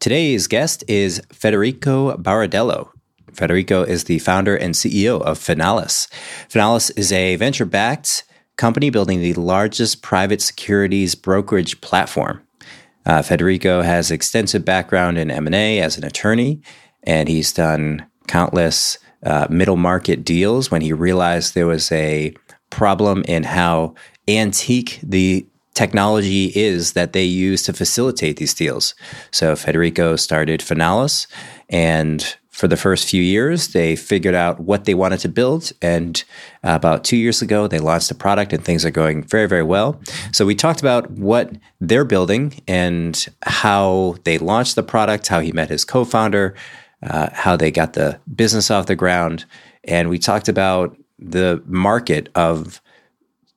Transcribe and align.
Today's 0.00 0.46
guest 0.46 0.84
is 0.86 1.20
Federico 1.32 2.16
Baradello. 2.16 2.90
Federico 3.32 3.82
is 3.82 4.04
the 4.04 4.20
founder 4.20 4.54
and 4.54 4.74
CEO 4.74 5.20
of 5.20 5.40
Finalis. 5.40 6.06
Finalis 6.48 6.92
is 6.96 7.10
a 7.10 7.34
venture 7.34 7.64
backed 7.64 8.22
company 8.56 8.90
building 8.90 9.20
the 9.20 9.34
largest 9.34 10.00
private 10.00 10.40
securities 10.40 11.16
brokerage 11.16 11.80
platform. 11.80 12.40
Uh, 13.06 13.22
Federico 13.22 13.82
has 13.82 14.12
extensive 14.12 14.64
background 14.64 15.18
in 15.18 15.32
M&A 15.32 15.80
as 15.80 15.98
an 15.98 16.04
attorney, 16.04 16.62
and 17.02 17.28
he's 17.28 17.52
done 17.52 18.06
countless 18.28 18.98
uh, 19.24 19.48
middle 19.50 19.76
market 19.76 20.24
deals 20.24 20.70
when 20.70 20.80
he 20.80 20.92
realized 20.92 21.54
there 21.54 21.66
was 21.66 21.90
a 21.90 22.32
problem 22.70 23.24
in 23.26 23.42
how 23.42 23.94
antique 24.28 25.00
the 25.02 25.44
technology 25.78 26.44
is 26.54 26.92
that 26.92 27.12
they 27.12 27.24
use 27.48 27.62
to 27.64 27.72
facilitate 27.72 28.36
these 28.36 28.54
deals. 28.54 28.94
So 29.30 29.56
Federico 29.56 30.16
started 30.16 30.60
Finalis, 30.60 31.26
and 31.68 32.36
for 32.50 32.68
the 32.68 32.76
first 32.76 33.08
few 33.08 33.22
years, 33.22 33.68
they 33.68 33.94
figured 33.94 34.34
out 34.34 34.58
what 34.58 34.84
they 34.84 34.94
wanted 34.94 35.20
to 35.20 35.28
build. 35.28 35.70
And 35.80 36.24
about 36.64 37.04
two 37.04 37.16
years 37.16 37.40
ago, 37.40 37.68
they 37.68 37.78
launched 37.78 38.10
a 38.10 38.16
product, 38.16 38.52
and 38.52 38.64
things 38.64 38.84
are 38.84 38.90
going 39.02 39.22
very, 39.22 39.48
very 39.48 39.62
well. 39.62 40.00
So 40.32 40.44
we 40.44 40.56
talked 40.56 40.80
about 40.80 41.08
what 41.12 41.46
they're 41.80 42.04
building 42.04 42.44
and 42.66 43.14
how 43.42 44.16
they 44.24 44.38
launched 44.38 44.74
the 44.74 44.82
product, 44.82 45.28
how 45.28 45.40
he 45.40 45.52
met 45.52 45.70
his 45.70 45.84
co-founder, 45.84 46.54
uh, 47.08 47.28
how 47.32 47.56
they 47.56 47.70
got 47.70 47.92
the 47.92 48.18
business 48.34 48.70
off 48.70 48.86
the 48.86 48.96
ground, 48.96 49.44
and 49.84 50.08
we 50.10 50.18
talked 50.18 50.48
about 50.48 50.96
the 51.20 51.62
market 51.66 52.28
of 52.34 52.80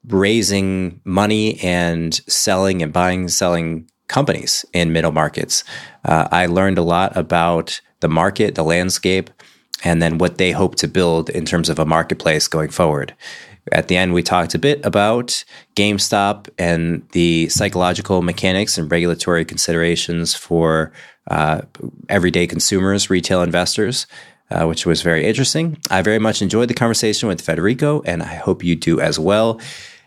raising 0.08 1.00
money 1.04 1.60
and 1.62 2.16
selling 2.28 2.82
and 2.82 2.92
buying 2.92 3.22
and 3.22 3.32
selling 3.32 3.90
companies 4.08 4.66
in 4.74 4.92
middle 4.92 5.12
markets. 5.12 5.64
Uh, 6.06 6.28
I 6.32 6.46
learned 6.48 6.78
a 6.78 6.84
lot 6.84 7.16
about 7.16 7.82
the 8.02 8.10
market, 8.10 8.56
the 8.56 8.64
landscape, 8.64 9.30
and 9.84 10.02
then 10.02 10.18
what 10.18 10.38
they 10.38 10.52
hope 10.52 10.76
to 10.76 10.88
build 10.88 11.30
in 11.30 11.46
terms 11.46 11.70
of 11.70 11.80
a 11.80 11.86
marketplace 11.86 12.48
going 12.48 12.70
forward. 12.70 13.16
At 13.72 13.88
the 13.88 13.98
end, 13.98 14.14
we 14.14 14.24
talked 14.24 14.56
a 14.56 14.60
bit 14.60 14.84
about 14.84 15.44
GameStop 15.76 16.50
and 16.58 17.08
the 17.12 17.48
psychological 17.50 18.22
mechanics 18.22 18.78
and 18.78 18.92
regulatory 18.92 19.46
considerations 19.46 20.34
for 20.34 20.92
uh, 21.30 21.62
everyday 22.10 22.48
consumers, 22.48 23.10
retail 23.10 23.42
investors. 23.42 24.08
Uh, 24.50 24.66
which 24.66 24.86
was 24.86 25.02
very 25.02 25.26
interesting. 25.26 25.78
I 25.90 26.02
very 26.02 26.20
much 26.20 26.42
enjoyed 26.42 26.68
the 26.68 26.74
conversation 26.74 27.30
with 27.30 27.40
Federico, 27.40 28.02
and 28.02 28.22
I 28.22 28.36
hope 28.36 28.66
you 28.66 28.76
do 28.76 29.00
as 29.00 29.18
well. 29.18 29.62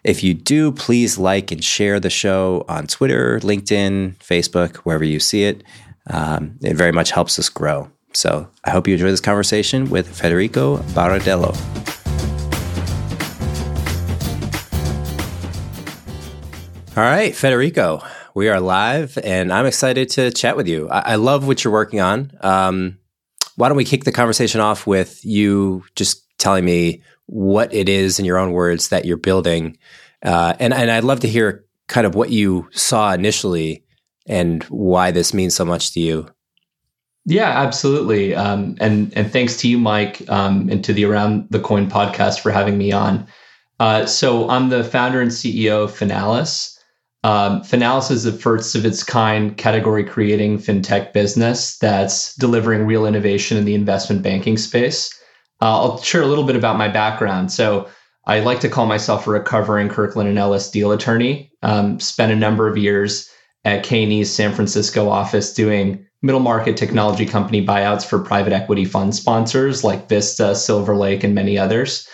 If 0.04 0.22
you 0.22 0.34
do, 0.34 0.70
please 0.70 1.16
like 1.16 1.50
and 1.50 1.64
share 1.64 1.98
the 1.98 2.10
show 2.10 2.66
on 2.68 2.86
Twitter, 2.86 3.40
LinkedIn, 3.40 4.18
Facebook, 4.18 4.76
wherever 4.78 5.02
you 5.02 5.18
see 5.18 5.44
it. 5.44 5.64
Um, 6.10 6.58
it 6.60 6.76
very 6.76 6.92
much 6.92 7.10
helps 7.10 7.38
us 7.38 7.48
grow. 7.48 7.90
So 8.12 8.46
I 8.64 8.70
hope 8.70 8.86
you 8.86 8.92
enjoy 8.92 9.10
this 9.10 9.22
conversation 9.22 9.88
with 9.88 10.06
Federico 10.14 10.76
Baradello. 10.92 11.56
All 16.98 17.02
right, 17.02 17.34
Federico, 17.34 18.02
we 18.34 18.50
are 18.50 18.60
live, 18.60 19.16
and 19.24 19.50
I'm 19.50 19.64
excited 19.64 20.10
to 20.10 20.30
chat 20.30 20.54
with 20.54 20.68
you. 20.68 20.86
I, 20.90 21.12
I 21.12 21.14
love 21.14 21.46
what 21.46 21.64
you're 21.64 21.72
working 21.72 22.02
on. 22.02 22.30
Um, 22.42 22.98
why 23.56 23.68
don't 23.68 23.76
we 23.78 23.86
kick 23.86 24.04
the 24.04 24.12
conversation 24.12 24.60
off 24.60 24.86
with 24.86 25.24
you 25.24 25.82
just 25.96 26.24
telling 26.38 26.66
me 26.66 27.02
what 27.26 27.72
it 27.72 27.88
is 27.88 28.18
in 28.18 28.24
your 28.24 28.38
own 28.38 28.52
words 28.52 28.88
that 28.88 29.04
you're 29.04 29.16
building. 29.16 29.76
Uh, 30.22 30.54
and, 30.58 30.72
and 30.72 30.90
I'd 30.90 31.04
love 31.04 31.20
to 31.20 31.28
hear 31.28 31.64
kind 31.86 32.06
of 32.06 32.14
what 32.14 32.30
you 32.30 32.68
saw 32.72 33.12
initially 33.12 33.84
and 34.26 34.62
why 34.64 35.10
this 35.10 35.34
means 35.34 35.54
so 35.54 35.64
much 35.64 35.92
to 35.92 36.00
you. 36.00 36.28
Yeah, 37.26 37.48
absolutely. 37.48 38.34
Um, 38.34 38.76
and 38.80 39.12
and 39.16 39.32
thanks 39.32 39.56
to 39.58 39.68
you, 39.68 39.78
Mike, 39.78 40.28
um, 40.28 40.68
and 40.68 40.84
to 40.84 40.92
the 40.92 41.06
Around 41.06 41.46
the 41.50 41.60
Coin 41.60 41.90
podcast 41.90 42.40
for 42.40 42.50
having 42.50 42.76
me 42.76 42.92
on. 42.92 43.26
Uh, 43.80 44.06
so 44.06 44.48
I'm 44.50 44.68
the 44.68 44.84
founder 44.84 45.20
and 45.20 45.30
CEO 45.30 45.84
of 45.84 45.90
Finalis. 45.90 46.78
Um, 47.24 47.62
Finalis 47.62 48.10
is 48.10 48.24
the 48.24 48.32
first 48.32 48.74
of 48.74 48.84
its 48.84 49.02
kind 49.02 49.56
category 49.56 50.04
creating 50.04 50.58
fintech 50.58 51.14
business 51.14 51.78
that's 51.78 52.34
delivering 52.36 52.84
real 52.84 53.06
innovation 53.06 53.56
in 53.56 53.64
the 53.64 53.74
investment 53.74 54.22
banking 54.22 54.58
space. 54.58 55.18
Uh, 55.60 55.80
I'll 55.80 56.02
share 56.02 56.22
a 56.22 56.26
little 56.26 56.44
bit 56.44 56.56
about 56.56 56.78
my 56.78 56.88
background. 56.88 57.52
So 57.52 57.88
I 58.26 58.40
like 58.40 58.60
to 58.60 58.68
call 58.68 58.86
myself 58.86 59.26
a 59.26 59.30
recovering 59.30 59.88
Kirkland 59.88 60.28
and 60.28 60.38
Ellis 60.38 60.70
deal 60.70 60.92
attorney. 60.92 61.52
Um, 61.62 62.00
spent 62.00 62.32
a 62.32 62.36
number 62.36 62.68
of 62.68 62.78
years 62.78 63.30
at 63.64 63.82
K&E's 63.82 64.32
San 64.32 64.52
Francisco 64.52 65.08
office 65.08 65.52
doing 65.52 66.06
middle 66.22 66.40
market 66.40 66.76
technology 66.76 67.26
company 67.26 67.64
buyouts 67.64 68.04
for 68.04 68.18
private 68.18 68.52
equity 68.52 68.84
fund 68.84 69.14
sponsors 69.14 69.84
like 69.84 70.08
Vista, 70.08 70.54
Silver 70.54 70.96
Lake, 70.96 71.22
and 71.22 71.34
many 71.34 71.58
others. 71.58 72.08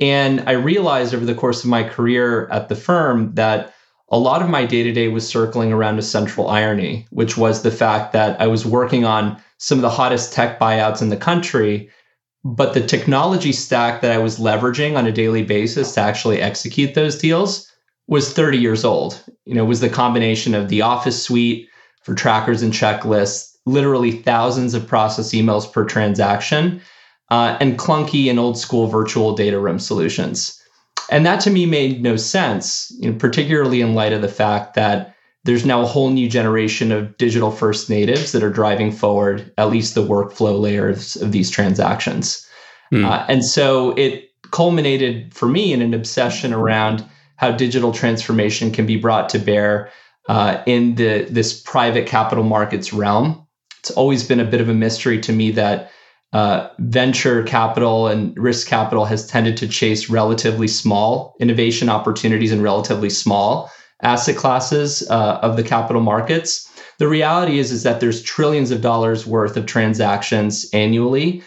And 0.00 0.42
I 0.46 0.52
realized 0.52 1.14
over 1.14 1.24
the 1.24 1.34
course 1.34 1.62
of 1.62 1.70
my 1.70 1.84
career 1.84 2.48
at 2.48 2.68
the 2.68 2.74
firm 2.74 3.34
that 3.34 3.74
a 4.10 4.18
lot 4.18 4.42
of 4.42 4.48
my 4.48 4.66
day 4.66 4.82
to 4.82 4.92
day 4.92 5.08
was 5.08 5.28
circling 5.28 5.72
around 5.72 5.98
a 5.98 6.02
central 6.02 6.48
irony, 6.48 7.06
which 7.10 7.36
was 7.36 7.62
the 7.62 7.70
fact 7.70 8.12
that 8.12 8.40
I 8.40 8.46
was 8.46 8.66
working 8.66 9.04
on 9.04 9.40
some 9.58 9.78
of 9.78 9.82
the 9.82 9.90
hottest 9.90 10.32
tech 10.32 10.58
buyouts 10.58 11.02
in 11.02 11.10
the 11.10 11.16
country 11.16 11.90
but 12.44 12.74
the 12.74 12.84
technology 12.86 13.52
stack 13.52 14.00
that 14.00 14.12
I 14.12 14.18
was 14.18 14.38
leveraging 14.38 14.96
on 14.96 15.06
a 15.06 15.12
daily 15.12 15.42
basis 15.42 15.94
to 15.94 16.00
actually 16.00 16.40
execute 16.40 16.94
those 16.94 17.16
deals 17.18 17.70
was 18.08 18.32
30 18.32 18.58
years 18.58 18.84
old. 18.84 19.22
You 19.44 19.54
know, 19.54 19.64
was 19.64 19.80
the 19.80 19.88
combination 19.88 20.54
of 20.54 20.68
the 20.68 20.82
Office 20.82 21.22
suite 21.22 21.68
for 22.02 22.14
trackers 22.14 22.62
and 22.62 22.72
checklists, 22.72 23.56
literally 23.64 24.10
thousands 24.10 24.74
of 24.74 24.86
process 24.86 25.30
emails 25.32 25.70
per 25.70 25.84
transaction, 25.84 26.80
uh, 27.30 27.56
and 27.60 27.78
clunky 27.78 28.28
and 28.28 28.38
old 28.40 28.58
school 28.58 28.88
virtual 28.88 29.34
data 29.34 29.58
room 29.58 29.78
solutions. 29.78 30.60
And 31.10 31.24
that 31.26 31.40
to 31.40 31.50
me 31.50 31.64
made 31.66 32.02
no 32.02 32.16
sense, 32.16 32.92
you 32.98 33.10
know, 33.10 33.18
particularly 33.18 33.80
in 33.80 33.94
light 33.94 34.12
of 34.12 34.22
the 34.22 34.28
fact 34.28 34.74
that 34.74 35.14
there's 35.44 35.66
now 35.66 35.82
a 35.82 35.86
whole 35.86 36.10
new 36.10 36.28
generation 36.28 36.92
of 36.92 37.16
digital 37.16 37.50
first 37.50 37.90
natives 37.90 38.32
that 38.32 38.42
are 38.42 38.50
driving 38.50 38.92
forward 38.92 39.52
at 39.58 39.70
least 39.70 39.94
the 39.94 40.06
workflow 40.06 40.60
layers 40.60 41.16
of 41.16 41.32
these 41.32 41.50
transactions. 41.50 42.46
Mm. 42.92 43.04
Uh, 43.04 43.24
and 43.28 43.44
so 43.44 43.90
it 43.92 44.30
culminated 44.50 45.34
for 45.34 45.48
me 45.48 45.72
in 45.72 45.82
an 45.82 45.94
obsession 45.94 46.52
around 46.52 47.04
how 47.36 47.50
digital 47.50 47.92
transformation 47.92 48.70
can 48.70 48.86
be 48.86 48.96
brought 48.96 49.28
to 49.30 49.38
bear 49.38 49.90
uh, 50.28 50.62
in 50.66 50.94
the 50.94 51.26
this 51.28 51.60
private 51.60 52.06
capital 52.06 52.44
markets 52.44 52.92
realm. 52.92 53.46
It's 53.80 53.90
always 53.90 54.22
been 54.22 54.38
a 54.38 54.44
bit 54.44 54.60
of 54.60 54.68
a 54.68 54.74
mystery 54.74 55.20
to 55.22 55.32
me 55.32 55.50
that 55.52 55.90
uh, 56.32 56.68
venture 56.78 57.42
capital 57.42 58.06
and 58.06 58.36
risk 58.38 58.68
capital 58.68 59.04
has 59.04 59.26
tended 59.26 59.56
to 59.56 59.68
chase 59.68 60.08
relatively 60.08 60.68
small 60.68 61.34
innovation 61.40 61.88
opportunities 61.88 62.52
and 62.52 62.62
relatively 62.62 63.10
small 63.10 63.70
asset 64.02 64.36
classes 64.36 65.08
uh, 65.10 65.38
of 65.42 65.56
the 65.56 65.62
capital 65.62 66.02
markets. 66.02 66.68
The 66.98 67.08
reality 67.08 67.58
is, 67.58 67.72
is 67.72 67.82
that 67.82 68.00
there's 68.00 68.22
trillions 68.22 68.70
of 68.70 68.80
dollars 68.80 69.26
worth 69.26 69.56
of 69.56 69.66
transactions 69.66 70.68
annually 70.72 71.42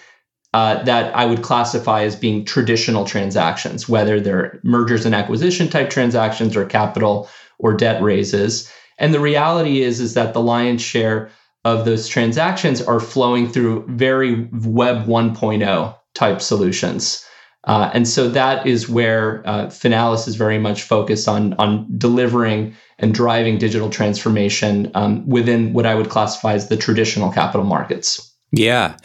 uh, 0.53 0.81
that 0.83 1.13
I 1.15 1.25
would 1.25 1.41
classify 1.41 2.03
as 2.03 2.15
being 2.15 2.45
traditional 2.45 3.03
transactions, 3.03 3.89
whether 3.89 4.21
they're 4.21 4.59
mergers 4.63 5.05
and 5.05 5.13
acquisition 5.13 5.67
type 5.67 5.89
transactions 5.89 6.55
or 6.55 6.65
capital 6.65 7.29
or 7.59 7.73
debt 7.73 8.01
raises. 8.01 8.71
And 8.97 9.13
the 9.13 9.19
reality 9.19 9.81
is, 9.81 9.99
is 9.99 10.13
that 10.13 10.33
the 10.33 10.41
lion's 10.41 10.81
share 10.81 11.29
of 11.65 11.83
those 11.83 12.07
transactions 12.07 12.81
are 12.81 13.01
flowing 13.01 13.49
through 13.49 13.85
very 13.89 14.47
Web 14.53 15.05
1.0 15.05 15.95
type 16.13 16.41
solutions. 16.41 17.25
Uh, 17.65 17.89
and 17.93 18.07
so 18.07 18.29
that 18.29 18.65
is 18.67 18.87
where 18.87 19.41
uh, 19.47 19.67
Finalis 19.67 20.27
is 20.27 20.35
very 20.35 20.59
much 20.59 20.83
focused 20.83 21.27
on, 21.27 21.53
on 21.55 21.87
delivering 21.97 22.75
and 22.99 23.13
driving 23.13 23.57
digital 23.57 23.89
transformation 23.89 24.91
um, 24.95 25.27
within 25.27 25.73
what 25.73 25.85
I 25.85 25.95
would 25.95 26.09
classify 26.09 26.53
as 26.53 26.69
the 26.69 26.77
traditional 26.77 27.31
capital 27.31 27.65
markets. 27.65 28.33
Yeah. 28.51 28.97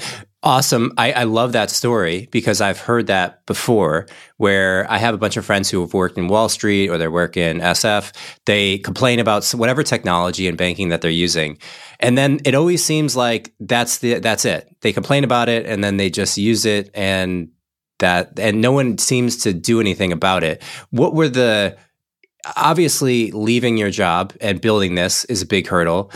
Awesome. 0.43 0.93
I, 0.97 1.13
I, 1.13 1.25
love 1.25 1.53
that 1.53 1.69
story 1.69 2.27
because 2.31 2.63
I've 2.63 2.81
heard 2.81 3.09
that 3.09 3.45
before 3.45 4.07
where 4.39 4.91
I 4.91 4.97
have 4.97 5.15
a 5.15 5.19
bunch 5.19 5.37
of 5.37 5.45
friends 5.45 5.69
who 5.69 5.83
have 5.83 5.93
worked 5.93 6.17
in 6.17 6.29
Wall 6.29 6.49
Street 6.49 6.89
or 6.89 6.97
they 6.97 7.09
work 7.09 7.37
in 7.37 7.59
SF. 7.59 8.15
They 8.47 8.79
complain 8.79 9.19
about 9.19 9.47
whatever 9.51 9.83
technology 9.83 10.49
and 10.49 10.57
banking 10.57 10.89
that 10.89 11.03
they're 11.03 11.11
using. 11.11 11.59
And 11.99 12.17
then 12.17 12.41
it 12.47 12.55
always 12.55 12.83
seems 12.83 13.15
like 13.15 13.53
that's 13.61 13.99
the 13.99 14.15
that's 14.21 14.47
it. 14.47 14.75
They 14.81 14.95
complain 14.95 15.25
about 15.25 15.51
it 15.51 15.67
and 15.67 15.85
then 15.85 15.99
they 15.99 16.09
just 16.09 16.39
use 16.39 16.65
it 16.65 16.89
and 16.95 17.51
that 18.01 18.39
and 18.39 18.61
no 18.61 18.73
one 18.73 18.99
seems 18.99 19.37
to 19.39 19.53
do 19.53 19.81
anything 19.81 20.13
about 20.13 20.43
it. 20.45 20.63
What 20.91 21.15
were 21.15 21.29
the 21.29 21.77
obviously 22.57 23.31
leaving 23.33 23.77
your 23.77 23.91
job 23.91 24.33
and 24.41 24.61
building 24.61 24.95
this 24.95 25.25
is 25.27 25.43
a 25.43 25.47
big 25.47 25.67
hurdle. 25.67 26.11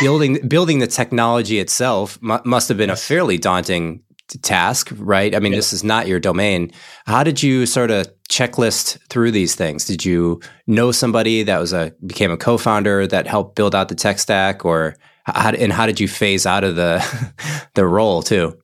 Building 0.00 0.46
building 0.46 0.78
the 0.78 0.86
technology 0.86 1.58
itself 1.58 2.18
mu- 2.22 2.38
must 2.44 2.68
have 2.68 2.78
been 2.78 2.90
a 2.90 2.96
fairly 2.96 3.38
daunting 3.38 4.02
task 4.42 4.92
right? 4.96 5.34
I 5.34 5.40
mean 5.40 5.52
yeah. 5.52 5.58
this 5.58 5.72
is 5.72 5.82
not 5.82 6.06
your 6.06 6.20
domain. 6.20 6.70
How 7.06 7.24
did 7.24 7.42
you 7.42 7.66
sort 7.66 7.90
of 7.90 8.06
checklist 8.28 8.98
through 9.08 9.30
these 9.32 9.54
things? 9.54 9.84
Did 9.84 10.04
you 10.04 10.40
know 10.66 10.92
somebody 10.92 11.42
that 11.42 11.58
was 11.58 11.72
a 11.72 11.92
became 12.06 12.30
a 12.30 12.36
co-founder 12.36 13.06
that 13.06 13.26
helped 13.26 13.56
build 13.56 13.74
out 13.74 13.88
the 13.88 13.94
tech 13.94 14.18
stack 14.18 14.64
or 14.64 14.96
how, 15.24 15.50
and 15.50 15.72
how 15.72 15.86
did 15.86 16.00
you 16.00 16.08
phase 16.08 16.46
out 16.46 16.64
of 16.64 16.76
the 16.76 17.04
the 17.74 17.86
role 17.86 18.22
too 18.22 18.58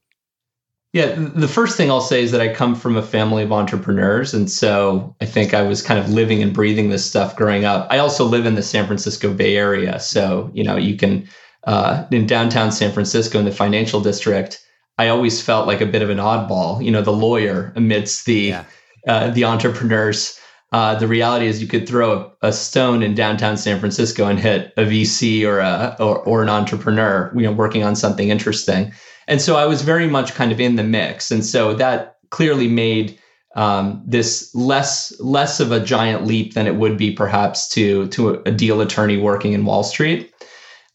yeah, 0.95 1.13
the 1.17 1.49
first 1.49 1.77
thing 1.77 1.91
I'll 1.91 2.01
say 2.01 2.23
is 2.23 2.31
that 2.31 2.41
I 2.41 2.55
come 2.55 2.77
from 2.77 2.97
a 2.97 3.03
family 3.03 3.43
of 3.43 3.51
entrepreneurs. 3.51 4.33
And 4.33 4.49
so 4.49 5.17
I 5.21 5.25
think 5.25 5.53
I 5.53 5.63
was 5.63 5.83
kind 5.83 5.99
of 5.99 6.09
living 6.09 6.41
and 6.41 6.55
breathing 6.55 6.89
this 6.89 7.05
stuff 7.05 7.35
growing 7.35 7.65
up. 7.65 7.89
I 7.91 7.99
also 7.99 8.25
live 8.25 8.47
in 8.47 8.55
the 8.55 8.63
San 8.63 8.87
Francisco 8.87 9.35
Bay 9.35 9.57
Area. 9.57 9.99
So, 9.99 10.53
you 10.55 10.63
know, 10.63 10.77
you 10.77 10.97
can, 10.97 11.29
uh, 11.65 12.05
in 12.13 12.29
downtown 12.29 12.71
San 12.71 12.93
Francisco 12.93 13.41
in 13.41 13.45
the 13.45 13.51
financial 13.51 14.01
district, 14.01 14.65
I 14.97 15.09
always 15.09 15.43
felt 15.43 15.67
like 15.67 15.81
a 15.81 15.87
bit 15.87 16.01
of 16.01 16.11
an 16.11 16.19
oddball, 16.19 16.83
you 16.85 16.93
know, 16.93 17.03
the 17.03 17.11
lawyer 17.11 17.73
amidst 17.75 18.27
the, 18.27 18.35
yeah. 18.35 18.65
uh, 19.09 19.31
the 19.31 19.43
entrepreneurs. 19.43 20.39
Uh, 20.71 20.95
the 20.95 21.09
reality 21.09 21.49
is 21.49 21.61
you 21.61 21.67
could 21.67 21.89
throw 21.89 22.33
a, 22.41 22.49
a, 22.49 22.53
stone 22.53 23.03
in 23.03 23.17
downtown 23.17 23.57
San 23.57 23.81
Francisco 23.81 24.27
and 24.27 24.39
hit 24.39 24.73
a 24.77 24.83
VC 24.83 25.45
or 25.45 25.59
a, 25.59 25.97
or, 25.99 26.19
or 26.21 26.43
an 26.45 26.49
entrepreneur, 26.49 27.33
you 27.35 27.43
know, 27.43 27.53
working 27.53 27.83
on 27.83 27.97
something 27.97 28.29
interesting. 28.29 28.93
And 29.27 29.41
so 29.41 29.57
I 29.57 29.67
was 29.67 29.83
very 29.83 30.07
much 30.07 30.35
kind 30.35 30.53
of 30.53 30.61
in 30.61 30.77
the 30.77 30.85
mix. 30.85 31.31
And 31.31 31.45
so 31.45 31.75
that 31.75 32.17
clearly 32.31 32.69
made 32.69 33.19
um, 33.57 34.03
this 34.05 34.53
less 34.55 35.15
less 35.21 35.61
of 35.61 35.71
a 35.71 35.81
giant 35.81 36.27
leap 36.27 36.55
than 36.55 36.67
it 36.67 36.75
would 36.75 36.99
be 36.99 37.13
perhaps 37.13 37.69
to 37.69 38.09
to 38.09 38.43
a 38.43 38.51
deal 38.51 38.81
attorney 38.81 39.17
working 39.17 39.53
in 39.53 39.65
Wall 39.65 39.85
Street. 39.85 40.33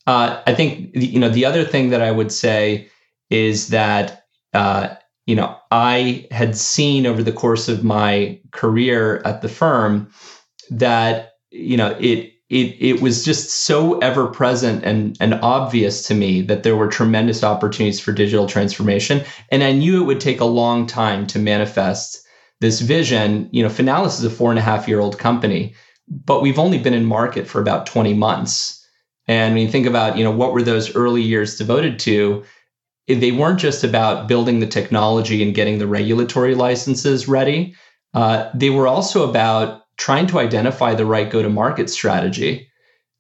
Uh, 0.08 0.42
I 0.46 0.54
think 0.54 0.92
you 0.94 1.20
know 1.20 1.30
the 1.30 1.46
other 1.46 1.64
thing 1.64 1.90
that 1.92 2.02
I 2.02 2.12
would 2.12 2.32
say 2.32 2.90
is 3.30 3.70
that 3.70 4.26
uh, 4.54 4.96
you 5.26 5.36
know 5.36 5.56
I 5.72 6.28
had 6.32 6.58
seen 6.58 7.06
over 7.06 7.24
the 7.24 7.32
course 7.32 7.70
of 7.70 7.84
my 7.84 8.40
career 8.52 9.22
at 9.24 9.42
the 9.42 9.50
firm 9.50 10.12
that 10.70 11.34
you 11.52 11.78
know 11.78 11.96
it 12.00 12.34
it 12.50 12.76
it 12.80 13.02
was 13.02 13.24
just 13.24 13.50
so 13.50 14.00
ever 14.00 14.28
present 14.28 14.84
and 14.84 15.16
and 15.20 15.36
obvious 15.36 16.08
to 16.08 16.16
me 16.16 16.42
that 16.42 16.64
there 16.64 16.76
were 16.76 16.88
tremendous 16.88 17.44
opportunities 17.44 18.00
for 18.00 18.12
digital 18.12 18.48
transformation. 18.48 19.24
And 19.50 19.64
i 19.64 19.72
knew 19.72 20.02
it 20.02 20.06
would 20.06 20.20
take 20.20 20.40
a 20.40 20.46
long 20.46 20.88
time 20.88 21.28
to 21.28 21.40
manifest 21.40 22.20
this 22.60 22.82
vision. 22.82 23.50
You 23.52 23.64
know 23.64 23.70
finalis 23.70 24.20
is 24.20 24.24
a 24.24 24.30
four 24.30 24.50
and 24.50 24.60
a 24.60 24.64
half 24.64 24.88
year 24.88 25.00
old 25.00 25.20
company 25.20 25.76
but 26.26 26.42
we've 26.42 26.58
only 26.58 26.80
been 26.80 26.96
in 26.96 27.06
market 27.06 27.48
for 27.48 27.62
about 27.62 27.86
20 27.86 28.16
months. 28.16 28.84
And 29.28 29.54
when 29.54 29.64
you 29.64 29.72
think 29.72 29.86
about 29.86 30.18
you 30.18 30.24
know 30.24 30.32
what 30.32 30.54
were 30.54 30.64
those 30.64 30.96
early 30.96 31.22
years 31.22 31.58
devoted 31.58 32.00
to 32.00 32.44
they 33.08 33.32
weren't 33.32 33.60
just 33.60 33.84
about 33.84 34.28
building 34.28 34.60
the 34.60 34.68
technology 34.68 35.42
and 35.42 35.56
getting 35.56 35.80
the 35.80 35.88
regulatory 35.88 36.54
licenses 36.54 37.28
ready. 37.28 37.74
Uh, 38.14 38.50
they 38.54 38.70
were 38.70 38.88
also 38.88 39.28
about 39.28 39.82
trying 40.00 40.26
to 40.26 40.40
identify 40.40 40.96
the 40.96 41.06
right 41.06 41.30
go 41.30 41.44
to 41.44 41.50
market 41.50 41.90
strategy. 41.90 42.68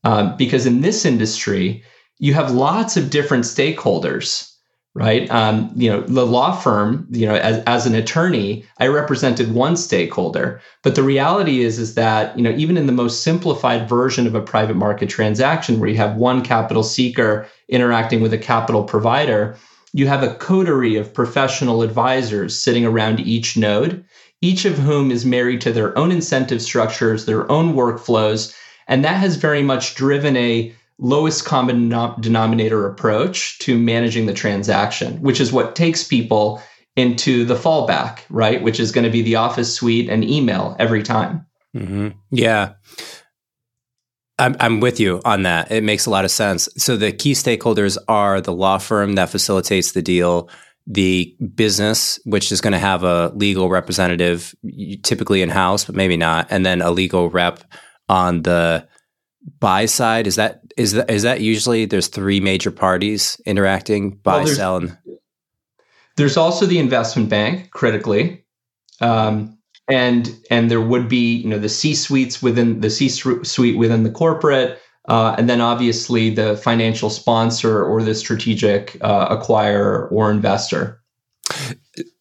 Um, 0.05 0.37
because 0.37 0.65
in 0.65 0.79
this 0.81 1.05
industry, 1.05 1.83
you 2.19 2.33
have 2.33 2.51
lots 2.51 2.95
of 2.95 3.09
different 3.09 3.43
stakeholders, 3.43 4.49
right? 4.95 5.29
Um, 5.29 5.71
you 5.75 5.89
know, 5.91 6.01
the 6.01 6.25
law 6.25 6.53
firm, 6.53 7.05
you 7.11 7.25
know, 7.27 7.35
as, 7.35 7.61
as 7.65 7.85
an 7.85 7.95
attorney, 7.95 8.65
I 8.79 8.87
represented 8.87 9.53
one 9.53 9.75
stakeholder. 9.75 10.61
But 10.81 10.95
the 10.95 11.03
reality 11.03 11.61
is, 11.63 11.79
is 11.79 11.95
that, 11.95 12.35
you 12.37 12.43
know, 12.43 12.51
even 12.51 12.77
in 12.77 12.87
the 12.87 12.93
most 12.93 13.23
simplified 13.23 13.89
version 13.89 14.25
of 14.25 14.35
a 14.35 14.41
private 14.41 14.77
market 14.77 15.09
transaction 15.09 15.79
where 15.79 15.89
you 15.89 15.97
have 15.97 16.15
one 16.15 16.41
capital 16.43 16.83
seeker 16.83 17.45
interacting 17.67 18.21
with 18.21 18.33
a 18.33 18.37
capital 18.37 18.85
provider, 18.85 19.57
you 19.91 20.07
have 20.07 20.23
a 20.23 20.35
coterie 20.35 20.95
of 20.95 21.13
professional 21.13 21.81
advisors 21.81 22.59
sitting 22.59 22.85
around 22.85 23.19
each 23.19 23.57
node 23.57 24.05
each 24.41 24.65
of 24.65 24.77
whom 24.77 25.12
is 25.12 25.25
married 25.25 25.62
to 25.62 25.71
their 25.71 25.97
own 25.97 26.12
incentive 26.12 26.62
structures, 26.62 27.25
their 27.25 27.50
own 27.51 27.74
workflows. 27.74 28.56
And 28.88 29.03
that 29.03 29.18
has 29.18 29.36
very 29.36 29.63
much 29.63 29.95
driven 29.95 30.36
a 30.38 30.74
lowest 30.97 31.45
common 31.45 31.89
denominator 32.19 32.88
approach 32.88 33.57
to 33.59 33.77
managing 33.77 34.25
the 34.25 34.33
transaction, 34.33 35.21
which 35.21 35.39
is 35.39 35.51
what 35.51 35.75
takes 35.75 36.03
people 36.03 36.62
into 36.95 37.45
the 37.45 37.56
fallback, 37.56 38.19
right? 38.30 38.62
Which 38.62 38.80
is 38.80 38.91
going 38.91 39.06
to 39.06 39.12
be 39.12 39.21
the 39.21 39.36
office 39.36 39.74
suite 39.74 40.09
and 40.09 40.24
email 40.24 40.75
every 40.80 41.03
time. 41.03 41.45
Mm-hmm. 41.75 42.09
Yeah. 42.31 42.74
I'm, 44.38 44.56
I'm 44.59 44.80
with 44.80 45.00
you 45.00 45.21
on 45.25 45.44
that. 45.44 45.71
It 45.71 45.83
makes 45.83 46.06
a 46.06 46.09
lot 46.09 46.25
of 46.25 46.31
sense. 46.31 46.68
So 46.77 46.97
the 46.97 47.12
key 47.12 47.33
stakeholders 47.33 47.97
are 48.07 48.41
the 48.41 48.53
law 48.53 48.77
firm 48.77 49.15
that 49.15 49.30
facilitates 49.30 49.91
the 49.91 50.01
deal, 50.01 50.50
the 50.89 51.38
business, 51.53 52.19
which 52.25 52.51
is 52.51 52.62
going 52.62 52.74
to 52.74 52.80
have 52.80 53.03
a 53.03 53.30
legal 53.36 53.69
representative, 53.69 54.56
typically 55.03 55.44
in 55.44 55.50
house, 55.50 55.86
but 55.86 55.95
maybe 55.95 56.18
not, 56.18 56.47
and 56.50 56.65
then 56.65 56.81
a 56.81 56.89
legal 56.89 57.30
rep 57.30 57.63
on 58.09 58.41
the 58.41 58.88
buy 59.59 59.86
side. 59.86 60.25
Is 60.25 60.36
that 60.36 60.62
is 60.75 60.94
that 60.94 61.09
is 61.09 61.21
that 61.21 61.41
usually 61.41 61.86
there's 61.86 62.07
three 62.07 62.39
major 62.39 62.71
parties 62.71 63.39
interacting 63.45 64.15
buy, 64.17 64.43
well, 64.43 64.48
sell, 64.48 64.77
and 64.77 64.98
there's 66.17 66.38
also 66.38 66.65
the 66.65 66.79
investment 66.79 67.29
bank 67.29 67.69
critically. 67.72 68.43
Um, 69.00 69.60
and 69.88 70.36
and 70.50 70.72
there 70.72 70.81
would 70.81 71.08
be 71.08 71.36
you 71.36 71.50
know 71.50 71.60
the 71.60 71.69
C 71.69 71.93
suites 71.93 72.41
within 72.41 72.81
the 72.81 72.89
C 72.89 73.10
suite 73.10 73.77
within 73.77 74.03
the 74.03 74.12
corporate, 74.12 74.79
uh, 75.10 75.36
and 75.38 75.50
then 75.50 75.60
obviously 75.60 76.30
the 76.30 76.56
financial 76.58 77.10
sponsor 77.10 77.84
or 77.84 78.01
the 78.04 78.13
strategic 78.13 78.96
uh, 79.01 79.36
acquirer 79.36 80.10
or 80.12 80.32
investor. 80.32 81.01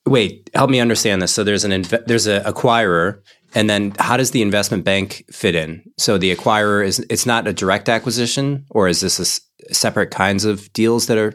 Wait, 0.06 0.48
help 0.54 0.70
me 0.70 0.80
understand 0.80 1.20
this. 1.20 1.32
So 1.32 1.44
there's 1.44 1.64
an 1.64 1.70
inv- 1.70 2.06
there's 2.06 2.26
an 2.26 2.42
acquirer, 2.44 3.20
and 3.54 3.68
then 3.68 3.92
how 3.98 4.16
does 4.16 4.30
the 4.30 4.40
investment 4.40 4.84
bank 4.84 5.24
fit 5.30 5.54
in? 5.54 5.82
So 5.98 6.16
the 6.16 6.34
acquirer 6.34 6.84
is 6.84 6.98
it's 7.10 7.26
not 7.26 7.46
a 7.46 7.52
direct 7.52 7.90
acquisition, 7.90 8.64
or 8.70 8.88
is 8.88 9.02
this 9.02 9.18
a 9.18 9.22
s- 9.22 9.40
separate 9.70 10.10
kinds 10.10 10.46
of 10.46 10.72
deals 10.72 11.08
that 11.08 11.18
are 11.18 11.34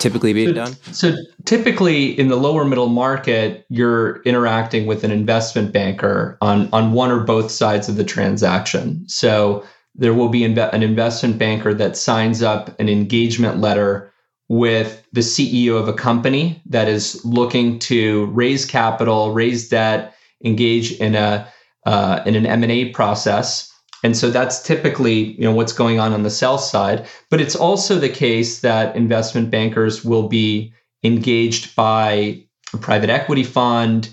typically 0.00 0.32
being 0.32 0.48
so, 0.48 0.54
done? 0.54 0.72
So 0.92 1.14
typically 1.44 2.18
in 2.18 2.26
the 2.26 2.36
lower 2.36 2.64
middle 2.64 2.88
market, 2.88 3.64
you're 3.68 4.20
interacting 4.22 4.86
with 4.86 5.04
an 5.04 5.12
investment 5.12 5.72
banker 5.72 6.38
on 6.40 6.68
on 6.72 6.92
one 6.92 7.12
or 7.12 7.20
both 7.20 7.52
sides 7.52 7.88
of 7.88 7.94
the 7.94 8.04
transaction. 8.04 9.04
So 9.06 9.64
there 9.94 10.14
will 10.14 10.28
be 10.28 10.44
an 10.44 10.82
investment 10.82 11.38
banker 11.38 11.74
that 11.74 11.96
signs 11.96 12.42
up 12.42 12.78
an 12.80 12.88
engagement 12.88 13.58
letter 13.58 14.12
with 14.48 15.06
the 15.12 15.20
CEO 15.20 15.78
of 15.78 15.88
a 15.88 15.92
company 15.92 16.60
that 16.66 16.88
is 16.88 17.24
looking 17.24 17.78
to 17.78 18.26
raise 18.26 18.64
capital, 18.64 19.32
raise 19.32 19.68
debt, 19.68 20.14
engage 20.44 20.92
in 20.92 21.14
a 21.14 21.48
uh, 21.84 22.22
in 22.26 22.34
an 22.34 22.46
M 22.46 22.62
and 22.62 22.72
A 22.72 22.90
process. 22.90 23.70
And 24.04 24.16
so 24.16 24.30
that's 24.30 24.62
typically 24.62 25.32
you 25.32 25.42
know 25.42 25.52
what's 25.52 25.72
going 25.72 26.00
on 26.00 26.12
on 26.12 26.22
the 26.22 26.30
sell 26.30 26.58
side. 26.58 27.06
But 27.30 27.40
it's 27.40 27.56
also 27.56 27.98
the 27.98 28.08
case 28.08 28.60
that 28.60 28.96
investment 28.96 29.50
bankers 29.50 30.04
will 30.04 30.28
be 30.28 30.72
engaged 31.02 31.74
by 31.76 32.44
a 32.74 32.78
private 32.78 33.10
equity 33.10 33.44
fund 33.44 34.08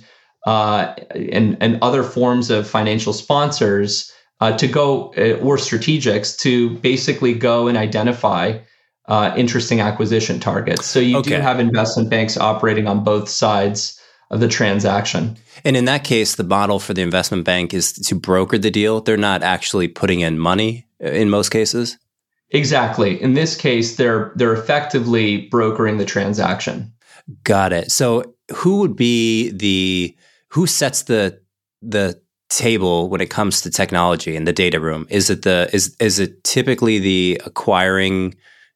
uh, 0.45 0.93
and 1.15 1.57
and 1.61 1.79
other 1.81 2.03
forms 2.03 2.49
of 2.49 2.67
financial 2.67 3.13
sponsors 3.13 4.11
uh, 4.39 4.57
to 4.57 4.67
go 4.67 5.13
uh, 5.17 5.39
or 5.41 5.57
strategics 5.57 6.37
to 6.39 6.71
basically 6.77 7.33
go 7.33 7.67
and 7.67 7.77
identify 7.77 8.57
uh, 9.07 9.33
interesting 9.35 9.81
acquisition 9.81 10.39
targets. 10.39 10.85
So 10.85 10.99
you 10.99 11.17
okay. 11.17 11.37
do 11.37 11.41
have 11.41 11.59
investment 11.59 12.09
banks 12.09 12.37
operating 12.37 12.87
on 12.87 13.03
both 13.03 13.27
sides 13.27 13.99
of 14.29 14.39
the 14.39 14.47
transaction. 14.47 15.35
And 15.65 15.75
in 15.75 15.85
that 15.85 16.03
case, 16.03 16.35
the 16.35 16.43
model 16.43 16.79
for 16.79 16.93
the 16.93 17.01
investment 17.01 17.43
bank 17.43 17.73
is 17.73 17.93
to 17.93 18.15
broker 18.15 18.57
the 18.59 18.69
deal. 18.69 19.01
They're 19.01 19.17
not 19.17 19.41
actually 19.41 19.87
putting 19.87 20.19
in 20.19 20.37
money. 20.37 20.85
in 20.99 21.29
most 21.29 21.49
cases. 21.49 21.97
Exactly. 22.51 23.21
In 23.21 23.33
this 23.33 23.55
case, 23.55 23.95
they're 23.95 24.31
they're 24.35 24.53
effectively 24.53 25.47
brokering 25.47 25.97
the 25.97 26.05
transaction. 26.05 26.91
Got 27.43 27.73
it. 27.73 27.91
So 27.91 28.35
who 28.55 28.79
would 28.79 28.95
be 28.95 29.51
the 29.51 30.15
who 30.49 30.65
sets 30.65 31.03
the 31.03 31.39
the 31.81 32.19
table 32.49 33.09
when 33.09 33.21
it 33.21 33.29
comes 33.29 33.61
to 33.61 33.69
technology 33.69 34.35
in 34.35 34.43
the 34.43 34.53
data 34.53 34.79
room? 34.79 35.07
Is 35.09 35.29
it 35.29 35.43
the 35.43 35.69
is 35.73 35.95
is 35.99 36.19
it 36.19 36.43
typically 36.43 36.99
the 36.99 37.41
acquiring 37.45 38.35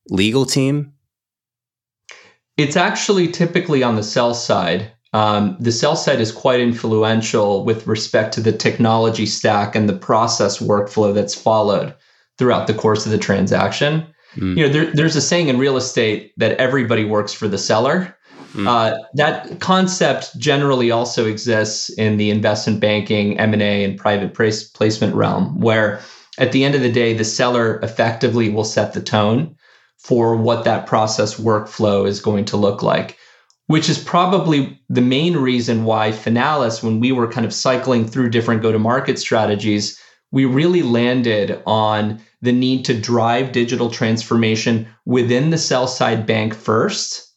legal 0.09 0.45
team? 0.45 0.93
It's 2.57 2.75
actually 2.75 3.27
typically 3.29 3.83
on 3.83 3.95
the 3.95 4.03
sell 4.03 4.33
side. 4.33 4.91
Um, 5.13 5.57
the 5.59 5.71
sell 5.71 5.95
side 5.95 6.19
is 6.21 6.31
quite 6.31 6.59
influential 6.59 7.63
with 7.65 7.85
respect 7.85 8.33
to 8.35 8.41
the 8.41 8.51
technology 8.51 9.25
stack 9.25 9.75
and 9.75 9.87
the 9.87 9.97
process 9.97 10.59
workflow 10.59 11.13
that's 11.13 11.35
followed 11.35 11.93
throughout 12.37 12.65
the 12.67 12.73
course 12.73 13.05
of 13.05 13.11
the 13.11 13.17
transaction. 13.17 14.05
Mm. 14.35 14.57
You 14.57 14.67
know, 14.67 14.73
there, 14.73 14.85
there's 14.93 15.15
a 15.15 15.21
saying 15.21 15.49
in 15.49 15.59
real 15.59 15.77
estate 15.77 16.33
that 16.37 16.57
everybody 16.57 17.05
works 17.05 17.33
for 17.33 17.47
the 17.47 17.59
seller. 17.59 18.15
Mm. 18.53 18.67
Uh, 18.67 19.03
that 19.15 19.59
concept 19.59 20.37
generally 20.37 20.91
also 20.91 21.25
exists 21.25 21.89
in 21.89 22.17
the 22.17 22.29
investment 22.29 22.79
banking, 22.79 23.39
M 23.39 23.53
and 23.53 23.61
A, 23.61 23.83
and 23.83 23.97
private 23.97 24.33
placement 24.33 25.15
realm, 25.15 25.59
where 25.59 25.99
at 26.37 26.51
the 26.51 26.63
end 26.63 26.75
of 26.75 26.81
the 26.81 26.91
day, 26.91 27.13
the 27.13 27.25
seller 27.25 27.79
effectively 27.81 28.49
will 28.49 28.63
set 28.63 28.93
the 28.93 29.01
tone 29.01 29.55
for 29.97 30.35
what 30.35 30.65
that 30.65 30.85
process 30.85 31.39
workflow 31.39 32.07
is 32.07 32.19
going 32.19 32.45
to 32.45 32.57
look 32.57 32.83
like. 32.83 33.17
Which 33.67 33.89
is 33.89 33.97
probably 33.97 34.79
the 34.89 35.01
main 35.01 35.37
reason 35.37 35.85
why 35.85 36.11
Finalis, 36.11 36.83
when 36.83 36.99
we 36.99 37.11
were 37.11 37.31
kind 37.31 37.45
of 37.45 37.53
cycling 37.53 38.05
through 38.05 38.29
different 38.29 38.61
go 38.61 38.71
to 38.71 38.79
market 38.79 39.17
strategies, 39.17 39.97
we 40.31 40.45
really 40.45 40.81
landed 40.81 41.61
on 41.65 42.19
the 42.41 42.51
need 42.51 42.83
to 42.85 42.99
drive 42.99 43.53
digital 43.53 43.89
transformation 43.89 44.87
within 45.05 45.49
the 45.49 45.57
sell 45.57 45.87
side 45.87 46.25
bank 46.25 46.53
first 46.53 47.32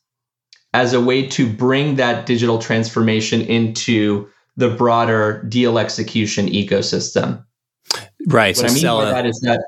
as 0.77 0.93
a 0.93 1.01
way 1.01 1.27
to 1.27 1.51
bring 1.51 1.97
that 1.97 2.27
digital 2.27 2.59
transformation 2.59 3.41
into 3.41 4.29
the 4.59 4.69
broader 4.69 5.43
deal 5.49 5.79
execution 5.79 6.47
ecosystem. 6.49 7.43
Right. 8.27 8.55
What 8.55 8.57
so 8.57 8.67
I 8.67 8.75
mean 8.75 9.05
by 9.05 9.11
that 9.11 9.25
is 9.25 9.41
that 9.41 9.65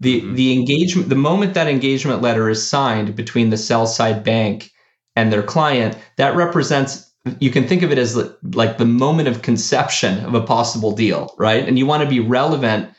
the 0.00 0.20
mm-hmm. 0.20 0.34
the 0.34 0.52
engagement 0.52 1.08
the 1.08 1.14
moment 1.14 1.54
that 1.54 1.66
engagement 1.66 2.20
letter 2.20 2.50
is 2.50 2.66
signed 2.66 3.16
between 3.16 3.48
the 3.48 3.56
sell 3.56 3.86
side 3.86 4.22
bank 4.22 4.70
and 5.16 5.32
their 5.32 5.42
client, 5.42 5.96
that 6.18 6.36
represents 6.36 7.10
you 7.38 7.50
can 7.50 7.66
think 7.66 7.82
of 7.82 7.90
it 7.90 7.96
as 7.96 8.16
like 8.54 8.76
the 8.76 8.84
moment 8.84 9.28
of 9.28 9.40
conception 9.40 10.22
of 10.26 10.34
a 10.34 10.42
possible 10.42 10.92
deal, 10.92 11.34
right? 11.38 11.66
And 11.66 11.78
you 11.78 11.86
want 11.86 12.02
to 12.02 12.08
be 12.08 12.20
relevant 12.20 12.90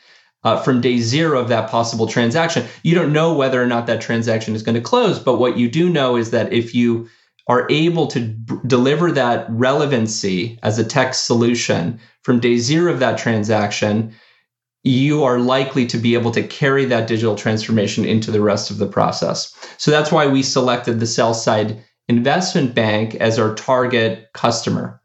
uh, 0.42 0.60
from 0.60 0.80
day 0.80 0.98
zero 0.98 1.38
of 1.38 1.48
that 1.48 1.70
possible 1.70 2.08
transaction. 2.08 2.66
You 2.82 2.96
don't 2.96 3.12
know 3.12 3.32
whether 3.34 3.62
or 3.62 3.66
not 3.66 3.86
that 3.86 4.00
transaction 4.00 4.56
is 4.56 4.64
going 4.64 4.74
to 4.74 4.80
close, 4.80 5.20
but 5.20 5.38
what 5.38 5.56
you 5.56 5.70
do 5.70 5.88
know 5.88 6.16
is 6.16 6.30
that 6.30 6.52
if 6.52 6.74
you 6.74 7.08
are 7.48 7.66
able 7.70 8.06
to 8.06 8.20
b- 8.20 8.56
deliver 8.66 9.10
that 9.12 9.46
relevancy 9.50 10.58
as 10.62 10.78
a 10.78 10.84
text 10.84 11.26
solution 11.26 11.98
from 12.22 12.40
day 12.40 12.56
zero 12.56 12.92
of 12.92 13.00
that 13.00 13.18
transaction, 13.18 14.14
you 14.84 15.22
are 15.22 15.38
likely 15.38 15.86
to 15.86 15.98
be 15.98 16.14
able 16.14 16.30
to 16.32 16.42
carry 16.42 16.84
that 16.86 17.06
digital 17.06 17.36
transformation 17.36 18.04
into 18.04 18.30
the 18.30 18.40
rest 18.40 18.70
of 18.70 18.78
the 18.78 18.86
process. 18.86 19.54
So 19.78 19.90
that's 19.90 20.10
why 20.10 20.26
we 20.26 20.42
selected 20.42 21.00
the 21.00 21.06
sell 21.06 21.34
side 21.34 21.82
investment 22.08 22.74
bank 22.74 23.14
as 23.16 23.38
our 23.38 23.54
target 23.54 24.28
customer. 24.34 25.00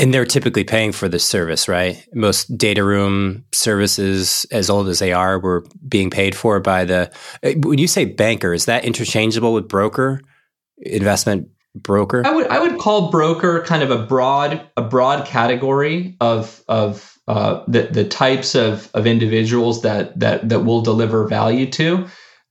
And 0.00 0.14
they're 0.14 0.24
typically 0.24 0.62
paying 0.62 0.92
for 0.92 1.08
the 1.08 1.18
service, 1.18 1.66
right? 1.66 2.06
Most 2.14 2.56
data 2.56 2.84
room 2.84 3.44
services, 3.52 4.46
as 4.52 4.70
old 4.70 4.88
as 4.88 5.00
they 5.00 5.12
are, 5.12 5.40
were 5.40 5.64
being 5.88 6.08
paid 6.08 6.36
for 6.36 6.60
by 6.60 6.84
the. 6.84 7.10
Uh, 7.42 7.52
when 7.64 7.78
you 7.78 7.88
say 7.88 8.04
banker, 8.04 8.52
is 8.52 8.66
that 8.66 8.84
interchangeable 8.84 9.52
with 9.52 9.66
broker, 9.66 10.20
investment 10.80 11.48
broker? 11.74 12.26
I 12.26 12.34
would 12.34 12.46
I 12.48 12.60
would 12.60 12.78
call 12.78 13.10
broker 13.10 13.62
kind 13.64 13.82
of 13.82 13.90
a 13.90 14.04
broad 14.06 14.60
a 14.76 14.82
broad 14.82 15.26
category 15.26 16.16
of 16.20 16.62
of 16.68 17.18
uh, 17.28 17.62
the 17.68 17.82
the 17.82 18.04
types 18.04 18.54
of 18.54 18.90
of 18.94 19.06
individuals 19.06 19.82
that 19.82 20.18
that 20.18 20.48
that 20.48 20.60
will 20.60 20.80
deliver 20.80 21.26
value 21.26 21.66
to. 21.72 22.06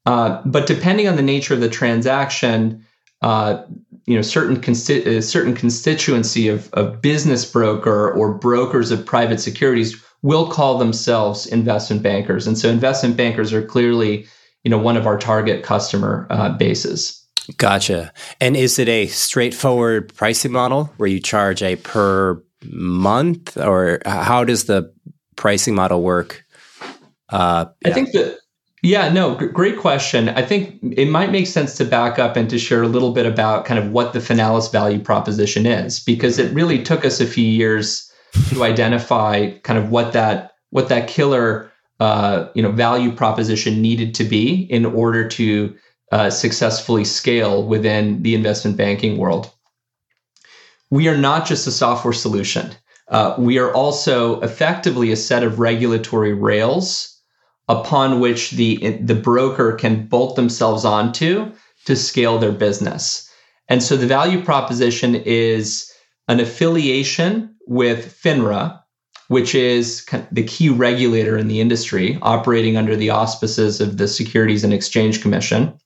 Uh, 0.05 0.41
but 0.45 0.67
depending 0.67 1.07
on 1.07 1.17
the 1.17 1.21
nature 1.21 1.53
of 1.53 1.59
the 1.59 1.69
transaction, 1.69 2.85
uh, 3.21 3.63
you 4.07 4.15
know 4.15 4.21
certain 4.21 4.57
consti- 4.59 5.05
uh, 5.05 5.21
certain 5.21 5.53
constituency 5.53 6.47
of, 6.47 6.73
of 6.73 7.01
business 7.01 7.49
broker 7.49 8.11
or 8.11 8.33
brokers 8.33 8.89
of 8.89 9.05
private 9.05 9.39
securities 9.39 10.01
will 10.23 10.49
call 10.49 10.77
themselves 10.77 11.45
investment 11.45 12.01
bankers 12.01 12.47
and 12.47 12.57
so 12.57 12.69
investment 12.69 13.15
bankers 13.15 13.53
are 13.53 13.61
clearly 13.61 14.25
you 14.63 14.71
know 14.71 14.77
one 14.77 14.97
of 14.97 15.05
our 15.05 15.17
target 15.17 15.63
customer 15.63 16.25
uh, 16.29 16.49
bases 16.57 17.26
gotcha 17.57 18.11
and 18.41 18.57
is 18.57 18.77
it 18.77 18.89
a 18.89 19.07
straightforward 19.07 20.13
pricing 20.15 20.51
model 20.51 20.85
where 20.97 21.07
you 21.07 21.19
charge 21.19 21.63
a 21.63 21.75
per 21.77 22.41
month 22.65 23.57
or 23.57 23.99
how 24.05 24.43
does 24.43 24.65
the 24.65 24.91
pricing 25.35 25.75
model 25.75 26.01
work 26.01 26.43
uh, 27.29 27.65
yeah. 27.81 27.89
i 27.89 27.93
think 27.93 28.11
that 28.11 28.37
yeah, 28.83 29.09
no, 29.09 29.37
g- 29.37 29.47
great 29.47 29.77
question. 29.77 30.29
I 30.29 30.43
think 30.43 30.79
it 30.95 31.09
might 31.09 31.31
make 31.31 31.47
sense 31.47 31.75
to 31.77 31.85
back 31.85 32.19
up 32.19 32.35
and 32.35 32.49
to 32.49 32.59
share 32.59 32.83
a 32.83 32.87
little 32.87 33.11
bit 33.11 33.25
about 33.25 33.65
kind 33.65 33.79
of 33.79 33.91
what 33.91 34.13
the 34.13 34.19
Finalis 34.19 34.71
value 34.71 34.99
proposition 34.99 35.65
is, 35.65 35.99
because 35.99 36.37
it 36.37 36.53
really 36.53 36.83
took 36.83 37.03
us 37.03 37.19
a 37.19 37.25
few 37.25 37.45
years 37.45 38.11
to 38.49 38.63
identify 38.63 39.51
kind 39.59 39.79
of 39.79 39.89
what 39.89 40.13
that 40.13 40.51
what 40.69 40.89
that 40.89 41.07
killer 41.07 41.71
uh, 41.99 42.47
you 42.53 42.61
know 42.61 42.71
value 42.71 43.11
proposition 43.11 43.81
needed 43.81 44.13
to 44.15 44.23
be 44.23 44.67
in 44.69 44.85
order 44.85 45.27
to 45.27 45.75
uh, 46.11 46.29
successfully 46.29 47.03
scale 47.03 47.63
within 47.63 48.21
the 48.23 48.35
investment 48.35 48.77
banking 48.77 49.17
world. 49.17 49.51
We 50.89 51.07
are 51.07 51.17
not 51.17 51.45
just 51.45 51.67
a 51.67 51.71
software 51.71 52.13
solution. 52.13 52.71
Uh, 53.09 53.35
we 53.37 53.57
are 53.57 53.73
also 53.73 54.39
effectively 54.41 55.11
a 55.11 55.17
set 55.17 55.43
of 55.43 55.59
regulatory 55.59 56.33
rails 56.33 57.13
upon 57.69 58.19
which 58.19 58.51
the 58.51 58.97
the 59.01 59.15
broker 59.15 59.73
can 59.73 60.07
bolt 60.07 60.35
themselves 60.35 60.85
onto 60.85 61.51
to 61.85 61.95
scale 61.95 62.37
their 62.37 62.51
business. 62.51 63.29
And 63.69 63.83
so 63.83 63.97
the 63.97 64.07
value 64.07 64.43
proposition 64.43 65.15
is 65.15 65.91
an 66.27 66.39
affiliation 66.39 67.55
with 67.67 68.17
FINRA, 68.21 68.79
which 69.27 69.53
is 69.53 70.05
the 70.31 70.43
key 70.43 70.69
regulator 70.69 71.37
in 71.37 71.47
the 71.47 71.59
industry, 71.59 72.17
operating 72.21 72.77
under 72.77 72.95
the 72.95 73.09
auspices 73.09 73.81
of 73.81 73.97
the 73.97 74.07
Securities 74.07 74.63
and 74.63 74.73
Exchange 74.73 75.21
Commission. 75.21 75.77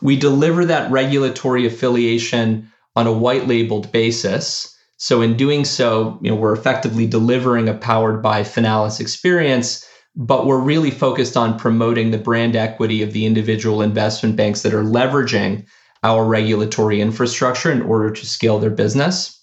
We 0.00 0.16
deliver 0.16 0.64
that 0.64 0.90
regulatory 0.90 1.66
affiliation 1.66 2.70
on 2.96 3.06
a 3.06 3.12
white 3.12 3.46
labeled 3.46 3.92
basis. 3.92 4.74
So 4.96 5.22
in 5.22 5.36
doing 5.36 5.64
so, 5.64 6.18
you 6.22 6.30
know, 6.30 6.36
we're 6.36 6.52
effectively 6.52 7.06
delivering 7.06 7.68
a 7.68 7.74
powered 7.74 8.22
by 8.22 8.42
Finalis 8.42 9.00
experience 9.00 9.84
but 10.18 10.46
we're 10.46 10.58
really 10.58 10.90
focused 10.90 11.36
on 11.36 11.56
promoting 11.56 12.10
the 12.10 12.18
brand 12.18 12.56
equity 12.56 13.02
of 13.02 13.12
the 13.12 13.24
individual 13.24 13.80
investment 13.80 14.34
banks 14.34 14.62
that 14.62 14.74
are 14.74 14.82
leveraging 14.82 15.64
our 16.02 16.24
regulatory 16.24 17.00
infrastructure 17.00 17.70
in 17.70 17.82
order 17.82 18.10
to 18.10 18.26
scale 18.26 18.58
their 18.58 18.68
business. 18.68 19.40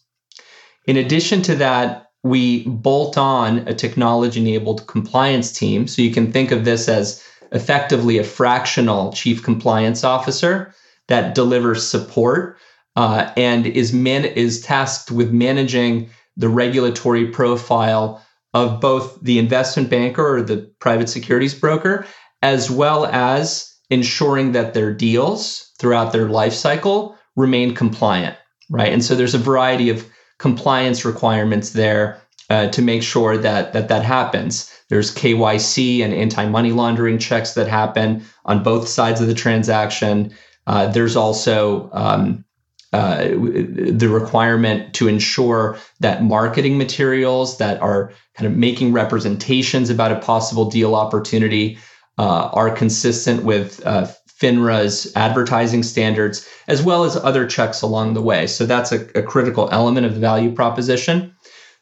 In 0.85 0.97
addition 0.97 1.41
to 1.43 1.55
that, 1.55 2.07
we 2.23 2.67
bolt 2.67 3.17
on 3.17 3.59
a 3.69 3.73
technology 3.73 4.41
enabled 4.41 4.85
compliance 4.87 5.53
team. 5.53 5.87
So 5.87 6.01
you 6.01 6.11
can 6.11 6.31
think 6.31 6.51
of 6.51 6.65
this 6.65 6.89
as 6.89 7.23
effectively 7.55 8.17
a 8.17 8.23
fractional 8.23 9.11
chief 9.13 9.41
compliance 9.41 10.03
officer 10.03 10.73
that 11.07 11.33
delivers 11.33 11.87
support 11.87 12.57
uh, 12.95 13.31
and 13.35 13.65
is 13.65 13.93
man- 13.93 14.25
is 14.25 14.61
tasked 14.61 15.09
with 15.09 15.31
managing 15.31 16.09
the 16.37 16.49
regulatory 16.49 17.27
profile 17.27 18.21
of 18.53 18.79
both 18.79 19.17
the 19.21 19.39
investment 19.39 19.89
banker 19.89 20.35
or 20.35 20.41
the 20.41 20.69
private 20.79 21.09
securities 21.09 21.53
broker, 21.53 22.05
as 22.41 22.69
well 22.69 23.05
as 23.05 23.73
ensuring 23.89 24.51
that 24.53 24.73
their 24.73 24.93
deals 24.93 25.71
throughout 25.79 26.11
their 26.11 26.29
life 26.29 26.53
cycle 26.53 27.17
remain 27.35 27.73
compliant, 27.73 28.35
right? 28.69 28.93
And 28.93 29.03
so 29.03 29.15
there's 29.15 29.35
a 29.35 29.39
variety 29.39 29.89
of 29.89 30.07
compliance 30.39 31.05
requirements 31.05 31.71
there 31.71 32.21
uh, 32.49 32.67
to 32.69 32.81
make 32.81 33.03
sure 33.03 33.37
that 33.37 33.73
that 33.73 33.87
that 33.89 34.03
happens. 34.03 34.71
There's 34.89 35.13
KYC 35.13 36.03
and 36.03 36.13
anti-money 36.13 36.71
laundering 36.71 37.17
checks 37.17 37.53
that 37.53 37.67
happen 37.67 38.23
on 38.45 38.63
both 38.63 38.87
sides 38.87 39.21
of 39.21 39.27
the 39.27 39.33
transaction. 39.33 40.33
Uh, 40.67 40.87
there's 40.87 41.15
also 41.15 41.89
um, 41.93 42.45
uh, 42.93 43.27
the 43.27 44.07
requirement 44.09 44.93
to 44.93 45.07
ensure 45.07 45.77
that 45.99 46.23
marketing 46.23 46.77
materials 46.77 47.57
that 47.57 47.81
are 47.81 48.13
kind 48.35 48.49
of 48.49 48.57
making 48.57 48.93
representations 48.93 49.89
about 49.89 50.11
a 50.11 50.19
possible 50.19 50.69
deal 50.69 50.95
opportunity 50.95 51.77
uh, 52.17 52.49
are 52.53 52.69
consistent 52.69 53.43
with 53.43 53.85
uh, 53.85 54.07
FINRA's 54.39 55.11
advertising 55.15 55.83
standards, 55.83 56.47
as 56.67 56.83
well 56.83 57.03
as 57.03 57.15
other 57.15 57.47
checks 57.47 57.81
along 57.81 58.13
the 58.13 58.21
way. 58.21 58.47
So 58.47 58.65
that's 58.65 58.91
a, 58.91 59.05
a 59.17 59.23
critical 59.23 59.67
element 59.71 60.05
of 60.05 60.13
the 60.13 60.19
value 60.19 60.53
proposition. 60.53 61.35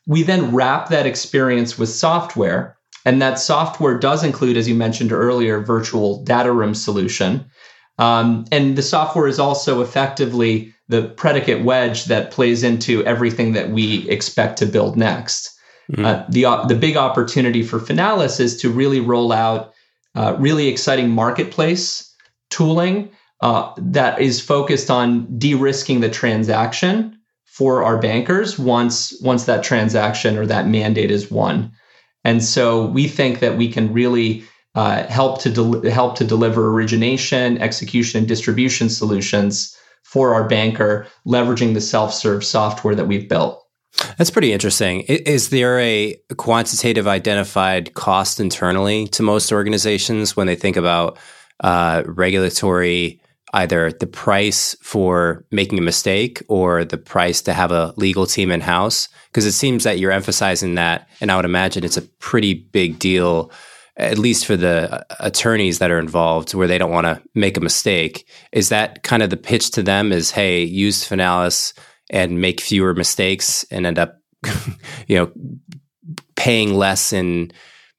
We 0.07 0.23
then 0.23 0.53
wrap 0.53 0.89
that 0.89 1.05
experience 1.05 1.77
with 1.77 1.89
software 1.89 2.77
And 3.05 3.21
that 3.21 3.39
software 3.39 3.97
does 3.97 4.23
include, 4.23 4.57
as 4.57 4.67
you 4.67 4.75
mentioned 4.75 5.11
earlier, 5.11 5.59
virtual 5.59 6.23
data 6.23 6.51
room 6.51 6.73
solution. 6.73 7.45
Um, 7.99 8.45
and 8.51 8.75
the 8.75 8.81
software 8.81 9.27
is 9.27 9.39
also 9.39 9.81
effectively 9.81 10.73
the 10.87 11.09
predicate 11.09 11.63
wedge 11.63 12.05
that 12.05 12.31
plays 12.31 12.63
into 12.63 13.03
everything 13.05 13.53
that 13.53 13.69
we 13.69 14.09
expect 14.09 14.57
to 14.59 14.65
build 14.65 14.97
next. 14.97 15.49
Mm-hmm. 15.91 16.05
Uh, 16.05 16.23
the, 16.29 16.65
the 16.67 16.79
big 16.79 16.97
opportunity 16.97 17.61
for 17.63 17.79
Finalis 17.79 18.39
is 18.39 18.57
to 18.61 18.69
really 18.69 18.99
roll 18.99 19.31
out 19.31 19.73
uh, 20.15 20.35
really 20.39 20.67
exciting 20.67 21.09
marketplace 21.09 22.09
tooling 22.49 23.09
uh, 23.41 23.73
that 23.77 24.21
is 24.21 24.39
focused 24.39 24.89
on 24.89 25.37
de-risking 25.37 25.99
the 25.99 26.09
transaction 26.09 27.17
for 27.45 27.83
our 27.83 27.97
bankers 27.97 28.57
once 28.57 29.13
once 29.21 29.45
that 29.45 29.63
transaction 29.63 30.37
or 30.37 30.45
that 30.45 30.67
mandate 30.67 31.11
is 31.11 31.29
won. 31.29 31.71
And 32.23 32.43
so 32.43 32.85
we 32.85 33.07
think 33.07 33.39
that 33.39 33.57
we 33.57 33.71
can 33.71 33.93
really 33.93 34.43
uh, 34.75 35.03
help 35.07 35.41
to 35.41 35.49
del- 35.49 35.89
help 35.89 36.15
to 36.17 36.25
deliver 36.25 36.71
origination, 36.71 37.57
execution, 37.59 38.19
and 38.19 38.27
distribution 38.27 38.89
solutions 38.89 39.77
for 40.03 40.33
our 40.33 40.47
banker, 40.47 41.07
leveraging 41.27 41.73
the 41.73 41.81
self-serve 41.81 42.43
software 42.43 42.95
that 42.95 43.07
we've 43.07 43.29
built. 43.29 43.63
That's 44.17 44.31
pretty 44.31 44.51
interesting. 44.53 45.01
Is 45.01 45.49
there 45.49 45.79
a 45.79 46.15
quantitative 46.37 47.07
identified 47.07 47.93
cost 47.93 48.39
internally 48.39 49.07
to 49.09 49.23
most 49.23 49.51
organizations 49.51 50.35
when 50.35 50.47
they 50.47 50.55
think 50.55 50.77
about 50.77 51.17
uh, 51.59 52.03
regulatory, 52.07 53.21
either 53.53 53.91
the 53.91 54.07
price 54.07 54.75
for 54.81 55.45
making 55.51 55.77
a 55.79 55.83
mistake 55.83 56.41
or 56.47 56.83
the 56.83 56.97
price 56.97 57.41
to 57.43 57.53
have 57.53 57.71
a 57.71 57.93
legal 57.97 58.25
team 58.25 58.51
in 58.51 58.61
house? 58.61 59.07
Because 59.27 59.45
it 59.45 59.53
seems 59.53 59.83
that 59.83 59.99
you're 59.99 60.11
emphasizing 60.11 60.75
that, 60.75 61.07
and 61.21 61.31
I 61.31 61.35
would 61.35 61.45
imagine 61.45 61.83
it's 61.83 61.97
a 61.97 62.01
pretty 62.01 62.53
big 62.53 62.99
deal, 62.99 63.51
at 63.95 64.17
least 64.17 64.45
for 64.45 64.57
the 64.57 64.91
uh, 64.91 65.03
attorneys 65.19 65.79
that 65.79 65.91
are 65.91 65.99
involved, 65.99 66.53
where 66.53 66.67
they 66.67 66.77
don't 66.77 66.91
want 66.91 67.05
to 67.05 67.21
make 67.35 67.55
a 67.55 67.61
mistake. 67.61 68.27
Is 68.51 68.69
that 68.69 69.03
kind 69.03 69.21
of 69.21 69.29
the 69.29 69.37
pitch 69.37 69.71
to 69.71 69.83
them? 69.83 70.11
Is 70.11 70.31
hey, 70.31 70.63
use 70.63 71.07
Finalis 71.07 71.73
and 72.09 72.41
make 72.41 72.59
fewer 72.59 72.93
mistakes 72.93 73.65
and 73.71 73.85
end 73.85 73.99
up, 73.99 74.19
you 75.07 75.15
know, 75.17 75.31
paying 76.35 76.73
less 76.73 77.13
in 77.13 77.51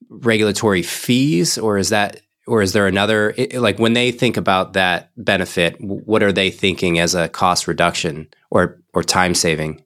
regulatory 0.08 0.82
fees, 0.82 1.58
or 1.58 1.78
is 1.78 1.88
that 1.90 2.20
or 2.46 2.62
is 2.62 2.72
there 2.72 2.86
another 2.86 3.34
like 3.54 3.78
when 3.78 3.92
they 3.92 4.10
think 4.10 4.36
about 4.36 4.72
that 4.74 5.10
benefit 5.16 5.76
what 5.80 6.22
are 6.22 6.32
they 6.32 6.50
thinking 6.50 6.98
as 6.98 7.14
a 7.14 7.28
cost 7.28 7.66
reduction 7.66 8.28
or 8.50 8.80
or 8.92 9.02
time 9.02 9.34
saving 9.34 9.82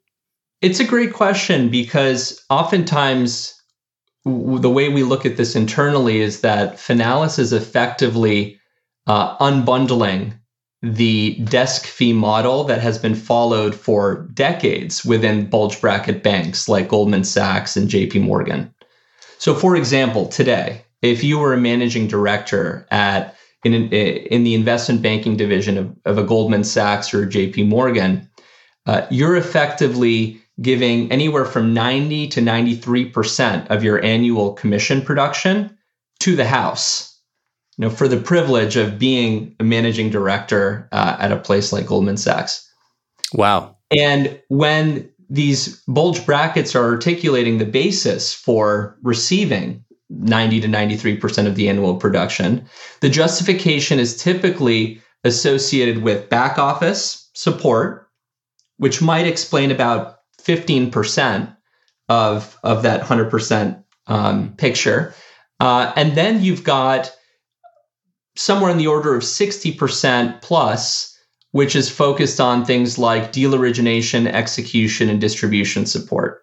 it's 0.60 0.80
a 0.80 0.84
great 0.84 1.12
question 1.12 1.68
because 1.68 2.44
oftentimes 2.50 3.54
the 4.24 4.70
way 4.70 4.88
we 4.88 5.02
look 5.02 5.24
at 5.24 5.36
this 5.36 5.54
internally 5.56 6.20
is 6.20 6.40
that 6.40 6.74
finalis 6.74 7.38
is 7.38 7.52
effectively 7.52 8.58
uh, 9.06 9.36
unbundling 9.38 10.34
the 10.82 11.34
desk 11.44 11.86
fee 11.86 12.12
model 12.12 12.64
that 12.64 12.80
has 12.80 12.98
been 12.98 13.14
followed 13.14 13.74
for 13.74 14.28
decades 14.34 15.04
within 15.04 15.48
bulge 15.48 15.80
bracket 15.80 16.22
banks 16.22 16.68
like 16.68 16.88
Goldman 16.88 17.24
Sachs 17.24 17.76
and 17.76 17.88
JP 17.88 18.22
Morgan. 18.22 18.72
So, 19.38 19.54
for 19.54 19.74
example, 19.74 20.26
today, 20.26 20.84
if 21.02 21.22
you 21.24 21.38
were 21.38 21.52
a 21.52 21.58
managing 21.58 22.08
director 22.08 22.86
at 22.90 23.36
in, 23.64 23.74
in 23.74 24.44
the 24.44 24.54
investment 24.54 25.02
banking 25.02 25.36
division 25.36 25.76
of, 25.78 25.96
of 26.04 26.18
a 26.18 26.22
Goldman 26.22 26.64
Sachs 26.64 27.12
or 27.12 27.26
JP 27.26 27.68
Morgan, 27.68 28.30
uh, 28.86 29.06
you're 29.10 29.36
effectively 29.36 30.40
giving 30.62 31.10
anywhere 31.12 31.44
from 31.44 31.74
90 31.74 32.28
to 32.28 32.40
93% 32.40 33.66
of 33.68 33.84
your 33.84 34.02
annual 34.04 34.52
commission 34.52 35.02
production 35.02 35.76
to 36.20 36.36
the 36.36 36.46
house 36.46 37.18
you 37.78 37.84
know, 37.84 37.90
for 37.90 38.08
the 38.08 38.20
privilege 38.20 38.76
of 38.76 38.98
being 38.98 39.54
a 39.60 39.64
managing 39.64 40.10
director 40.10 40.88
uh, 40.90 41.16
at 41.18 41.32
a 41.32 41.36
place 41.36 41.72
like 41.72 41.86
Goldman 41.86 42.16
Sachs. 42.16 42.68
Wow. 43.32 43.76
And 43.96 44.40
when 44.48 45.11
these 45.30 45.80
bulge 45.87 46.26
brackets 46.26 46.74
are 46.74 46.84
articulating 46.84 47.58
the 47.58 47.66
basis 47.66 48.34
for 48.34 48.98
receiving 49.02 49.84
90 50.11 50.61
to 50.61 50.68
93% 50.68 51.47
of 51.47 51.55
the 51.55 51.68
annual 51.68 51.97
production, 51.97 52.66
the 53.01 53.09
justification 53.09 53.99
is 53.99 54.16
typically 54.16 55.03
associated 55.25 56.03
with 56.03 56.29
back 56.29 56.59
office 56.59 57.29
support, 57.35 58.09
which 58.79 59.03
might 59.03 59.27
explain 59.27 59.71
about 59.71 60.18
15% 60.42 61.55
of, 62.09 62.59
of 62.62 62.83
that 62.83 63.03
100% 63.03 63.85
um, 64.07 64.55
picture. 64.57 65.14
Uh, 65.61 65.92
and 65.97 66.16
then 66.16 66.42
you've 66.42 66.64
got 66.64 67.12
somewhere 68.37 68.71
in 68.71 68.79
the 68.79 68.87
order 68.87 69.14
of 69.14 69.23
60% 69.23 70.40
plus, 70.40 71.16
which 71.51 71.75
is 71.75 71.90
focused 71.90 72.40
on 72.40 72.64
things 72.64 72.99
like 72.99 73.33
deal 73.33 73.55
origination, 73.55 74.27
execution, 74.27 75.09
and 75.09 75.21
distribution 75.21 75.87
support. 75.87 76.42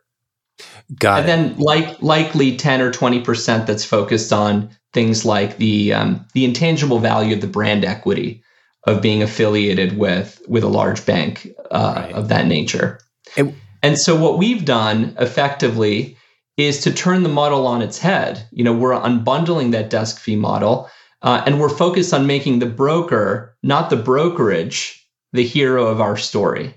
Got 1.00 1.22
and 1.22 1.24
it. 1.24 1.28
then 1.28 1.60
like 1.60 2.02
likely 2.02 2.58
10 2.58 2.82
or 2.82 2.92
20% 2.92 3.66
that's 3.66 3.86
focused 3.86 4.32
on 4.32 4.70
things 4.94 5.26
like 5.26 5.58
the 5.58 5.94
um, 5.94 6.26
the 6.34 6.46
intangible 6.46 7.00
value 7.00 7.36
of 7.36 7.42
the 7.42 7.48
brand 7.48 7.84
equity 7.84 8.44
of 8.86 9.02
being 9.02 9.24
affiliated 9.24 9.98
with 9.98 10.42
with 10.48 10.64
a 10.64 10.70
large 10.70 11.06
bank 11.06 11.48
uh, 11.72 11.94
right. 11.98 12.14
of 12.14 12.30
that 12.30 12.46
nature. 12.46 13.00
It, 13.36 13.54
and 13.82 13.98
so 13.98 14.16
what 14.16 14.38
we've 14.38 14.66
done 14.66 15.16
effectively 15.20 16.18
is 16.58 16.82
to 16.82 16.92
turn 16.94 17.24
the 17.24 17.30
model 17.30 17.68
on 17.68 17.82
its 17.82 17.98
head. 17.98 18.48
You 18.52 18.64
know, 18.64 18.74
we're 18.74 18.94
unbundling 18.94 19.72
that 19.72 19.90
desk 19.90 20.20
fee 20.20 20.36
model 20.36 20.90
uh, 21.22 21.42
and 21.46 21.60
we're 21.60 21.70
focused 21.70 22.14
on 22.14 22.28
making 22.28 22.60
the 22.60 22.66
broker, 22.68 23.58
not 23.64 23.90
the 23.90 23.96
brokerage, 23.96 25.06
the 25.34 25.44
hero 25.44 25.88
of 25.88 26.00
our 26.00 26.18
story. 26.18 26.76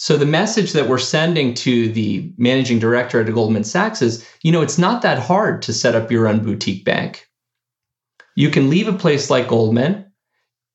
So 0.00 0.16
the 0.16 0.26
message 0.26 0.72
that 0.72 0.88
we're 0.88 0.98
sending 0.98 1.54
to 1.54 1.90
the 1.92 2.32
managing 2.38 2.78
director 2.78 3.20
at 3.20 3.34
Goldman 3.34 3.64
Sachs 3.64 4.00
is, 4.00 4.24
you 4.42 4.52
know, 4.52 4.62
it's 4.62 4.78
not 4.78 5.02
that 5.02 5.18
hard 5.18 5.60
to 5.62 5.72
set 5.72 5.96
up 5.96 6.12
your 6.12 6.28
own 6.28 6.44
boutique 6.44 6.84
bank. 6.84 7.28
You 8.36 8.48
can 8.48 8.70
leave 8.70 8.86
a 8.86 8.92
place 8.92 9.28
like 9.28 9.48
Goldman, 9.48 10.06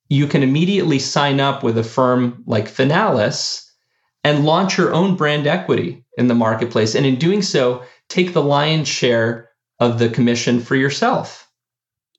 you 0.09 0.27
can 0.27 0.43
immediately 0.43 0.99
sign 0.99 1.39
up 1.39 1.63
with 1.63 1.77
a 1.77 1.83
firm 1.83 2.43
like 2.45 2.65
Finalis 2.65 3.65
and 4.25 4.43
launch 4.43 4.77
your 4.77 4.93
own 4.93 5.15
brand 5.15 5.47
equity 5.47 6.05
in 6.17 6.27
the 6.27 6.35
marketplace. 6.35 6.93
And 6.93 7.05
in 7.05 7.15
doing 7.15 7.41
so, 7.41 7.83
take 8.09 8.33
the 8.33 8.43
lion's 8.43 8.89
share 8.89 9.49
of 9.79 9.99
the 9.99 10.09
commission 10.09 10.59
for 10.59 10.75
yourself. 10.75 11.49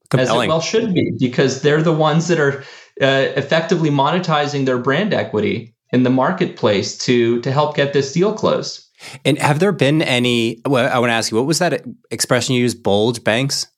Compelling. 0.08 0.40
As 0.40 0.44
it 0.44 0.48
well 0.48 0.60
should 0.62 0.94
be, 0.94 1.12
because 1.20 1.60
they're 1.60 1.82
the 1.82 1.92
ones 1.92 2.28
that 2.28 2.40
are 2.40 2.62
uh, 3.02 3.28
effectively 3.36 3.90
monetizing 3.90 4.64
their 4.64 4.78
brand 4.78 5.12
equity 5.12 5.73
in 5.94 6.02
the 6.02 6.10
marketplace 6.10 6.98
to 6.98 7.40
to 7.42 7.52
help 7.52 7.76
get 7.76 7.92
this 7.92 8.12
deal 8.12 8.34
closed. 8.34 8.84
And 9.24 9.38
have 9.38 9.60
there 9.60 9.72
been 9.72 10.02
any? 10.02 10.60
Well, 10.66 10.90
I 10.92 10.98
want 10.98 11.10
to 11.10 11.14
ask 11.14 11.30
you, 11.30 11.36
what 11.36 11.46
was 11.46 11.60
that 11.60 11.84
expression 12.10 12.54
you 12.54 12.62
used? 12.62 12.82
Bulge 12.82 13.22
banks. 13.22 13.68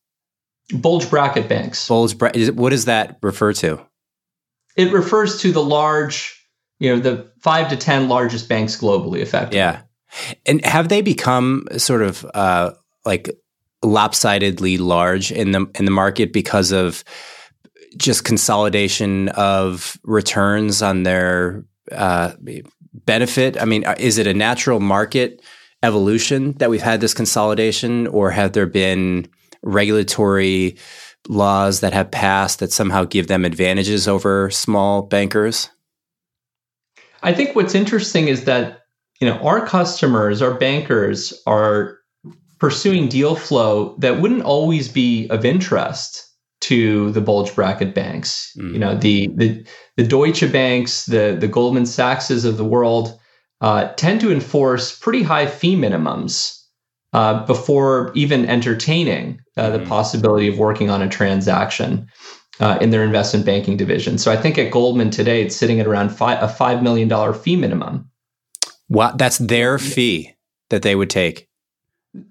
Bulge 0.73 1.09
bracket 1.11 1.49
banks. 1.49 1.87
Bulge. 1.87 2.17
Bra- 2.17 2.33
what 2.55 2.71
does 2.71 2.87
that 2.87 3.19
refer 3.23 3.53
to? 3.55 3.81
It 4.77 4.93
refers 4.93 5.41
to 5.43 5.53
the 5.53 5.63
large, 5.63 6.43
you 6.79 6.95
know, 6.95 7.01
the 7.01 7.31
five 7.41 7.69
to 7.69 7.77
ten 7.77 8.09
largest 8.09 8.49
banks 8.49 8.77
globally, 8.77 9.21
effectively. 9.21 9.59
Yeah. 9.59 9.83
And 10.47 10.65
have 10.65 10.89
they 10.89 11.03
become 11.03 11.67
sort 11.77 12.03
of 12.03 12.25
uh, 12.33 12.73
like 13.05 13.29
lopsidedly 13.85 14.79
large 14.79 15.31
in 15.33 15.51
the 15.51 15.67
in 15.75 15.85
the 15.85 15.91
market 15.91 16.33
because 16.33 16.73
of 16.73 17.05
just 17.97 18.25
consolidation 18.25 19.29
of 19.31 19.99
returns 20.05 20.83
on 20.83 21.03
their 21.03 21.65
uh, 21.93 22.33
benefit? 22.93 23.61
I 23.61 23.65
mean, 23.65 23.85
uh, 23.85 23.95
is 23.99 24.19
it 24.19 24.27
a 24.27 24.35
natural 24.35 24.81
market 24.81 25.43
evolution 25.83 26.53
that 26.55 26.71
we've 26.71 26.83
had 26.83 27.01
this 27.01 27.15
consolidation, 27.15 28.07
or 28.09 28.31
have 28.31 28.53
there 28.53 28.67
been 28.67 29.29
regulatory 29.63 30.77
laws 31.29 31.81
that 31.81 31.93
have 31.93 32.11
passed 32.11 32.61
that 32.61 32.73
somehow 32.73 33.05
give 33.05 33.27
them 33.27 33.45
advantages 33.45 34.09
over 34.09 34.51
small 34.51 35.03
bankers? 35.03 35.69
I 37.23 37.33
think 37.33 37.57
what's 37.57 37.75
interesting 37.75 38.29
is 38.29 38.45
that 38.45 38.81
you 39.21 39.29
know 39.29 39.39
our 39.39 39.67
customers, 39.67 40.43
our 40.43 40.55
bankers, 40.55 41.33
are 41.47 41.99
pursuing 42.59 43.09
deal 43.09 43.37
flow 43.37 43.97
that 43.99 44.21
wouldn't 44.21 44.43
always 44.43 44.89
be 44.89 45.29
of 45.29 45.45
interest 45.45 46.26
to 46.63 47.11
the 47.13 47.21
bulge 47.21 47.55
bracket 47.55 47.95
banks. 47.95 48.53
Mm. 48.59 48.73
You 48.73 48.79
know, 48.79 48.95
the 48.97 49.29
the 49.35 49.67
the 49.97 50.07
Deutsche 50.07 50.51
banks, 50.51 51.07
the 51.07 51.37
the 51.39 51.49
Goldman 51.49 51.87
Sachs's 51.87 52.45
of 52.45 52.57
the 52.57 52.65
world 52.65 53.19
uh, 53.61 53.89
tend 53.95 54.21
to 54.21 54.33
enforce 54.33 54.99
pretty 54.99 55.23
high 55.23 55.47
fee 55.47 55.77
minimums 55.77 56.63
uh, 57.13 57.45
before 57.47 58.13
even 58.15 58.47
entertaining 58.47 59.41
uh, 59.57 59.71
the 59.71 59.79
mm. 59.79 59.89
possibility 59.89 60.49
of 60.49 60.59
working 60.59 60.91
on 60.91 61.03
a 61.03 61.09
transaction. 61.09 62.09
Uh, 62.59 62.79
in 62.81 62.89
their 62.89 63.05
investment 63.05 63.45
banking 63.45 63.77
division. 63.77 64.17
So 64.17 64.33
I 64.33 64.37
think 64.39 64.57
at 64.57 64.71
Goldman 64.71 65.11
today, 65.11 65.43
it's 65.43 65.55
sitting 65.55 65.79
at 65.79 65.87
around 65.87 66.09
five, 66.09 66.43
a 66.43 66.51
$5 66.51 66.81
million 66.81 67.35
fee 67.35 67.55
minimum. 67.55 68.11
Wow, 68.89 69.13
that's 69.15 69.37
their 69.37 69.79
fee 69.79 70.35
that 70.71 70.81
they 70.81 70.95
would 70.95 71.11
take 71.11 71.51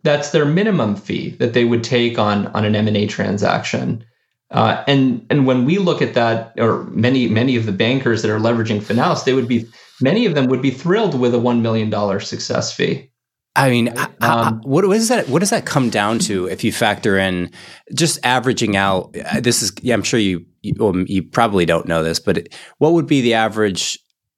that's 0.04 0.32
their 0.32 0.46
minimum 0.46 0.96
fee 0.96 1.30
that 1.32 1.54
they 1.54 1.66
would 1.66 1.84
take 1.84 2.18
on 2.18 2.48
on 2.48 2.66
an 2.66 2.76
M&A 2.76 3.08
transaction. 3.08 4.04
Uh, 4.51 4.84
and 4.88 5.25
and 5.29 5.45
when 5.47 5.65
we 5.65 5.77
look 5.77 6.01
at 6.01 6.13
that, 6.13 6.53
or 6.58 6.84
many 6.86 7.27
many 7.27 7.55
of 7.55 7.65
the 7.65 7.71
bankers 7.71 8.21
that 8.21 8.31
are 8.31 8.39
leveraging 8.39 8.81
Finalis, 8.81 9.23
they 9.23 9.34
would 9.34 9.47
be 9.47 9.67
many 10.01 10.25
of 10.25 10.36
them 10.36 10.47
would 10.47 10.62
be 10.62 10.71
thrilled 10.71 11.19
with 11.19 11.34
a 11.34 11.39
one 11.39 11.62
million 11.62 11.89
dollar 11.89 12.19
success 12.19 12.71
fee. 12.71 13.10
I 13.55 13.69
mean, 13.69 13.93
um, 14.19 14.62
what 14.63 14.81
does 14.81 15.08
that 15.08 15.29
what 15.29 15.39
does 15.39 15.49
that 15.49 15.65
come 15.65 15.89
down 15.89 16.19
to 16.19 16.47
if 16.47 16.63
you 16.63 16.71
factor 16.71 17.17
in 17.17 17.51
just 17.93 18.23
averaging 18.23 18.75
out? 18.75 19.15
Uh, 19.17 19.39
this 19.39 19.62
is 19.62 19.71
yeah, 19.81 19.93
I'm 19.93 20.03
sure 20.03 20.19
you 20.19 20.45
you, 20.62 20.73
well, 20.77 20.95
you 20.97 21.23
probably 21.23 21.65
don't 21.65 21.88
know 21.88 22.03
this, 22.03 22.19
but 22.19 22.49
what 22.79 22.93
would 22.93 23.08
be 23.08 23.21
the 23.21 23.34
average 23.34 23.97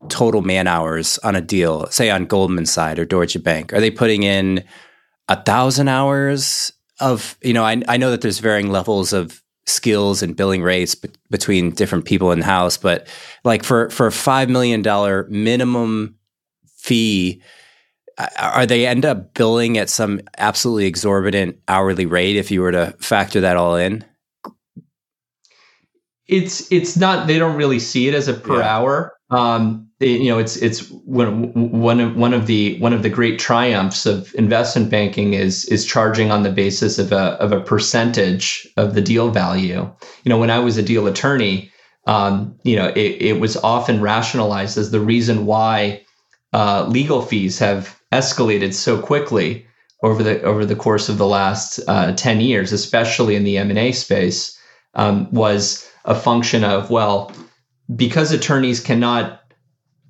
total 0.09 0.43
man 0.43 0.67
hours 0.67 1.17
on 1.19 1.35
a 1.35 1.41
deal, 1.41 1.87
say 1.87 2.11
on 2.11 2.25
Goldman 2.25 2.67
side 2.67 2.99
or 2.99 3.05
Deutsche 3.05 3.41
Bank? 3.41 3.73
Are 3.73 3.79
they 3.79 3.89
putting 3.89 4.21
in 4.21 4.63
a 5.27 5.41
thousand 5.41 5.87
hours 5.87 6.71
of 6.99 7.37
you 7.41 7.53
know? 7.53 7.63
I 7.63 7.81
I 7.87 7.97
know 7.97 8.11
that 8.11 8.21
there's 8.21 8.39
varying 8.39 8.69
levels 8.69 9.13
of 9.13 9.41
skills 9.67 10.23
and 10.23 10.35
billing 10.35 10.63
rates 10.63 10.95
be- 10.95 11.09
between 11.29 11.71
different 11.71 12.05
people 12.05 12.31
in 12.31 12.41
house, 12.41 12.77
but 12.77 13.07
like 13.43 13.63
for 13.63 13.89
for 13.89 14.07
a 14.07 14.11
five 14.11 14.49
million 14.49 14.81
dollar 14.81 15.27
minimum 15.29 16.15
fee 16.77 17.41
are 18.39 18.65
they 18.65 18.87
end 18.87 19.05
up 19.05 19.33
billing 19.35 19.77
at 19.77 19.89
some 19.89 20.19
absolutely 20.37 20.85
exorbitant 20.85 21.57
hourly 21.67 22.05
rate 22.05 22.35
if 22.35 22.49
you 22.49 22.61
were 22.61 22.71
to 22.71 22.95
factor 22.99 23.41
that 23.41 23.57
all 23.57 23.75
in? 23.75 24.03
It's 26.27 26.69
it's 26.71 26.97
not 26.97 27.27
they 27.27 27.37
don't 27.37 27.55
really 27.55 27.79
see 27.79 28.07
it 28.07 28.13
as 28.13 28.27
a 28.27 28.33
per 28.33 28.59
yeah. 28.59 28.75
hour. 28.75 29.13
Um, 29.29 29.86
you 29.99 30.29
know, 30.29 30.37
it's 30.37 30.57
it's 30.57 30.89
one 30.91 31.51
one 31.53 31.99
of 31.99 32.15
one 32.15 32.33
of 32.33 32.45
the 32.45 32.79
one 32.79 32.93
of 32.93 33.01
the 33.01 33.09
great 33.09 33.39
triumphs 33.39 34.05
of 34.05 34.33
investment 34.35 34.91
banking 34.91 35.33
is 35.33 35.65
is 35.65 35.85
charging 35.85 36.31
on 36.31 36.43
the 36.43 36.51
basis 36.51 36.99
of 36.99 37.11
a 37.11 37.33
of 37.41 37.51
a 37.51 37.61
percentage 37.61 38.67
of 38.77 38.93
the 38.93 39.01
deal 39.01 39.31
value. 39.31 39.91
You 40.23 40.29
know, 40.29 40.37
when 40.37 40.51
I 40.51 40.59
was 40.59 40.77
a 40.77 40.83
deal 40.83 41.07
attorney, 41.07 41.71
um, 42.05 42.55
you 42.63 42.75
know, 42.75 42.89
it, 42.89 43.21
it 43.21 43.39
was 43.39 43.57
often 43.57 44.01
rationalized 44.01 44.77
as 44.77 44.91
the 44.91 44.99
reason 44.99 45.47
why 45.47 46.03
uh, 46.53 46.85
legal 46.87 47.21
fees 47.23 47.57
have 47.59 47.99
escalated 48.11 48.73
so 48.73 49.01
quickly 49.01 49.65
over 50.03 50.21
the 50.21 50.41
over 50.43 50.63
the 50.65 50.75
course 50.75 51.09
of 51.09 51.17
the 51.17 51.25
last 51.25 51.79
uh, 51.87 52.13
10 52.13 52.41
years, 52.41 52.71
especially 52.71 53.35
in 53.35 53.43
the 53.43 53.57
M&A 53.57 53.91
space, 53.91 54.57
um, 54.93 55.31
was 55.31 55.89
a 56.05 56.15
function 56.15 56.63
of, 56.63 56.89
well, 56.89 57.31
because 57.95 58.31
attorneys 58.31 58.79
cannot 58.79 59.41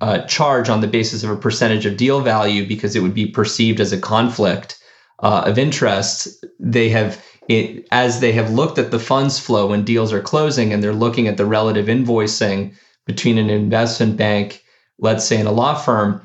uh, 0.00 0.20
charge 0.22 0.68
on 0.68 0.80
the 0.80 0.86
basis 0.86 1.24
of 1.24 1.30
a 1.30 1.36
percentage 1.36 1.86
of 1.86 1.96
deal 1.96 2.20
value 2.20 2.66
because 2.66 2.94
it 2.94 3.02
would 3.02 3.14
be 3.14 3.26
perceived 3.26 3.80
as 3.80 3.92
a 3.92 4.00
conflict 4.00 4.78
uh, 5.20 5.42
of 5.46 5.58
interest, 5.58 6.44
they 6.60 6.88
have, 6.88 7.22
it, 7.48 7.86
as 7.90 8.20
they 8.20 8.32
have 8.32 8.52
looked 8.52 8.78
at 8.78 8.90
the 8.90 9.00
funds 9.00 9.38
flow 9.38 9.68
when 9.68 9.84
deals 9.84 10.12
are 10.12 10.20
closing 10.20 10.72
and 10.72 10.82
they're 10.82 10.92
looking 10.92 11.26
at 11.26 11.36
the 11.36 11.46
relative 11.46 11.86
invoicing 11.86 12.74
between 13.06 13.38
an 13.38 13.50
investment 13.50 14.16
bank, 14.16 14.62
let's 14.98 15.24
say, 15.24 15.38
and 15.38 15.48
a 15.48 15.52
law 15.52 15.74
firm, 15.74 16.20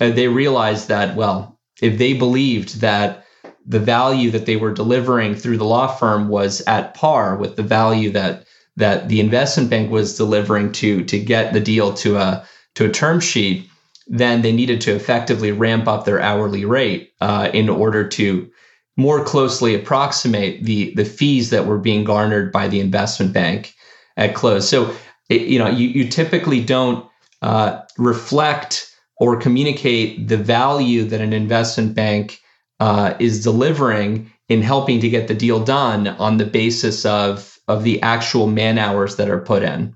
uh, 0.00 0.10
they 0.10 0.28
realized 0.28 0.88
that, 0.88 1.16
well, 1.16 1.58
if 1.80 1.96
they 1.96 2.12
believed 2.12 2.80
that 2.80 3.24
the 3.66 3.80
value 3.80 4.30
that 4.30 4.46
they 4.46 4.56
were 4.56 4.72
delivering 4.72 5.34
through 5.34 5.56
the 5.56 5.64
law 5.64 5.86
firm 5.86 6.28
was 6.28 6.60
at 6.66 6.94
par 6.94 7.36
with 7.36 7.56
the 7.56 7.62
value 7.62 8.10
that 8.10 8.44
that 8.76 9.08
the 9.08 9.20
investment 9.20 9.70
bank 9.70 9.90
was 9.90 10.16
delivering 10.16 10.72
to 10.72 11.04
to 11.04 11.18
get 11.18 11.52
the 11.52 11.60
deal 11.60 11.94
to 11.94 12.16
a 12.16 12.46
to 12.74 12.86
a 12.86 12.90
term 12.90 13.20
sheet, 13.20 13.68
then 14.06 14.42
they 14.42 14.52
needed 14.52 14.80
to 14.82 14.94
effectively 14.94 15.52
ramp 15.52 15.88
up 15.88 16.04
their 16.04 16.20
hourly 16.20 16.64
rate 16.64 17.12
uh, 17.20 17.50
in 17.52 17.68
order 17.68 18.06
to 18.06 18.50
more 18.96 19.24
closely 19.24 19.74
approximate 19.74 20.62
the 20.64 20.94
the 20.94 21.04
fees 21.04 21.50
that 21.50 21.66
were 21.66 21.78
being 21.78 22.04
garnered 22.04 22.52
by 22.52 22.68
the 22.68 22.80
investment 22.80 23.32
bank 23.32 23.74
at 24.16 24.34
close. 24.34 24.68
So, 24.68 24.94
it, 25.28 25.42
you 25.42 25.58
know, 25.58 25.68
you, 25.68 25.88
you 25.88 26.08
typically 26.08 26.62
don't 26.62 27.08
uh, 27.42 27.80
reflect 27.98 28.94
or 29.16 29.36
communicate 29.36 30.28
the 30.28 30.36
value 30.36 31.04
that 31.04 31.20
an 31.20 31.32
investment 31.32 31.94
bank 31.94 32.40
uh, 32.80 33.14
is 33.18 33.42
delivering 33.42 34.30
in 34.48 34.62
helping 34.62 35.00
to 35.00 35.08
get 35.08 35.28
the 35.28 35.34
deal 35.34 35.64
done 35.64 36.08
on 36.08 36.36
the 36.36 36.46
basis 36.46 37.04
of 37.04 37.58
of 37.66 37.82
the 37.82 38.00
actual 38.02 38.46
man 38.46 38.78
hours 38.78 39.16
that 39.16 39.30
are 39.30 39.40
put 39.40 39.62
in. 39.62 39.94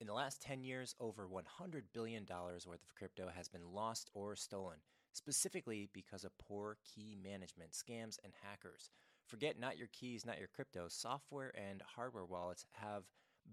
In 0.00 0.06
the 0.06 0.12
last 0.12 0.42
10 0.42 0.62
years, 0.62 0.94
over 1.00 1.26
$100 1.76 1.82
billion 1.92 2.26
worth 2.28 2.82
of 2.82 2.94
crypto 2.96 3.28
has 3.34 3.48
been 3.48 3.72
lost 3.72 4.10
or 4.14 4.36
stolen, 4.36 4.78
specifically 5.12 5.88
because 5.92 6.24
of 6.24 6.36
poor 6.38 6.78
key 6.84 7.16
management, 7.22 7.72
scams, 7.72 8.18
and 8.24 8.32
hackers. 8.42 8.90
Forget 9.26 9.58
not 9.58 9.76
your 9.76 9.88
keys, 9.92 10.24
not 10.24 10.38
your 10.38 10.48
crypto. 10.48 10.86
Software 10.88 11.52
and 11.56 11.82
hardware 11.96 12.24
wallets 12.24 12.64
have 12.72 13.04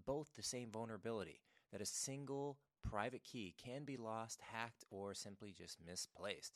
both 0.06 0.30
the 0.36 0.44
same 0.44 0.72
vulnerability 0.72 1.42
that 1.72 1.82
a 1.82 1.86
single 1.86 2.58
private 2.84 3.24
key 3.24 3.56
can 3.58 3.84
be 3.84 3.98
lost, 3.98 4.42
hacked, 4.42 4.84
or 4.92 5.14
simply 5.14 5.52
just 5.52 5.78
misplaced. 5.86 6.54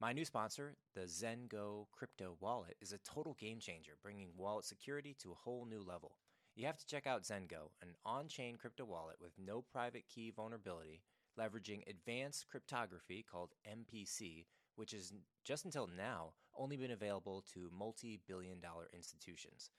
My 0.00 0.12
new 0.12 0.24
sponsor, 0.24 0.76
the 0.94 1.02
Zengo 1.02 1.86
crypto 1.92 2.36
wallet, 2.40 2.76
is 2.80 2.92
a 2.92 2.98
total 2.98 3.34
game 3.34 3.60
changer, 3.60 3.92
bringing 4.02 4.30
wallet 4.36 4.64
security 4.64 5.14
to 5.20 5.32
a 5.32 5.36
whole 5.36 5.66
new 5.66 5.82
level. 5.82 6.16
You 6.56 6.66
have 6.66 6.76
to 6.78 6.86
check 6.86 7.06
out 7.06 7.24
Zengo, 7.24 7.70
an 7.82 7.94
on 8.04 8.28
chain 8.28 8.56
crypto 8.56 8.84
wallet 8.84 9.16
with 9.20 9.32
no 9.38 9.62
private 9.62 10.04
key 10.08 10.30
vulnerability, 10.30 11.02
leveraging 11.38 11.82
advanced 11.88 12.48
cryptography 12.48 13.24
called 13.28 13.54
MPC, 13.66 14.46
which 14.76 14.92
has 14.92 15.12
just 15.44 15.64
until 15.64 15.88
now 15.88 16.34
only 16.56 16.76
been 16.76 16.92
available 16.92 17.44
to 17.54 17.70
multi 17.76 18.20
billion 18.28 18.60
dollar 18.60 18.88
institutions. 18.92 19.70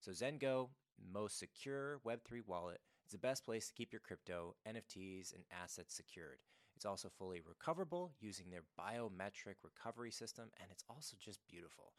So, 0.00 0.10
Zengo, 0.10 0.70
most 1.12 1.38
secure 1.38 2.00
Web3 2.04 2.42
wallet 2.46 2.80
it's 3.04 3.12
the 3.12 3.18
best 3.18 3.44
place 3.44 3.68
to 3.68 3.74
keep 3.74 3.92
your 3.92 4.00
crypto, 4.00 4.56
NFTs, 4.66 5.34
and 5.34 5.44
assets 5.52 5.94
secured. 5.94 6.38
It's 6.74 6.86
also 6.86 7.10
fully 7.10 7.42
recoverable 7.46 8.12
using 8.18 8.50
their 8.50 8.64
biometric 8.78 9.56
recovery 9.62 10.10
system, 10.10 10.50
and 10.60 10.70
it's 10.70 10.84
also 10.88 11.16
just 11.20 11.40
beautiful. 11.46 11.92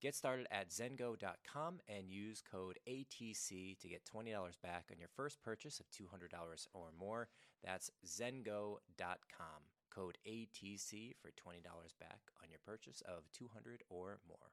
Get 0.00 0.14
started 0.14 0.46
at 0.52 0.70
zengo.com 0.70 1.80
and 1.88 2.08
use 2.08 2.40
code 2.40 2.78
ATC 2.88 3.78
to 3.80 3.88
get 3.88 4.04
$20 4.04 4.32
back 4.62 4.84
on 4.92 4.98
your 5.00 5.08
first 5.16 5.42
purchase 5.42 5.80
of 5.80 5.90
$200 5.90 6.68
or 6.72 6.90
more. 6.98 7.28
That's 7.64 7.90
zengo.com. 8.06 8.78
Code 9.92 10.18
ATC 10.24 11.14
for 11.20 11.30
$20 11.30 11.64
back 11.98 12.20
on 12.40 12.48
your 12.48 12.60
purchase 12.64 13.02
of 13.08 13.24
200 13.32 13.82
or 13.90 14.20
more. 14.28 14.52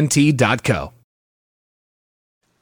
AT&T.co. 0.01 0.93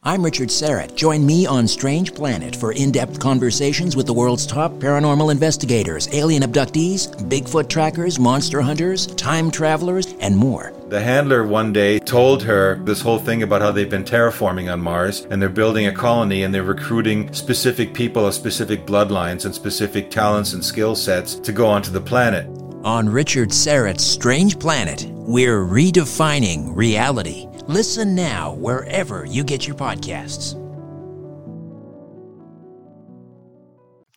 I'm 0.01 0.23
Richard 0.23 0.47
Syrett. 0.47 0.95
Join 0.95 1.25
me 1.25 1.45
on 1.45 1.67
Strange 1.67 2.15
Planet 2.15 2.55
for 2.55 2.71
in 2.71 2.89
depth 2.89 3.19
conversations 3.19 3.97
with 3.97 4.05
the 4.05 4.13
world's 4.13 4.47
top 4.47 4.71
paranormal 4.73 5.29
investigators, 5.29 6.07
alien 6.13 6.41
abductees, 6.43 7.13
Bigfoot 7.29 7.67
trackers, 7.67 8.17
monster 8.17 8.61
hunters, 8.61 9.07
time 9.07 9.51
travelers, 9.51 10.13
and 10.21 10.37
more. 10.37 10.73
The 10.87 11.01
handler 11.01 11.45
one 11.45 11.73
day 11.73 11.99
told 11.99 12.43
her 12.43 12.75
this 12.85 13.01
whole 13.01 13.19
thing 13.19 13.43
about 13.43 13.61
how 13.61 13.73
they've 13.73 13.89
been 13.89 14.05
terraforming 14.05 14.71
on 14.71 14.79
Mars 14.79 15.27
and 15.29 15.41
they're 15.41 15.49
building 15.49 15.87
a 15.87 15.93
colony 15.93 16.43
and 16.43 16.55
they're 16.55 16.63
recruiting 16.63 17.31
specific 17.33 17.93
people 17.93 18.25
of 18.25 18.33
specific 18.33 18.85
bloodlines 18.85 19.43
and 19.43 19.53
specific 19.53 20.09
talents 20.09 20.53
and 20.53 20.63
skill 20.63 20.95
sets 20.95 21.35
to 21.35 21.51
go 21.51 21.67
onto 21.67 21.91
the 21.91 22.01
planet. 22.01 22.47
On 22.83 23.09
Richard 23.09 23.51
Syrett's 23.51 24.05
Strange 24.05 24.57
Planet, 24.57 25.05
we're 25.11 25.65
redefining 25.65 26.73
reality. 26.73 27.45
Listen 27.67 28.15
now 28.15 28.53
wherever 28.53 29.25
you 29.25 29.43
get 29.43 29.67
your 29.67 29.75
podcasts. 29.75 30.55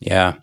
Yeah. 0.00 0.34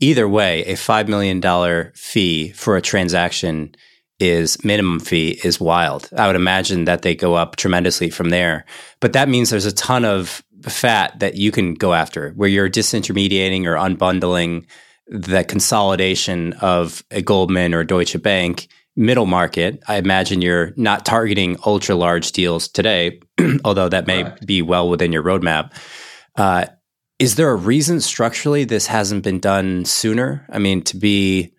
Either 0.00 0.26
way, 0.26 0.64
a 0.64 0.72
$5 0.72 1.08
million 1.08 1.92
fee 1.94 2.52
for 2.52 2.78
a 2.78 2.82
transaction 2.82 3.74
is 4.18 4.64
minimum 4.64 4.98
fee 4.98 5.38
is 5.44 5.60
wild. 5.60 6.08
I 6.16 6.26
would 6.28 6.36
imagine 6.36 6.86
that 6.86 7.02
they 7.02 7.14
go 7.14 7.34
up 7.34 7.56
tremendously 7.56 8.08
from 8.08 8.30
there. 8.30 8.64
But 9.00 9.12
that 9.12 9.28
means 9.28 9.50
there's 9.50 9.66
a 9.66 9.72
ton 9.72 10.06
of 10.06 10.42
fat 10.62 11.18
that 11.20 11.34
you 11.34 11.52
can 11.52 11.74
go 11.74 11.92
after 11.92 12.30
where 12.32 12.48
you're 12.48 12.70
disintermediating 12.70 13.66
or 13.66 13.74
unbundling 13.74 14.64
the 15.06 15.44
consolidation 15.44 16.52
of 16.54 17.04
a 17.10 17.22
Goldman 17.22 17.74
or 17.74 17.84
Deutsche 17.84 18.20
Bank 18.22 18.68
middle 18.96 19.26
market. 19.26 19.82
I 19.86 19.96
imagine 19.96 20.40
you're 20.42 20.72
not 20.76 21.04
targeting 21.04 21.58
ultra 21.66 21.94
large 21.94 22.32
deals 22.32 22.66
today, 22.66 23.20
although 23.64 23.90
that 23.90 24.06
may 24.06 24.32
be 24.44 24.62
well 24.62 24.88
within 24.88 25.12
your 25.12 25.22
roadmap. 25.22 25.72
Uh, 26.34 26.66
is 27.18 27.36
there 27.36 27.50
a 27.50 27.56
reason 27.56 28.00
structurally 28.00 28.64
this 28.64 28.86
hasn't 28.86 29.22
been 29.22 29.40
done 29.40 29.84
sooner? 29.84 30.46
I 30.50 30.58
mean, 30.58 30.82
to 30.82 30.96
be, 30.96 31.54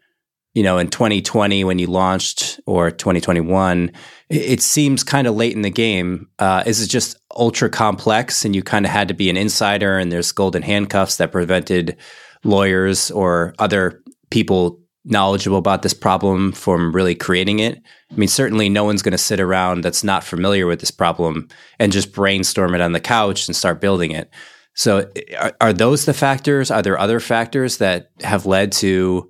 you 0.53 0.63
know, 0.63 0.77
in 0.77 0.89
2020 0.89 1.63
when 1.63 1.79
you 1.79 1.87
launched 1.87 2.59
or 2.65 2.91
2021, 2.91 3.91
it 4.29 4.61
seems 4.61 5.03
kind 5.03 5.27
of 5.27 5.35
late 5.35 5.55
in 5.55 5.61
the 5.61 5.69
game. 5.69 6.29
Uh, 6.37 6.63
is 6.65 6.81
it 6.81 6.87
just 6.87 7.17
ultra 7.35 7.69
complex 7.69 8.45
and 8.45 8.55
you 8.55 8.63
kind 8.63 8.85
of 8.85 8.91
had 8.91 9.07
to 9.07 9.13
be 9.13 9.29
an 9.29 9.37
insider 9.37 9.97
and 9.97 10.11
there's 10.11 10.31
golden 10.31 10.63
handcuffs 10.63 11.17
that 11.17 11.31
prevented 11.31 11.97
lawyers 12.43 13.11
or 13.11 13.53
other 13.59 14.01
people 14.29 14.79
knowledgeable 15.07 15.57
about 15.57 15.83
this 15.83 15.93
problem 15.93 16.51
from 16.51 16.91
really 16.91 17.15
creating 17.15 17.59
it. 17.59 17.81
I 18.11 18.15
mean, 18.15 18.27
certainly 18.27 18.67
no 18.67 18.83
one's 18.83 19.01
going 19.01 19.13
to 19.13 19.17
sit 19.17 19.39
around 19.39 19.83
that's 19.83 20.03
not 20.03 20.23
familiar 20.23 20.67
with 20.67 20.81
this 20.81 20.91
problem 20.91 21.47
and 21.79 21.93
just 21.93 22.11
brainstorm 22.11 22.75
it 22.75 22.81
on 22.81 22.91
the 22.91 22.99
couch 22.99 23.47
and 23.47 23.55
start 23.55 23.79
building 23.79 24.11
it. 24.11 24.29
So, 24.75 25.09
are, 25.39 25.53
are 25.59 25.73
those 25.73 26.05
the 26.05 26.13
factors? 26.13 26.69
Are 26.69 26.81
there 26.81 26.99
other 26.99 27.19
factors 27.19 27.77
that 27.77 28.11
have 28.21 28.45
led 28.45 28.71
to 28.73 29.29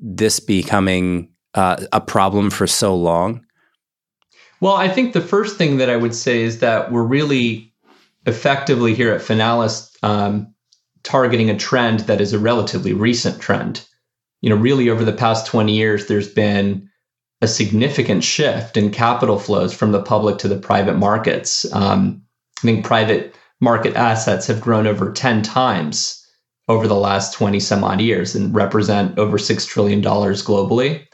this 0.00 0.40
becoming 0.40 1.30
uh, 1.54 1.84
a 1.92 2.00
problem 2.00 2.50
for 2.50 2.66
so 2.66 2.96
long? 2.96 3.44
Well, 4.60 4.74
I 4.74 4.88
think 4.88 5.12
the 5.12 5.20
first 5.20 5.56
thing 5.56 5.76
that 5.76 5.90
I 5.90 5.96
would 5.96 6.14
say 6.14 6.42
is 6.42 6.58
that 6.60 6.90
we're 6.90 7.04
really 7.04 7.72
effectively 8.26 8.94
here 8.94 9.12
at 9.12 9.20
Finalis 9.20 9.90
um, 10.02 10.52
targeting 11.08 11.50
a 11.50 11.56
trend 11.56 12.00
that 12.00 12.20
is 12.20 12.32
a 12.32 12.38
relatively 12.38 12.92
recent 12.92 13.40
trend 13.40 13.84
you 14.40 14.50
know, 14.50 14.56
really 14.56 14.88
over 14.88 15.04
the 15.04 15.12
past 15.12 15.46
20 15.46 15.74
years, 15.74 16.06
there's 16.06 16.28
been 16.28 16.88
a 17.40 17.48
significant 17.48 18.24
shift 18.24 18.76
in 18.76 18.90
capital 18.90 19.38
flows 19.38 19.74
from 19.74 19.92
the 19.92 20.02
public 20.02 20.38
to 20.38 20.48
the 20.48 20.58
private 20.58 20.96
markets. 20.96 21.70
Um, 21.72 22.22
I 22.58 22.62
think 22.62 22.84
private 22.84 23.34
market 23.60 23.94
assets 23.96 24.46
have 24.46 24.60
grown 24.60 24.86
over 24.86 25.12
10 25.12 25.42
times 25.42 26.24
over 26.68 26.86
the 26.86 26.96
last 26.96 27.32
20 27.34 27.58
some 27.60 27.82
odd 27.82 28.00
years 28.00 28.34
and 28.34 28.54
represent 28.54 29.18
over 29.18 29.38
$6 29.38 29.66
trillion 29.66 30.02
globally. 30.02 31.04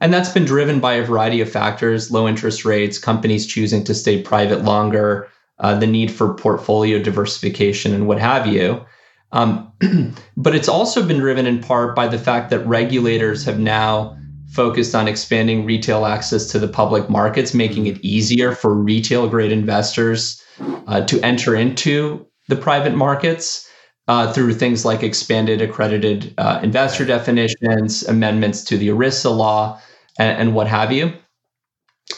And 0.00 0.12
that's 0.12 0.32
been 0.32 0.44
driven 0.44 0.80
by 0.80 0.94
a 0.94 1.04
variety 1.04 1.40
of 1.40 1.50
factors 1.50 2.10
low 2.10 2.28
interest 2.28 2.64
rates, 2.64 2.98
companies 2.98 3.46
choosing 3.46 3.84
to 3.84 3.94
stay 3.94 4.22
private 4.22 4.62
longer, 4.62 5.28
uh, 5.58 5.78
the 5.78 5.86
need 5.86 6.10
for 6.10 6.34
portfolio 6.34 7.02
diversification, 7.02 7.94
and 7.94 8.06
what 8.06 8.18
have 8.18 8.46
you. 8.46 8.84
Um, 9.32 9.72
but 10.36 10.54
it's 10.54 10.68
also 10.68 11.06
been 11.06 11.18
driven 11.18 11.46
in 11.46 11.60
part 11.60 11.94
by 11.94 12.08
the 12.08 12.18
fact 12.18 12.50
that 12.50 12.66
regulators 12.66 13.44
have 13.44 13.58
now 13.58 14.16
focused 14.48 14.94
on 14.94 15.08
expanding 15.08 15.66
retail 15.66 16.06
access 16.06 16.46
to 16.52 16.58
the 16.58 16.68
public 16.68 17.10
markets, 17.10 17.52
making 17.52 17.86
it 17.86 17.98
easier 18.02 18.52
for 18.52 18.72
retail 18.72 19.28
grade 19.28 19.52
investors 19.52 20.42
uh, 20.86 21.02
to 21.02 21.20
enter 21.22 21.54
into 21.54 22.26
the 22.48 22.56
private 22.56 22.94
markets 22.94 23.68
uh, 24.08 24.32
through 24.32 24.54
things 24.54 24.84
like 24.84 25.02
expanded 25.02 25.60
accredited 25.60 26.32
uh, 26.38 26.60
investor 26.62 27.04
definitions, 27.04 28.04
amendments 28.04 28.62
to 28.64 28.78
the 28.78 28.88
ERISA 28.88 29.36
law, 29.36 29.80
and, 30.18 30.40
and 30.40 30.54
what 30.54 30.68
have 30.68 30.92
you. 30.92 31.12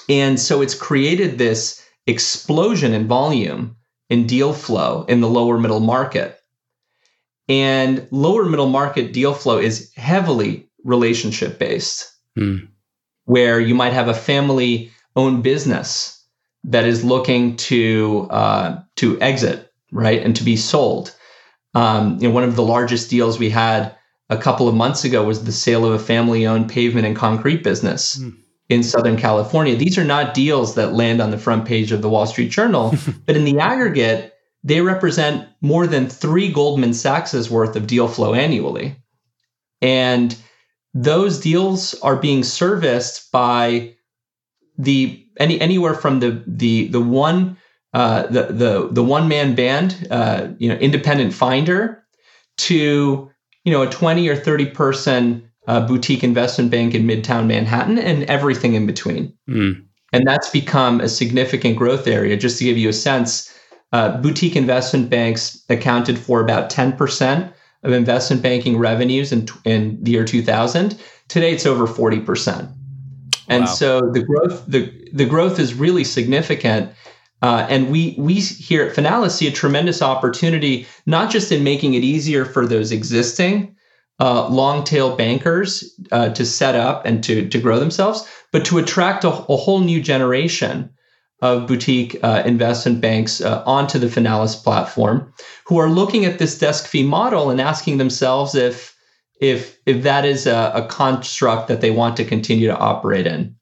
And 0.09 0.38
so 0.38 0.61
it's 0.61 0.75
created 0.75 1.38
this 1.38 1.83
explosion 2.07 2.92
in 2.92 3.09
volume 3.09 3.77
in 4.11 4.27
deal 4.27 4.53
flow 4.53 5.05
in 5.09 5.21
the 5.21 5.29
lower 5.29 5.59
middle 5.59 5.81
market. 5.81 6.38
And 7.49 8.07
lower 8.11 8.45
middle 8.45 8.69
market 8.69 9.13
deal 9.13 9.33
flow 9.33 9.59
is 9.59 9.93
heavily 9.95 10.69
relationship 10.85 11.59
based, 11.59 12.13
mm. 12.39 12.69
where 13.25 13.59
you 13.59 13.75
might 13.75 13.95
have 13.95 14.09
a 14.09 14.15
family 14.15 14.93
owned 15.17 15.43
business 15.43 16.23
that 16.65 16.85
is 16.85 17.05
looking 17.05 17.57
to 17.57 18.29
uh, 18.31 18.81
to 18.97 19.21
exit, 19.21 19.73
right, 19.93 20.23
and 20.23 20.37
to 20.37 20.45
be 20.45 20.57
sold. 20.57 21.15
Um, 21.75 22.19
you 22.21 22.29
know, 22.29 22.35
one 22.35 22.45
of 22.45 22.57
the 22.57 22.63
largest 22.63 23.09
deals 23.09 23.39
we 23.39 23.51
had 23.51 23.95
a 24.31 24.37
couple 24.37 24.69
of 24.69 24.75
months 24.75 25.05
ago 25.05 25.25
was 25.25 25.45
the 25.45 25.53
sale 25.53 25.87
of 25.87 25.93
a 25.93 25.99
family 25.99 26.47
owned 26.47 26.69
pavement 26.69 27.07
and 27.07 27.17
concrete 27.17 27.63
business. 27.65 28.19
Mm. 28.19 28.37
In 28.69 28.83
Southern 28.83 29.17
California. 29.17 29.75
These 29.77 29.97
are 29.97 30.05
not 30.05 30.35
deals 30.35 30.75
that 30.75 30.93
land 30.93 31.23
on 31.23 31.31
the 31.31 31.39
front 31.39 31.65
page 31.65 31.91
of 31.91 32.03
the 32.03 32.11
Wall 32.11 32.27
Street 32.27 32.51
Journal, 32.51 32.95
but 33.25 33.35
in 33.35 33.47
the 33.47 33.59
aggregate, 33.59 34.35
they 34.64 34.81
represent 34.81 35.49
more 35.61 35.87
than 35.87 36.09
three 36.09 36.53
Goldman 36.53 36.94
Sachs' 36.94 37.51
worth 37.51 37.77
of 37.77 37.87
deal 37.87 38.09
flow 38.09 38.35
annually. 38.35 38.97
And 39.81 40.37
those 40.94 41.40
deals 41.40 41.94
are 42.01 42.16
being 42.16 42.42
serviced 42.42 43.31
by 43.31 43.94
the 44.77 45.25
any 45.38 45.61
anywhere 45.61 45.94
from 45.94 46.21
the 46.21 46.42
the 46.47 46.88
the 46.88 47.01
one 47.01 47.57
uh, 47.94 48.27
the 48.27 48.44
the 48.44 48.88
the 48.90 49.05
one 49.05 49.29
man 49.29 49.55
band 49.55 50.07
uh, 50.11 50.49
you 50.59 50.68
know 50.68 50.77
independent 50.77 51.33
finder 51.33 52.05
to 52.57 53.31
you 53.64 53.73
know 53.73 53.83
a 53.83 53.90
20 53.90 54.29
or 54.29 54.37
30 54.37 54.66
person 54.66 55.49
uh, 55.68 55.87
boutique 55.87 56.25
investment 56.25 56.71
bank 56.71 56.94
in 56.94 57.07
midtown 57.07 57.47
Manhattan 57.47 57.99
and 57.99 58.25
everything 58.25 58.75
in 58.75 58.87
between. 58.87 59.33
Mm. 59.49 59.85
And 60.12 60.27
that's 60.27 60.49
become 60.49 61.01
a 61.01 61.09
significant 61.09 61.77
growth 61.77 62.07
area. 62.07 62.37
Just 62.38 62.59
to 62.59 62.64
give 62.64 62.79
you 62.79 62.88
a 62.88 62.94
sense, 62.94 63.53
uh, 63.92 64.18
boutique 64.18 64.57
investment 64.57 65.09
banks 65.11 65.64
accounted 65.68 66.18
for 66.18 66.40
about 66.40 66.70
10% 66.70 67.53
of 67.85 67.92
investment 67.92 68.42
banking 68.42 68.79
revenues 68.79 69.33
in, 69.33 69.48
in 69.64 70.03
the 70.03 70.11
year 70.11 70.24
2000. 70.24 70.98
Today, 71.29 71.53
it's 71.53 71.66
over 71.66 71.87
40%. 71.87 72.72
And 73.48 73.62
wow. 73.62 73.66
so 73.66 74.01
the 74.12 74.22
growth 74.22 74.66
the, 74.66 74.92
the 75.12 75.24
growth 75.24 75.59
is 75.59 75.74
really 75.74 76.05
significant. 76.05 76.92
Uh, 77.40 77.66
and 77.70 77.90
we 77.90 78.14
we 78.18 78.35
here 78.35 78.85
at 78.85 78.94
Finalis 78.94 79.31
see 79.31 79.46
a 79.46 79.53
tremendous 79.53 80.03
opportunity, 80.03 80.87
not 81.07 81.31
just 81.31 81.51
in 81.51 81.64
making 81.64 81.94
it 81.94 82.03
easier 82.03 82.44
for 82.44 82.66
those 82.66 82.92
existing 82.92 83.74
uh, 84.20 84.48
long 84.48 84.85
tail 84.85 85.16
bankers 85.16 85.98
uh, 86.11 86.29
to 86.31 86.44
set 86.44 86.74
up 86.74 87.07
and 87.07 87.22
to 87.24 87.48
to 87.48 87.59
grow 87.61 87.79
themselves, 87.79 88.29
but 88.53 88.64
to 88.66 88.79
attract 88.79 89.24
a, 89.24 89.29
a 89.29 89.57
whole 89.57 89.81
new 89.81 90.03
generation 90.03 90.90
of 91.40 91.66
boutique 91.66 92.18
uh, 92.22 92.42
investment 92.44 93.01
banks 93.01 93.40
uh, 93.40 93.62
onto 93.64 93.98
the 93.98 94.09
Finalis 94.09 94.62
platform 94.62 95.33
who 95.64 95.79
are 95.79 95.88
looking 95.88 96.24
at 96.24 96.38
this 96.38 96.59
desk 96.59 96.87
fee 96.87 97.05
model 97.05 97.51
and 97.51 97.61
asking 97.61 97.98
themselves 97.98 98.55
if 98.55 98.96
if 99.40 99.79
if 99.87 100.03
that 100.03 100.24
is 100.24 100.46
a, 100.46 100.72
a 100.74 100.87
construct 100.87 101.68
that 101.68 101.81
they 101.81 101.90
want 101.90 102.16
to 102.16 102.24
continue 102.24 102.66
to 102.66 102.77
operate 102.77 103.27
in. 103.27 103.55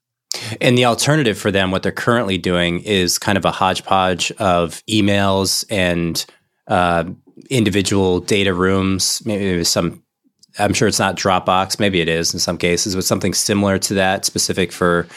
And 0.59 0.77
the 0.77 0.85
alternative 0.85 1.37
for 1.37 1.51
them, 1.51 1.71
what 1.71 1.83
they're 1.83 1.91
currently 1.91 2.37
doing 2.37 2.79
is 2.81 3.17
kind 3.17 3.37
of 3.37 3.45
a 3.45 3.51
hodgepodge 3.51 4.31
of 4.33 4.83
emails 4.89 5.65
and 5.69 6.25
uh, 6.67 7.05
individual 7.49 8.19
data 8.19 8.53
rooms, 8.53 9.21
maybe 9.25 9.63
some 9.63 10.03
I'm 10.59 10.73
sure 10.73 10.87
it's 10.87 10.99
not 10.99 11.15
Dropbox. 11.15 11.79
Maybe 11.79 12.01
it 12.01 12.09
is 12.09 12.33
in 12.33 12.39
some 12.39 12.57
cases, 12.57 12.95
but 12.95 13.03
something 13.03 13.33
similar 13.33 13.77
to 13.79 13.93
that, 13.95 14.25
specific 14.25 14.71
for 14.71 15.07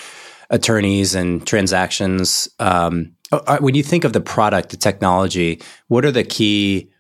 attorneys 0.51 1.15
and 1.15 1.47
transactions. 1.47 2.49
Um, 2.59 3.13
uh, 3.33 3.59
when 3.59 3.75
you 3.75 3.83
think 3.83 4.05
of 4.05 4.13
the 4.13 4.21
product, 4.21 4.71
the 4.71 4.77
technology, 4.77 5.63
what 5.89 6.05
are 6.05 6.11
the 6.11 6.25
key 6.25 6.91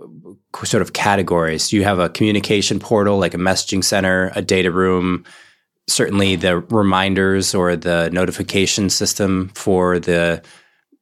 uh, 0.00 0.64
sort 0.64 0.82
of 0.82 0.92
categories? 0.92 1.68
Do 1.68 1.76
you 1.76 1.84
have 1.84 2.00
a 2.00 2.08
communication 2.08 2.80
portal 2.80 3.18
like 3.18 3.34
a 3.34 3.38
messaging 3.38 3.82
center, 3.82 4.32
a 4.34 4.42
data 4.42 4.72
room? 4.72 5.24
Certainly, 5.86 6.36
the 6.36 6.58
reminders 6.58 7.54
or 7.54 7.74
the 7.76 8.10
notification 8.10 8.90
system 8.90 9.50
for 9.54 9.98
the 9.98 10.42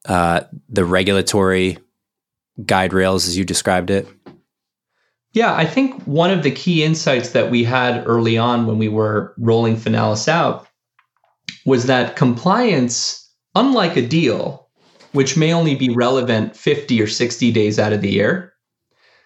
uh, 0.05 0.41
the 0.69 0.85
regulatory 0.85 1.77
guide 2.65 2.93
rails, 2.93 3.27
as 3.27 3.37
you 3.37 3.43
described 3.43 3.89
it. 3.89 4.07
Yeah, 5.33 5.53
I 5.53 5.65
think 5.65 6.01
one 6.03 6.31
of 6.31 6.43
the 6.43 6.51
key 6.51 6.83
insights 6.83 7.31
that 7.31 7.51
we 7.51 7.63
had 7.63 8.07
early 8.07 8.37
on 8.37 8.65
when 8.65 8.77
we 8.77 8.87
were 8.87 9.33
rolling 9.37 9.75
Finalis 9.75 10.27
out 10.27 10.66
was 11.65 11.85
that 11.85 12.15
compliance, 12.15 13.29
unlike 13.55 13.95
a 13.97 14.07
deal, 14.07 14.69
which 15.11 15.37
may 15.37 15.53
only 15.53 15.75
be 15.75 15.89
relevant 15.89 16.55
50 16.55 17.01
or 17.01 17.07
60 17.07 17.51
days 17.51 17.79
out 17.79 17.93
of 17.93 18.01
the 18.01 18.11
year, 18.11 18.53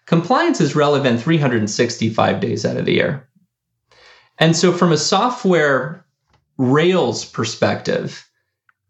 compliance 0.06 0.62
is 0.62 0.76
relevant 0.76 1.22
365 1.22 2.40
days 2.40 2.66
out 2.66 2.78
of 2.78 2.86
the 2.86 2.94
year. 2.94 3.28
And 4.40 4.56
so, 4.56 4.72
from 4.72 4.92
a 4.92 4.98
software 4.98 6.06
Rails 6.58 7.26
perspective, 7.26 8.28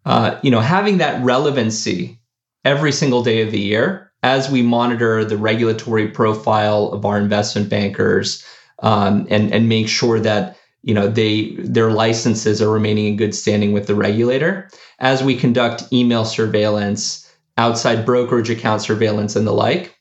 uh, 0.06 0.40
you 0.42 0.52
know, 0.52 0.60
having 0.60 0.98
that 0.98 1.24
relevancy 1.24 2.20
every 2.66 2.92
single 2.92 3.24
day 3.24 3.42
of 3.42 3.52
the 3.52 3.60
year 3.60 4.12
as 4.24 4.50
we 4.50 4.62
monitor 4.62 5.26
the 5.26 5.38
regulatory 5.38 6.08
profile 6.08 6.88
of 6.88 7.06
our 7.06 7.18
investment 7.18 7.70
bankers 7.70 8.44
um, 8.80 9.26
and 9.30 9.54
and 9.54 9.70
make 9.70 9.88
sure 9.88 10.20
that 10.20 10.58
you 10.84 10.94
know 10.94 11.08
they 11.08 11.56
their 11.58 11.92
licenses 11.92 12.62
are 12.62 12.70
remaining 12.70 13.06
in 13.06 13.18
good 13.18 13.36
standing 13.36 13.72
with 13.72 13.88
the 13.88 13.96
regulator 13.96 14.70
as 15.00 15.24
we 15.24 15.36
conduct 15.36 15.84
email 15.94 16.26
surveillance 16.26 17.32
outside 17.58 18.06
brokerage 18.06 18.50
account 18.50 18.82
surveillance 18.82 19.36
and 19.36 19.46
the 19.46 19.52
like 19.52 19.98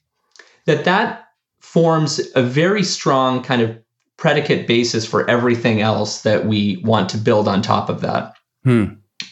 that 0.67 0.85
that 0.85 1.27
forms 1.61 2.21
a 2.35 2.43
very 2.43 2.83
strong 2.83 3.43
kind 3.43 3.63
of 3.63 3.79
predicate 4.17 4.67
basis 4.67 5.07
for 5.07 5.29
everything 5.31 5.81
else 5.81 6.23
that 6.23 6.45
we 6.45 6.81
want 6.85 7.09
to 7.09 7.17
build 7.17 7.49
on 7.49 7.63
top 7.63 7.89
of 7.89 8.03
that. 8.03 8.35
Hmm. 8.65 8.85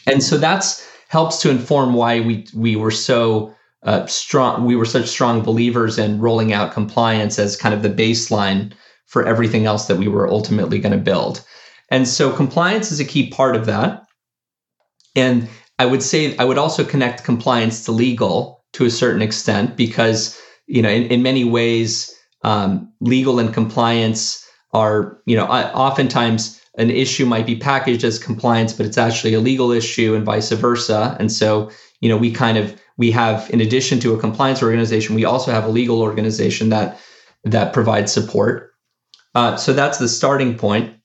And 0.07 0.23
so 0.23 0.37
that's 0.37 0.85
helps 1.09 1.41
to 1.41 1.49
inform 1.49 1.93
why 1.93 2.19
we 2.19 2.45
we 2.55 2.75
were 2.75 2.91
so 2.91 3.53
uh, 3.83 4.05
strong. 4.07 4.65
We 4.65 4.75
were 4.75 4.85
such 4.85 5.07
strong 5.07 5.41
believers 5.41 5.97
in 5.97 6.19
rolling 6.19 6.53
out 6.53 6.73
compliance 6.73 7.37
as 7.39 7.55
kind 7.55 7.73
of 7.73 7.83
the 7.83 7.89
baseline 7.89 8.73
for 9.09 9.25
everything 9.25 9.65
else 9.65 9.87
that 9.87 9.97
we 9.97 10.07
were 10.07 10.29
ultimately 10.29 10.79
going 10.79 10.93
to 10.93 11.03
build. 11.03 11.43
And 11.89 12.07
so 12.07 12.31
compliance 12.31 12.91
is 12.91 12.99
a 12.99 13.05
key 13.05 13.29
part 13.29 13.55
of 13.55 13.65
that. 13.65 14.05
And 15.15 15.49
I 15.79 15.85
would 15.85 16.03
say 16.03 16.37
I 16.37 16.45
would 16.45 16.57
also 16.57 16.83
connect 16.85 17.23
compliance 17.23 17.85
to 17.85 17.91
legal 17.91 18.63
to 18.73 18.85
a 18.85 18.91
certain 18.91 19.21
extent 19.21 19.75
because 19.75 20.39
you 20.67 20.81
know 20.81 20.89
in, 20.89 21.03
in 21.05 21.23
many 21.23 21.43
ways 21.43 22.15
um, 22.43 22.91
legal 23.01 23.39
and 23.39 23.53
compliance 23.53 24.45
are 24.73 25.19
you 25.25 25.35
know 25.35 25.45
oftentimes 25.47 26.61
an 26.77 26.91
issue 26.91 27.25
might 27.25 27.47
be 27.47 27.55
packaged 27.55 28.03
as 28.03 28.19
compliance 28.19 28.73
but 28.73 28.85
it's 28.85 28.97
actually 28.97 29.33
a 29.33 29.39
legal 29.39 29.71
issue 29.71 30.13
and 30.13 30.23
vice 30.23 30.51
versa 30.51 31.17
and 31.19 31.31
so 31.31 31.71
you 32.01 32.07
know 32.07 32.17
we 32.17 32.31
kind 32.31 32.57
of 32.57 32.79
we 32.97 33.09
have 33.09 33.49
in 33.49 33.59
addition 33.59 33.99
to 33.99 34.13
a 34.13 34.19
compliance 34.19 34.61
organization 34.61 35.15
we 35.15 35.25
also 35.25 35.51
have 35.51 35.65
a 35.65 35.69
legal 35.69 36.01
organization 36.01 36.69
that 36.69 36.99
that 37.43 37.73
provides 37.73 38.11
support 38.11 38.68
uh, 39.35 39.55
so 39.55 39.73
that's 39.73 39.97
the 39.97 40.07
starting 40.07 40.57
point. 40.57 40.95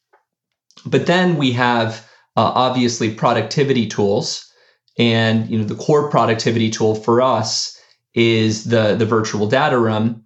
But 0.87 1.07
then 1.07 1.37
we 1.37 1.53
have 1.53 2.07
uh, 2.37 2.53
obviously 2.55 3.15
productivity 3.15 3.87
tools. 3.87 4.51
And 4.97 5.51
you 5.51 5.59
know 5.59 5.65
the 5.65 5.75
core 5.75 6.09
productivity 6.09 6.71
tool 6.71 6.95
for 6.95 7.21
us 7.21 7.81
is 8.15 8.65
the 8.65 8.95
the 8.95 9.07
virtual 9.07 9.49
data 9.49 9.79
room. 9.79 10.25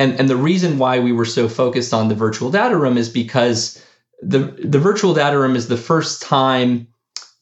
And 0.00 0.18
and 0.18 0.28
the 0.28 0.36
reason 0.36 0.78
why 0.78 0.98
we 0.98 1.12
were 1.12 1.24
so 1.24 1.48
focused 1.48 1.94
on 1.94 2.08
the 2.08 2.16
virtual 2.16 2.50
data 2.50 2.76
room 2.76 2.98
is 2.98 3.08
because 3.08 3.80
the 4.20 4.56
the 4.64 4.80
virtual 4.80 5.14
data 5.14 5.38
room 5.38 5.54
is 5.54 5.68
the 5.68 5.76
first 5.76 6.20
time 6.20 6.88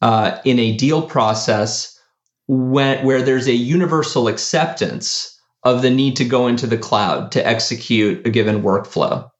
uh, 0.02 0.38
in 0.44 0.58
a 0.58 0.76
deal 0.76 1.00
process 1.00 1.98
when 2.46 3.06
where 3.06 3.22
there's 3.22 3.48
a 3.48 3.54
universal 3.54 4.28
acceptance 4.28 5.38
of 5.64 5.80
the 5.80 5.90
need 5.90 6.16
to 6.16 6.24
go 6.26 6.46
into 6.46 6.66
the 6.66 6.78
cloud 6.78 7.32
to 7.32 7.46
execute 7.46 8.26
a 8.26 8.30
given 8.30 8.62
workflow 8.62 9.30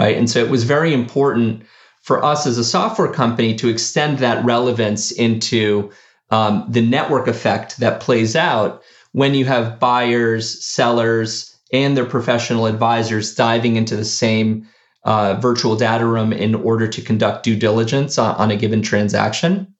right 0.00 0.16
and 0.16 0.30
so 0.30 0.38
it 0.38 0.50
was 0.50 0.64
very 0.64 0.92
important 0.92 1.62
for 2.00 2.24
us 2.24 2.46
as 2.46 2.58
a 2.58 2.64
software 2.64 3.12
company 3.12 3.54
to 3.54 3.68
extend 3.68 4.18
that 4.18 4.44
relevance 4.44 5.10
into 5.12 5.90
um, 6.30 6.64
the 6.68 6.80
network 6.80 7.28
effect 7.28 7.78
that 7.78 8.00
plays 8.00 8.34
out 8.36 8.82
when 9.12 9.34
you 9.34 9.44
have 9.44 9.80
buyers, 9.80 10.64
sellers, 10.64 11.56
and 11.72 11.96
their 11.96 12.04
professional 12.04 12.66
advisors 12.66 13.34
diving 13.34 13.76
into 13.76 13.96
the 13.96 14.04
same 14.04 14.66
uh, 15.04 15.34
virtual 15.34 15.76
data 15.76 16.06
room 16.06 16.32
in 16.32 16.54
order 16.54 16.86
to 16.86 17.02
conduct 17.02 17.42
due 17.42 17.56
diligence 17.56 18.18
on, 18.18 18.34
on 18.36 18.50
a 18.50 18.56
given 18.56 18.82
transaction. 18.82 19.74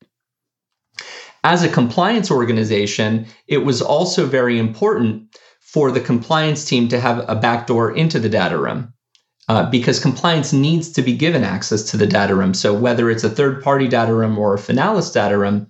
As 1.42 1.62
a 1.62 1.68
compliance 1.68 2.30
organization, 2.30 3.26
it 3.46 3.59
was 3.59 3.80
also 3.80 4.26
very 4.26 4.59
important 4.59 5.37
for 5.61 5.90
the 5.90 6.00
compliance 6.00 6.64
team 6.64 6.88
to 6.88 7.00
have 7.00 7.24
a 7.28 7.35
backdoor 7.35 7.94
into 7.96 8.18
the 8.18 8.28
data 8.28 8.59
room. 8.59 8.92
Uh, 9.50 9.68
because 9.68 9.98
compliance 9.98 10.52
needs 10.52 10.92
to 10.92 11.02
be 11.02 11.12
given 11.12 11.42
access 11.42 11.82
to 11.82 11.96
the 11.96 12.06
data 12.06 12.36
room. 12.36 12.54
So 12.54 12.72
whether 12.72 13.10
it's 13.10 13.24
a 13.24 13.28
third 13.28 13.64
party 13.64 13.88
data 13.88 14.14
room 14.14 14.38
or 14.38 14.54
a 14.54 14.58
Finalis 14.58 15.12
data 15.12 15.36
room, 15.36 15.66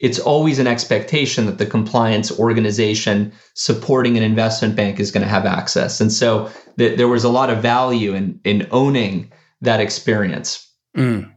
it's 0.00 0.18
always 0.18 0.58
an 0.58 0.66
expectation 0.66 1.46
that 1.46 1.58
the 1.58 1.64
compliance 1.64 2.36
organization 2.40 3.32
supporting 3.54 4.16
an 4.16 4.24
investment 4.24 4.74
bank 4.74 4.98
is 4.98 5.12
going 5.12 5.22
to 5.22 5.28
have 5.28 5.46
access. 5.46 6.00
And 6.00 6.12
so 6.12 6.50
th- 6.76 6.98
there 6.98 7.06
was 7.06 7.22
a 7.22 7.28
lot 7.28 7.50
of 7.50 7.62
value 7.62 8.14
in, 8.14 8.40
in 8.42 8.66
owning 8.72 9.30
that 9.60 9.78
experience. 9.78 10.68
Mm. 10.96 11.32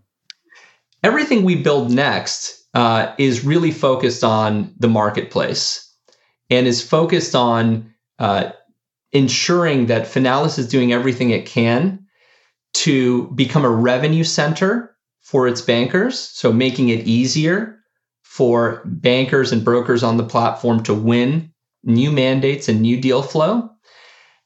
Everything 1.03 1.43
we 1.43 1.61
build 1.61 1.91
next 1.91 2.67
uh, 2.73 3.13
is 3.19 3.45
really 3.45 3.71
focused 3.71 4.23
on 4.23 4.73
the 4.79 4.89
marketplace 4.89 5.87
and 6.49 6.65
is 6.65 6.81
focused 6.81 7.35
on 7.35 7.93
uh, 8.17 8.49
ensuring 9.17 9.87
that 9.87 10.05
Finalis 10.05 10.59
is 10.59 10.67
doing 10.67 10.93
everything 10.93 11.31
it 11.31 11.45
can 11.45 12.05
to 12.73 13.31
become 13.31 13.65
a 13.65 13.69
revenue 13.69 14.23
center 14.23 14.95
for 15.21 15.47
its 15.47 15.61
bankers. 15.61 16.19
So 16.19 16.53
making 16.53 16.89
it 16.89 17.07
easier 17.07 17.79
for 18.23 18.83
bankers 18.85 19.51
and 19.51 19.65
brokers 19.65 20.03
on 20.03 20.17
the 20.17 20.23
platform 20.23 20.83
to 20.83 20.93
win 20.93 21.51
new 21.83 22.11
mandates 22.11 22.69
and 22.69 22.81
new 22.81 23.01
deal 23.01 23.23
flow. 23.23 23.69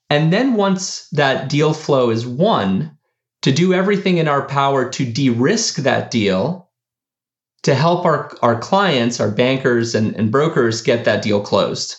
And 0.10 0.32
then 0.32 0.54
once 0.54 1.08
that 1.12 1.50
deal 1.50 1.74
flow 1.74 2.10
is 2.10 2.26
won, 2.26 2.98
to 3.42 3.52
do 3.52 3.74
everything 3.74 4.18
in 4.18 4.28
our 4.28 4.48
power 4.48 4.90
to 4.90 5.06
de 5.06 5.30
risk 5.30 5.78
that 5.78 6.12
deal 6.12 6.70
to 7.64 7.76
help 7.76 8.06
our, 8.06 8.32
our 8.42 8.60
clients, 8.60 9.20
our 9.20 9.32
bankers 9.32 9.96
and, 9.96 10.16
and 10.16 10.32
brokers 10.32 10.82
get 10.82 11.06
that 11.06 11.22
deal 11.22 11.42
closed. 11.42 11.98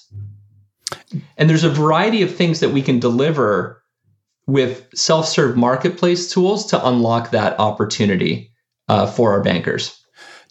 And 1.37 1.49
there's 1.49 1.65
a 1.65 1.71
variety 1.71 2.23
of 2.23 2.35
things 2.35 2.61
that 2.61 2.71
we 2.71 2.83
can 2.83 2.99
deliver 2.99 3.83
with 4.47 4.87
self 4.95 5.27
serve 5.29 5.57
marketplace 5.57 6.33
tools 6.33 6.67
to 6.67 6.87
unlock 6.87 7.31
that 7.31 7.59
opportunity 7.59 8.53
uh, 8.89 9.07
for 9.07 9.33
our 9.33 9.43
bankers. 9.43 9.99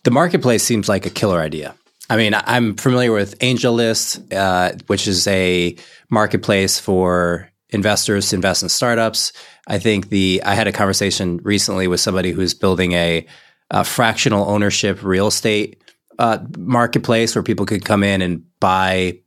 The 0.04 0.12
marketplace 0.12 0.64
seems 0.64 0.90
like 0.90 1.06
a 1.06 1.10
killer 1.10 1.40
idea. 1.40 1.76
I 2.10 2.18
mean, 2.18 2.34
I'm 2.34 2.76
familiar 2.76 3.14
with 3.14 3.40
AngelList, 3.40 4.34
uh, 4.34 4.76
which 4.88 5.08
is 5.08 5.28
a 5.28 5.78
marketplace 6.10 6.80
for 6.80 7.50
investors 7.70 8.30
to 8.30 8.36
invest 8.36 8.64
in 8.64 8.70
startups. 8.70 9.32
I 9.68 9.80
think 9.80 10.10
the 10.10 10.42
I 10.46 10.56
had 10.56 10.68
a 10.68 10.72
conversation 10.72 11.40
recently 11.44 11.88
with 11.88 12.00
somebody 12.00 12.32
who's 12.32 12.54
building 12.54 12.94
a, 12.94 13.26
a 13.70 13.84
fractional 13.84 14.50
ownership 14.50 15.04
real 15.04 15.28
estate 15.28 15.82
uh, 16.20 16.40
marketplace 16.58 17.34
where 17.34 17.44
people 17.44 17.66
could 17.66 17.86
come 17.86 18.04
in 18.04 18.22
and 18.22 18.44
buy 18.62 19.19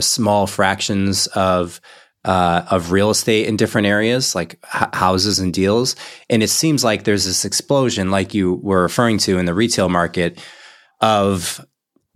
small 0.00 0.46
fractions 0.46 1.26
of 1.28 1.82
uh, 2.24 2.66
of 2.70 2.90
real 2.90 3.10
estate 3.10 3.46
in 3.46 3.56
different 3.56 3.86
areas, 3.86 4.34
like 4.34 4.58
h- 4.74 4.88
houses 4.94 5.38
and 5.38 5.54
deals. 5.54 5.94
And 6.28 6.42
it 6.42 6.50
seems 6.50 6.82
like 6.82 7.04
there's 7.04 7.24
this 7.24 7.44
explosion, 7.44 8.10
like 8.10 8.34
you 8.34 8.54
were 8.54 8.82
referring 8.82 9.18
to 9.18 9.38
in 9.38 9.44
the 9.44 9.54
retail 9.54 9.88
market, 9.88 10.42
of 11.00 11.64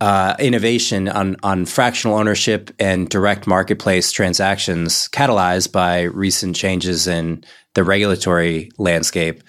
uh, 0.01 0.35
innovation 0.39 1.07
on 1.07 1.37
on 1.43 1.65
fractional 1.65 2.17
ownership 2.17 2.71
and 2.79 3.07
direct 3.07 3.47
marketplace 3.47 4.11
transactions, 4.11 5.07
catalyzed 5.09 5.71
by 5.71 6.01
recent 6.01 6.55
changes 6.55 7.07
in 7.07 7.43
the 7.75 7.83
regulatory 7.83 8.69
landscape. 8.77 9.43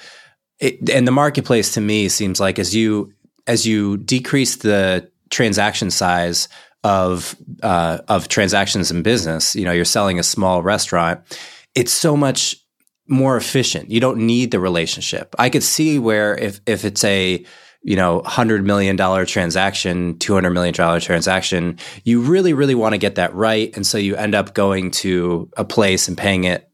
It, 0.61 0.91
and 0.91 1.09
the 1.09 1.13
marketplace, 1.13 1.75
to 1.75 1.81
me, 1.81 2.09
seems 2.09 2.39
like 2.39 2.61
as 2.61 2.73
you 2.73 3.13
as 3.49 3.67
you 3.67 3.97
decrease 3.97 4.57
the 4.57 5.11
transaction 5.31 5.91
size 5.91 6.47
of 6.85 7.37
uh, 7.63 7.99
of 8.09 8.29
transactions 8.29 8.91
in 8.91 9.03
business, 9.03 9.55
you 9.55 9.65
know, 9.65 9.73
you're 9.73 9.85
selling 9.85 10.19
a 10.19 10.23
small 10.23 10.63
restaurant. 10.63 11.21
It's 11.75 11.93
so 11.93 12.17
much 12.17 12.57
more 13.09 13.37
efficient. 13.37 13.91
You 13.91 14.01
don't 14.01 14.19
need 14.19 14.51
the 14.51 14.61
relationship. 14.61 15.35
I 15.39 15.51
could 15.51 15.63
see 15.63 15.99
where 15.99 16.37
if 16.37 16.61
if 16.67 16.85
it's 16.85 17.05
a 17.05 17.45
you 17.83 17.97
know 17.97 18.23
hundred 18.23 18.65
million 18.65 18.97
dollar 18.97 19.25
transaction, 19.25 20.19
two 20.19 20.35
hundred 20.35 20.51
million 20.51 20.75
dollar 20.75 21.01
transaction, 21.01 21.79
you 22.05 22.21
really 22.21 22.53
really 22.53 22.75
want 22.75 22.95
to 22.95 22.99
get 22.99 23.15
that 23.17 23.35
right, 23.35 23.75
and 23.77 23.87
so 23.87 23.99
you 23.99 24.17
end 24.17 24.35
up 24.35 24.55
going 24.55 24.91
to 24.91 25.49
a 25.57 25.65
place 25.65 26.09
and 26.09 26.19
paying 26.19 26.45
it 26.45 26.69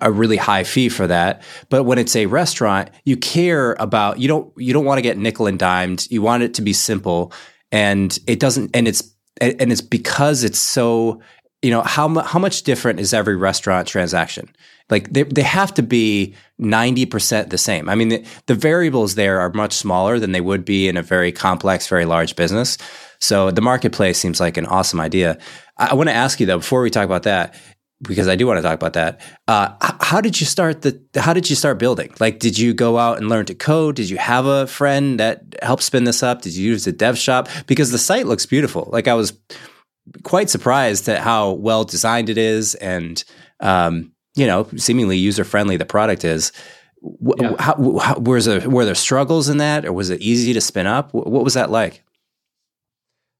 a 0.00 0.10
really 0.10 0.36
high 0.36 0.64
fee 0.64 0.88
for 0.88 1.06
that. 1.06 1.42
But 1.68 1.84
when 1.84 1.98
it's 1.98 2.16
a 2.16 2.26
restaurant, 2.26 2.90
you 3.04 3.16
care 3.16 3.76
about 3.78 4.18
you 4.18 4.28
don't 4.28 4.52
you 4.56 4.72
don't 4.72 4.84
want 4.84 4.98
to 4.98 5.02
get 5.02 5.16
nickel 5.16 5.46
and 5.46 5.58
dimed. 5.58 6.06
You 6.10 6.22
want 6.22 6.42
it 6.42 6.54
to 6.54 6.62
be 6.62 6.72
simple, 6.72 7.32
and 7.70 8.16
it 8.26 8.40
doesn't. 8.40 8.74
And 8.74 8.88
it's 8.88 9.14
and 9.40 9.72
it's 9.72 9.80
because 9.80 10.44
it's 10.44 10.58
so 10.58 11.20
you 11.62 11.70
know 11.70 11.82
how 11.82 12.08
how 12.20 12.38
much 12.38 12.62
different 12.62 13.00
is 13.00 13.12
every 13.12 13.36
restaurant 13.36 13.88
transaction? 13.88 14.48
Like 14.90 15.12
they, 15.12 15.24
they 15.24 15.42
have 15.42 15.74
to 15.74 15.82
be 15.82 16.34
90% 16.60 17.50
the 17.50 17.58
same. 17.58 17.90
I 17.90 17.94
mean 17.94 18.08
the, 18.08 18.24
the 18.46 18.54
variables 18.54 19.16
there 19.16 19.40
are 19.40 19.50
much 19.52 19.74
smaller 19.74 20.18
than 20.18 20.32
they 20.32 20.40
would 20.40 20.64
be 20.64 20.88
in 20.88 20.96
a 20.96 21.02
very 21.02 21.32
complex 21.32 21.88
very 21.88 22.04
large 22.04 22.36
business. 22.36 22.78
So 23.20 23.50
the 23.50 23.60
marketplace 23.60 24.18
seems 24.18 24.40
like 24.40 24.56
an 24.56 24.66
awesome 24.66 25.00
idea. 25.00 25.38
I, 25.76 25.88
I 25.88 25.94
want 25.94 26.08
to 26.08 26.14
ask 26.14 26.40
you 26.40 26.46
though 26.46 26.58
before 26.58 26.82
we 26.82 26.90
talk 26.90 27.04
about 27.04 27.24
that 27.24 27.54
because 28.02 28.28
I 28.28 28.36
do 28.36 28.46
want 28.46 28.58
to 28.58 28.62
talk 28.62 28.74
about 28.74 28.92
that. 28.92 29.20
Uh, 29.48 29.74
how 30.00 30.20
did 30.20 30.40
you 30.40 30.46
start 30.46 30.82
the? 30.82 31.00
How 31.16 31.32
did 31.32 31.50
you 31.50 31.56
start 31.56 31.78
building? 31.78 32.12
Like, 32.20 32.38
did 32.38 32.58
you 32.58 32.74
go 32.74 32.98
out 32.98 33.18
and 33.18 33.28
learn 33.28 33.46
to 33.46 33.54
code? 33.54 33.96
Did 33.96 34.08
you 34.08 34.16
have 34.18 34.46
a 34.46 34.66
friend 34.66 35.18
that 35.18 35.56
helped 35.62 35.82
spin 35.82 36.04
this 36.04 36.22
up? 36.22 36.42
Did 36.42 36.54
you 36.54 36.68
use 36.70 36.86
a 36.86 36.92
dev 36.92 37.18
shop? 37.18 37.48
Because 37.66 37.90
the 37.90 37.98
site 37.98 38.26
looks 38.26 38.46
beautiful. 38.46 38.88
Like, 38.92 39.08
I 39.08 39.14
was 39.14 39.32
quite 40.22 40.48
surprised 40.48 41.08
at 41.08 41.22
how 41.22 41.52
well 41.52 41.84
designed 41.84 42.30
it 42.30 42.38
is, 42.38 42.74
and 42.76 43.22
um, 43.60 44.12
you 44.36 44.46
know, 44.46 44.68
seemingly 44.76 45.16
user 45.16 45.44
friendly 45.44 45.76
the 45.76 45.84
product 45.86 46.24
is. 46.24 46.52
Yeah. 47.40 47.54
How, 47.60 47.98
how, 47.98 48.18
was 48.18 48.46
there, 48.46 48.68
were 48.68 48.84
there 48.84 48.96
struggles 48.96 49.48
in 49.48 49.58
that, 49.58 49.84
or 49.84 49.92
was 49.92 50.10
it 50.10 50.20
easy 50.20 50.52
to 50.52 50.60
spin 50.60 50.86
up? 50.86 51.14
What 51.14 51.44
was 51.44 51.54
that 51.54 51.70
like? 51.70 52.02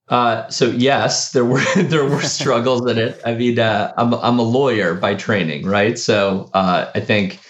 Uh, 0.08 0.48
so 0.48 0.70
yes, 0.70 1.32
there 1.32 1.44
were 1.44 1.64
there 1.76 2.04
were 2.04 2.22
struggles 2.22 2.90
in 2.90 2.98
it. 2.98 3.20
I 3.24 3.34
mean, 3.34 3.58
uh, 3.58 3.92
I'm 3.96 4.14
I'm 4.14 4.38
a 4.38 4.42
lawyer 4.42 4.94
by 4.94 5.14
training, 5.14 5.66
right? 5.66 5.98
So 5.98 6.50
uh, 6.54 6.90
I 6.94 7.00
think 7.00 7.40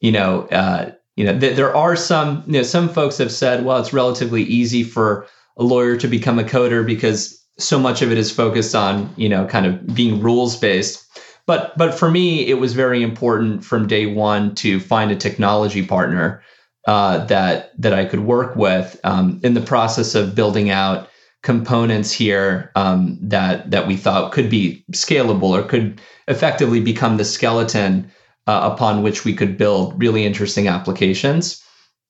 you 0.00 0.12
know, 0.12 0.42
uh, 0.46 0.92
you 1.16 1.24
know, 1.24 1.38
th- 1.38 1.56
there 1.56 1.76
are 1.76 1.96
some, 1.96 2.42
you 2.46 2.54
know, 2.54 2.62
some 2.62 2.88
folks 2.88 3.18
have 3.18 3.30
said, 3.30 3.64
well, 3.64 3.78
it's 3.78 3.92
relatively 3.92 4.42
easy 4.44 4.82
for 4.82 5.26
a 5.58 5.62
lawyer 5.62 5.96
to 5.96 6.08
become 6.08 6.38
a 6.38 6.44
coder 6.44 6.84
because 6.84 7.38
so 7.58 7.78
much 7.78 8.00
of 8.00 8.10
it 8.10 8.16
is 8.16 8.30
focused 8.30 8.74
on, 8.74 9.12
you 9.16 9.28
know, 9.28 9.46
kind 9.46 9.66
of 9.66 9.94
being 9.94 10.22
rules 10.22 10.56
based. 10.56 11.06
But 11.46 11.76
but 11.76 11.94
for 11.94 12.10
me, 12.10 12.46
it 12.46 12.54
was 12.54 12.72
very 12.72 13.02
important 13.02 13.64
from 13.64 13.86
day 13.86 14.06
one 14.06 14.54
to 14.56 14.80
find 14.80 15.10
a 15.10 15.16
technology 15.16 15.84
partner 15.84 16.42
uh, 16.86 17.26
that 17.26 17.72
that 17.78 17.92
I 17.92 18.06
could 18.06 18.20
work 18.20 18.56
with 18.56 18.98
um, 19.04 19.40
in 19.42 19.52
the 19.52 19.60
process 19.60 20.14
of 20.14 20.34
building 20.34 20.70
out 20.70 21.09
components 21.42 22.12
here 22.12 22.70
um, 22.74 23.18
that 23.22 23.70
that 23.70 23.86
we 23.86 23.96
thought 23.96 24.32
could 24.32 24.50
be 24.50 24.84
scalable 24.92 25.50
or 25.50 25.62
could 25.62 26.00
effectively 26.28 26.80
become 26.80 27.16
the 27.16 27.24
skeleton 27.24 28.10
uh, 28.46 28.70
upon 28.72 29.02
which 29.02 29.24
we 29.24 29.34
could 29.34 29.56
build 29.56 29.98
really 29.98 30.24
interesting 30.24 30.68
applications. 30.68 31.62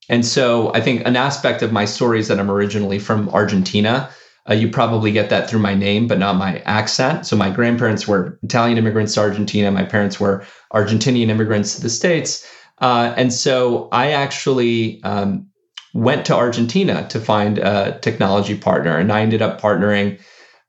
And 0.08 0.26
so 0.26 0.74
I 0.74 0.80
think 0.80 1.06
an 1.06 1.16
aspect 1.16 1.62
of 1.62 1.72
my 1.72 1.84
story 1.84 2.18
is 2.18 2.28
that 2.28 2.40
I'm 2.40 2.50
originally 2.50 2.98
from 2.98 3.28
Argentina. 3.28 4.10
Uh, 4.48 4.54
you 4.54 4.68
probably 4.68 5.12
get 5.12 5.30
that 5.30 5.48
through 5.48 5.60
my 5.60 5.74
name, 5.74 6.08
but 6.08 6.18
not 6.18 6.34
my 6.36 6.58
accent. 6.60 7.26
So 7.26 7.36
my 7.36 7.50
grandparents 7.50 8.08
were 8.08 8.38
Italian 8.42 8.78
immigrants 8.78 9.14
to 9.14 9.20
Argentina. 9.20 9.70
My 9.70 9.84
parents 9.84 10.18
were 10.18 10.44
Argentinian 10.72 11.28
immigrants 11.28 11.76
to 11.76 11.82
the 11.82 11.90
States. 11.90 12.44
Uh, 12.78 13.14
and 13.16 13.32
so 13.32 13.88
I 13.92 14.10
actually 14.10 15.00
um, 15.04 15.49
went 15.94 16.24
to 16.26 16.34
Argentina 16.34 17.06
to 17.08 17.20
find 17.20 17.58
a 17.58 17.98
technology 18.00 18.56
partner, 18.56 18.96
and 18.96 19.12
I 19.12 19.22
ended 19.22 19.42
up 19.42 19.60
partnering 19.60 20.20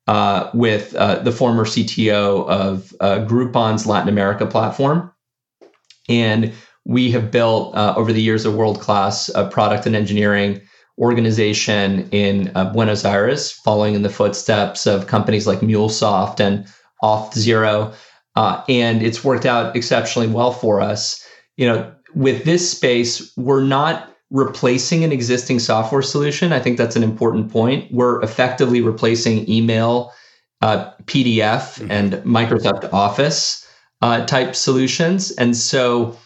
uh, 0.07 0.49
with 0.53 0.95
uh, 0.95 1.19
the 1.19 1.31
former 1.31 1.65
CTO 1.65 2.47
of 2.47 2.93
uh, 2.99 3.19
Groupon's 3.25 3.85
Latin 3.85 4.09
America 4.09 4.45
platform, 4.45 5.11
and 6.09 6.53
we 6.85 7.11
have 7.11 7.29
built 7.29 7.75
uh, 7.75 7.93
over 7.95 8.11
the 8.11 8.21
years 8.21 8.45
a 8.45 8.51
world 8.51 8.79
class 8.79 9.29
uh, 9.35 9.47
product 9.49 9.85
and 9.85 9.95
engineering 9.95 10.59
organization 10.97 12.09
in 12.09 12.51
uh, 12.55 12.65
Buenos 12.71 13.05
Aires, 13.05 13.51
following 13.51 13.93
in 13.93 14.01
the 14.01 14.09
footsteps 14.09 14.87
of 14.87 15.07
companies 15.07 15.45
like 15.45 15.59
MuleSoft 15.59 16.39
and 16.39 16.65
Auth0, 17.03 17.93
and 18.35 19.03
it's 19.03 19.23
worked 19.23 19.45
out 19.45 19.75
exceptionally 19.75 20.27
well 20.27 20.51
for 20.51 20.81
us. 20.81 21.23
You 21.57 21.67
know, 21.67 21.93
with 22.15 22.43
this 22.43 22.69
space, 22.69 23.31
we're 23.37 23.63
not 23.63 24.10
replacing 24.31 25.03
an 25.03 25.11
existing 25.11 25.59
software 25.59 26.01
solution. 26.01 26.53
I 26.53 26.59
think 26.59 26.77
that's 26.77 26.95
an 26.95 27.03
important 27.03 27.51
point. 27.51 27.91
We're 27.91 28.21
effectively 28.21 28.81
replacing 28.81 29.49
email, 29.49 30.13
uh, 30.61 30.91
PDF, 31.05 31.79
mm-hmm. 31.79 31.91
and 31.91 32.13
Microsoft 32.23 32.91
Office 32.93 33.67
uh, 34.01 34.25
type 34.25 34.55
solutions. 34.55 35.31
And 35.31 35.55
so 35.55 36.17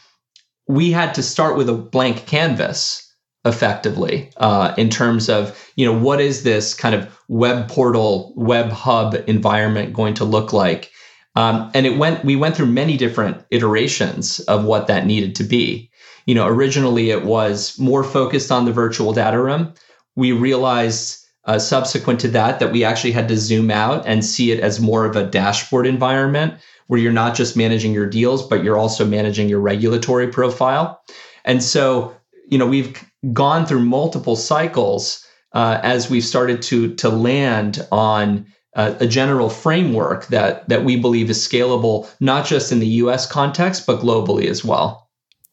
we 0.68 0.92
had 0.92 1.14
to 1.16 1.24
start 1.24 1.58
with 1.58 1.68
a 1.68 1.74
blank 1.74 2.26
canvas 2.26 3.02
effectively 3.46 4.32
uh, 4.38 4.74
in 4.78 4.90
terms 4.90 5.30
of 5.30 5.72
you 5.76 5.86
know 5.86 5.98
what 5.98 6.20
is 6.20 6.44
this 6.44 6.74
kind 6.74 6.96
of 6.96 7.16
web 7.28 7.70
portal 7.70 8.34
web 8.36 8.72
hub 8.72 9.16
environment 9.28 9.94
going 9.94 10.16
to 10.16 10.26
look 10.26 10.52
like 10.52 10.92
um, 11.36 11.70
and 11.76 11.86
it 11.86 11.98
went 11.98 12.26
we 12.26 12.36
went 12.36 12.56
through 12.56 12.66
many 12.66 12.98
different 12.98 13.46
iterations 13.52 14.40
of 14.42 14.66
what 14.66 14.88
that 14.88 15.06
needed 15.06 15.36
to 15.36 15.44
be 15.44 15.92
you 16.26 16.36
know, 16.36 16.48
originally 16.48 17.10
it 17.12 17.24
was 17.24 17.78
more 17.80 18.04
focused 18.04 18.52
on 18.52 18.66
the 18.66 18.72
virtual 18.72 19.14
data 19.14 19.42
room. 19.42 19.74
We 20.16 20.32
realized 20.32 21.24
uh, 21.46 21.60
subsequent 21.60 22.20
to 22.22 22.28
that 22.30 22.60
that 22.60 22.72
we 22.72 22.84
actually 22.84 23.12
had 23.12 23.28
to 23.28 23.38
zoom 23.38 23.70
out 23.70 24.06
and 24.08 24.26
see 24.26 24.52
it 24.52 24.60
as 24.60 24.80
more 24.80 25.06
of 25.06 25.16
a 25.16 25.26
dashboard 25.26 25.86
environment 25.86 26.56
where 26.88 27.00
you're 27.00 27.12
not 27.12 27.36
just 27.36 27.58
managing 27.58 27.94
your 27.94 28.08
deals, 28.08 28.48
but 28.48 28.64
you're 28.64 28.78
also 28.78 29.06
managing 29.06 29.50
your 29.50 29.60
regulatory 29.60 30.28
profile. 30.28 31.02
And 31.44 31.64
so, 31.64 32.16
you 32.48 32.58
know, 32.58 32.68
we've 32.68 33.04
gone 33.34 33.66
through 33.66 33.82
multiple 33.82 34.36
cycles 34.36 35.26
uh, 35.54 35.80
as 35.84 36.10
we've 36.10 36.26
started 36.26 36.62
to 36.64 36.94
to 36.96 37.10
land 37.10 37.88
on 37.92 38.46
uh, 38.76 38.94
a 39.00 39.08
general 39.08 39.50
framework 39.50 40.28
that 40.28 40.68
that 40.70 40.84
we 40.84 41.00
believe 41.00 41.30
is 41.30 41.38
scalable, 41.38 42.10
not 42.20 42.46
just 42.46 42.72
in 42.72 42.80
the 42.80 42.88
U.S. 42.88 43.26
context, 43.26 43.86
but 43.86 44.02
globally 44.02 44.48
as 44.48 44.66
well. 44.66 45.05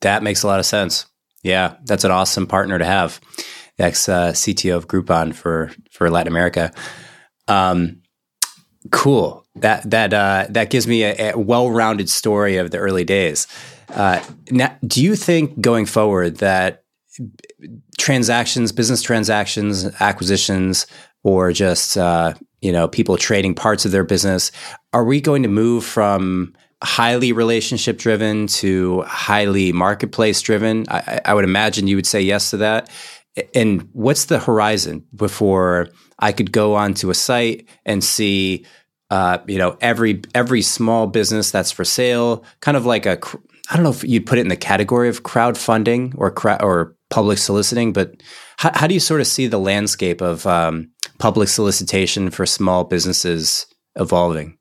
That 0.03 0.23
makes 0.23 0.43
a 0.43 0.47
lot 0.47 0.61
of 0.61 0.67
sense. 0.67 1.07
Yeah, 1.43 1.77
that's 1.85 2.05
an 2.05 2.11
awesome 2.11 2.47
partner 2.47 2.79
to 2.79 2.85
have. 2.85 3.21
Ex 3.79 4.09
uh, 4.09 4.33
CTO 4.33 4.77
of 4.77 4.87
Groupon 4.87 5.35
for 5.35 5.73
for 5.91 6.11
Latin 6.11 6.33
America. 6.33 6.73
Um, 7.49 8.03
cool. 8.91 9.45
That 9.57 9.89
that 9.91 10.15
uh, 10.15 10.47
that 10.51 10.71
gives 10.71 10.87
me 10.87 11.03
a, 11.03 11.33
a 11.33 11.39
well 11.39 11.71
rounded 11.71 12.09
story 12.09 12.57
of 12.57 12.71
the 12.71 12.79
early 12.79 13.05
days. 13.05 13.47
Uh, 13.91 14.23
now, 14.51 14.77
do 14.87 15.03
you 15.03 15.17
think 15.17 15.61
going 15.61 15.87
forward 15.87 16.37
that 16.39 16.85
transactions, 17.99 18.73
business 18.73 19.03
transactions, 19.03 19.85
acquisitions, 20.01 20.87
or 21.23 21.53
just 21.53 21.97
uh, 21.97 22.35
you 22.61 22.73
know 22.73 22.89
people 22.89 23.17
trading 23.17 23.55
parts 23.55 23.85
of 23.85 23.93
their 23.93 24.05
business, 24.05 24.53
are 24.93 25.05
we 25.05 25.21
going 25.21 25.43
to 25.43 25.49
move 25.49 25.85
from 25.85 26.55
highly 26.83 27.33
relationship 27.33 27.99
driven 27.99 28.47
to 28.49 29.03
highly 29.03 29.73
marketplace 29.73 30.41
driven? 30.43 30.85
I, 30.89 31.21
I, 31.25 31.35
would 31.35 31.45
imagine 31.45 31.87
you 31.87 31.97
would 31.97 32.07
say 32.07 32.21
yes 32.21 32.51
to 32.51 32.59
that. 32.59 32.91
And 33.55 33.89
what's 33.93 34.27
the 34.27 34.39
horizon 34.39 35.07
before 35.15 35.89
I 36.19 36.33
could 36.33 36.53
go 36.53 36.75
onto 36.75 37.09
a 37.11 37.15
site 37.15 37.69
and 37.85 38.03
see, 38.03 38.67
uh, 39.11 39.39
you 39.47 39.59
know, 39.59 39.79
every 39.81 40.23
every 40.35 40.61
small 40.63 41.07
business 41.07 41.51
that's 41.51 41.71
for 41.71 41.85
sale, 41.85 42.45
kind 42.61 42.77
of 42.77 42.85
like 42.85 43.07
a, 43.07 43.19
I 43.71 43.77
don't 43.77 43.85
know 43.85 43.91
if 43.91 44.05
you'd 44.05 44.27
put 44.27 44.39
it 44.39 44.43
in 44.43 44.49
the 44.49 44.57
category 44.57 45.09
of 45.09 45.23
crowdfunding 45.23 46.15
or 46.19 46.35
or 46.63 46.97
public 47.09 47.39
soliciting, 47.39 47.93
but 47.93 48.23
how, 48.57 48.71
how, 48.75 48.87
do 48.87 48.95
you 48.95 49.01
sort 49.01 49.21
of 49.21 49.27
see 49.27 49.47
the 49.47 49.59
landscape 49.59 50.21
of 50.21 50.47
um, 50.47 50.91
public 51.19 51.49
solicitation 51.49 52.31
for 52.31 52.47
small 52.47 52.85
businesses 52.85 53.67
evolving? 53.97 54.57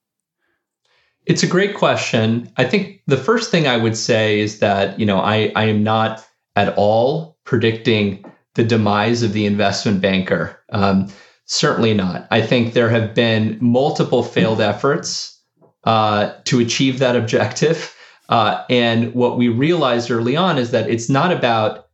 It's 1.31 1.43
a 1.43 1.47
great 1.47 1.75
question. 1.75 2.51
I 2.57 2.65
think 2.65 3.03
the 3.07 3.15
first 3.15 3.51
thing 3.51 3.65
I 3.65 3.77
would 3.77 3.95
say 3.95 4.41
is 4.41 4.59
that, 4.59 4.99
you 4.99 5.05
know, 5.05 5.19
I, 5.19 5.49
I 5.55 5.63
am 5.63 5.81
not 5.81 6.27
at 6.57 6.73
all 6.75 7.37
predicting 7.45 8.25
the 8.55 8.65
demise 8.65 9.23
of 9.23 9.31
the 9.31 9.45
investment 9.45 10.01
banker. 10.01 10.59
Um, 10.73 11.07
certainly 11.45 11.93
not. 11.93 12.27
I 12.31 12.41
think 12.41 12.73
there 12.73 12.89
have 12.89 13.15
been 13.15 13.57
multiple 13.61 14.23
failed 14.23 14.59
efforts 14.59 15.41
uh, 15.85 16.33
to 16.43 16.59
achieve 16.59 16.99
that 16.99 17.15
objective. 17.15 17.95
Uh, 18.27 18.65
and 18.69 19.13
what 19.13 19.37
we 19.37 19.47
realized 19.47 20.11
early 20.11 20.35
on 20.35 20.57
is 20.57 20.71
that 20.71 20.89
it's 20.89 21.07
not 21.07 21.31
about 21.31 21.87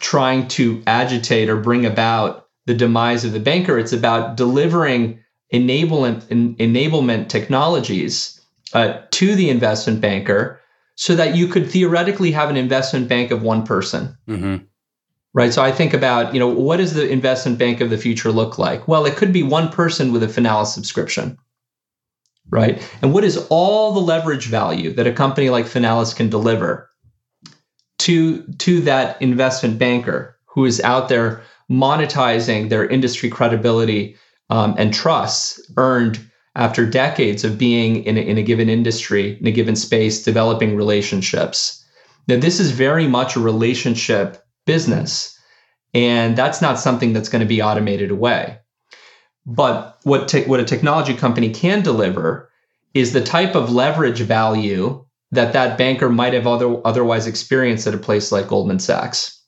trying 0.00 0.48
to 0.48 0.82
agitate 0.86 1.48
or 1.48 1.56
bring 1.56 1.86
about 1.86 2.48
the 2.66 2.74
demise 2.74 3.24
of 3.24 3.32
the 3.32 3.40
banker. 3.40 3.78
It's 3.78 3.94
about 3.94 4.36
delivering 4.36 5.18
enablement 5.50 6.26
enablement 6.58 7.28
technologies 7.28 8.33
uh, 8.74 9.00
to 9.12 9.34
the 9.34 9.48
investment 9.48 10.00
banker 10.00 10.60
so 10.96 11.16
that 11.16 11.34
you 11.34 11.48
could 11.48 11.70
theoretically 11.70 12.30
have 12.32 12.50
an 12.50 12.56
investment 12.56 13.08
bank 13.08 13.30
of 13.30 13.42
one 13.42 13.64
person. 13.64 14.16
Mm-hmm. 14.28 14.64
Right. 15.32 15.52
So 15.52 15.62
I 15.62 15.72
think 15.72 15.94
about, 15.94 16.32
you 16.32 16.38
know, 16.38 16.46
what 16.48 16.76
does 16.76 16.94
the 16.94 17.08
investment 17.08 17.58
bank 17.58 17.80
of 17.80 17.90
the 17.90 17.98
future 17.98 18.30
look 18.30 18.56
like? 18.56 18.86
Well, 18.86 19.04
it 19.04 19.16
could 19.16 19.32
be 19.32 19.42
one 19.42 19.68
person 19.68 20.12
with 20.12 20.22
a 20.22 20.28
Finalis 20.28 20.68
subscription. 20.68 21.36
Right. 22.50 22.80
And 23.02 23.12
what 23.12 23.24
is 23.24 23.44
all 23.50 23.92
the 23.92 24.00
leverage 24.00 24.46
value 24.46 24.92
that 24.92 25.08
a 25.08 25.12
company 25.12 25.50
like 25.50 25.64
Finalis 25.64 26.14
can 26.14 26.30
deliver 26.30 26.88
to, 28.00 28.44
to 28.58 28.80
that 28.82 29.20
investment 29.20 29.78
banker 29.78 30.38
who 30.44 30.64
is 30.64 30.80
out 30.82 31.08
there 31.08 31.42
monetizing 31.70 32.68
their 32.68 32.86
industry 32.86 33.28
credibility 33.28 34.16
um, 34.50 34.74
and 34.78 34.94
trust 34.94 35.60
earned 35.76 36.20
after 36.56 36.86
decades 36.86 37.44
of 37.44 37.58
being 37.58 38.04
in 38.04 38.16
a, 38.16 38.20
in 38.20 38.38
a 38.38 38.42
given 38.42 38.68
industry, 38.68 39.38
in 39.40 39.46
a 39.46 39.52
given 39.52 39.76
space, 39.76 40.22
developing 40.22 40.76
relationships. 40.76 41.84
Now, 42.28 42.38
this 42.38 42.60
is 42.60 42.70
very 42.70 43.08
much 43.08 43.36
a 43.36 43.40
relationship 43.40 44.42
business, 44.66 45.38
and 45.92 46.36
that's 46.36 46.62
not 46.62 46.78
something 46.78 47.12
that's 47.12 47.28
going 47.28 47.40
to 47.40 47.46
be 47.46 47.62
automated 47.62 48.10
away. 48.10 48.58
But 49.46 49.98
what, 50.04 50.28
te- 50.28 50.44
what 50.44 50.60
a 50.60 50.64
technology 50.64 51.14
company 51.14 51.50
can 51.50 51.82
deliver 51.82 52.50
is 52.94 53.12
the 53.12 53.24
type 53.24 53.54
of 53.54 53.72
leverage 53.72 54.20
value 54.20 55.04
that 55.32 55.52
that 55.52 55.76
banker 55.76 56.08
might 56.08 56.32
have 56.32 56.46
other, 56.46 56.80
otherwise 56.86 57.26
experienced 57.26 57.86
at 57.86 57.94
a 57.94 57.98
place 57.98 58.30
like 58.30 58.48
Goldman 58.48 58.78
Sachs. 58.78 59.42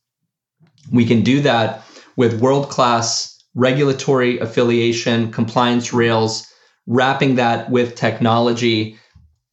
We 0.93 1.07
can 1.07 1.23
do 1.23 1.41
that 1.43 1.83
with 2.17 2.41
world 2.41 2.69
class 2.69 3.33
regulatory 3.55 4.39
affiliation, 4.39 5.33
compliance 5.33 5.93
rails, 5.93 6.47
wrapping 6.87 7.37
that 7.37 7.71
with 7.71 7.95
technology, 7.95 8.99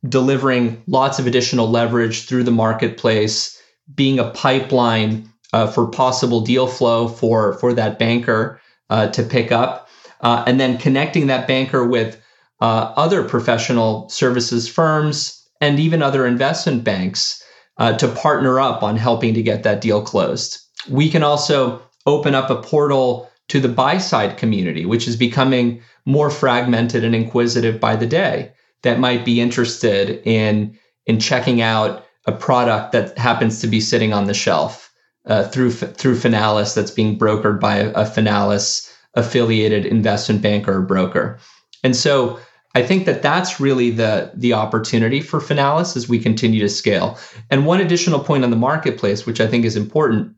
delivering 0.08 0.84
lots 0.88 1.20
of 1.20 1.28
additional 1.28 1.70
leverage 1.70 2.26
through 2.28 2.44
the 2.44 2.52
marketplace, 2.52 3.60
being 3.96 4.20
a 4.20 4.30
pipeline 4.32 5.30
uh, 5.52 5.68
for 5.68 5.88
possible 5.88 6.42
deal 6.42 6.68
flow 6.68 7.08
for, 7.08 7.54
for 7.54 7.74
that 7.74 8.00
banker 8.00 8.60
uh, 8.90 9.08
to 9.08 9.24
pick 9.24 9.52
up, 9.52 9.90
uh, 10.22 10.44
and 10.48 10.60
then 10.60 10.78
connecting 10.78 11.28
that 11.28 11.48
banker 11.48 11.86
with 11.86 12.20
uh, 12.62 12.94
other 12.96 13.24
professional 13.24 14.08
services 14.10 14.68
firms 14.68 15.48
and 15.60 15.80
even 15.80 16.02
other 16.02 16.26
investment 16.26 16.84
banks 16.84 17.44
uh, 17.78 17.94
to 17.98 18.08
partner 18.08 18.60
up 18.60 18.84
on 18.84 18.96
helping 18.96 19.34
to 19.34 19.42
get 19.42 19.64
that 19.64 19.82
deal 19.82 20.02
closed. 20.02 20.60
We 20.90 21.10
can 21.10 21.24
also 21.24 21.82
open 22.06 22.36
up 22.36 22.50
a 22.50 22.62
portal 22.62 23.30
to 23.50 23.60
the 23.60 23.70
buy 23.70 23.98
side 23.98 24.38
community, 24.38 24.86
which 24.86 25.08
is 25.08 25.16
becoming 25.16 25.82
more 26.06 26.30
fragmented 26.30 27.04
and 27.04 27.16
inquisitive 27.16 27.80
by 27.80 27.96
the 27.96 28.08
day, 28.08 28.52
that 28.84 29.00
might 29.00 29.26
be 29.26 29.42
interested 29.42 30.22
in, 30.26 30.78
in 31.06 31.20
checking 31.20 31.62
out 31.62 32.06
a 32.26 32.32
product 32.32 32.92
that 32.94 33.18
happens 33.18 33.60
to 33.62 33.68
be 33.68 33.80
sitting 33.80 34.14
on 34.14 34.26
the 34.26 34.34
shelf 34.34 34.92
uh, 35.26 35.44
through 35.50 35.72
through 35.72 36.16
Finalis 36.16 36.76
that's 36.76 36.92
being 36.92 37.18
brokered 37.18 37.60
by 37.60 37.78
a, 37.78 37.90
a 37.92 38.04
Finalis 38.04 38.92
affiliated 39.16 39.86
investment 39.86 40.42
banker 40.42 40.78
or 40.78 40.82
broker. 40.82 41.40
And 41.84 41.96
so 41.96 42.40
I 42.76 42.82
think 42.82 43.06
that 43.06 43.22
that's 43.22 43.60
really 43.60 43.92
the 43.92 44.32
the 44.34 44.54
opportunity 44.54 45.22
for 45.22 45.40
Finalis 45.40 45.96
as 45.96 46.10
we 46.10 46.20
continue 46.20 46.60
to 46.62 46.70
scale. 46.70 47.18
And 47.50 47.66
one 47.66 47.80
additional 47.80 48.20
point 48.20 48.44
on 48.44 48.50
the 48.50 48.58
marketplace, 48.58 49.26
which 49.26 49.40
I 49.40 49.48
think 49.48 49.66
is 49.66 49.76
important, 49.76 50.36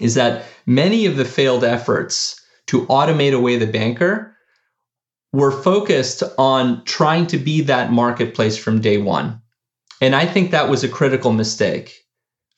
is 0.00 0.14
that 0.14 0.44
many 0.66 1.06
of 1.06 1.16
the 1.16 1.24
failed 1.24 1.62
efforts 1.62 2.40
to 2.66 2.86
automate 2.86 3.34
away 3.34 3.56
the 3.56 3.66
banker 3.66 4.36
were 5.32 5.52
focused 5.52 6.22
on 6.38 6.84
trying 6.84 7.26
to 7.28 7.38
be 7.38 7.60
that 7.62 7.92
marketplace 7.92 8.56
from 8.56 8.80
day 8.80 8.98
one. 8.98 9.40
And 10.00 10.16
I 10.16 10.26
think 10.26 10.50
that 10.50 10.68
was 10.68 10.82
a 10.82 10.88
critical 10.88 11.32
mistake 11.32 11.94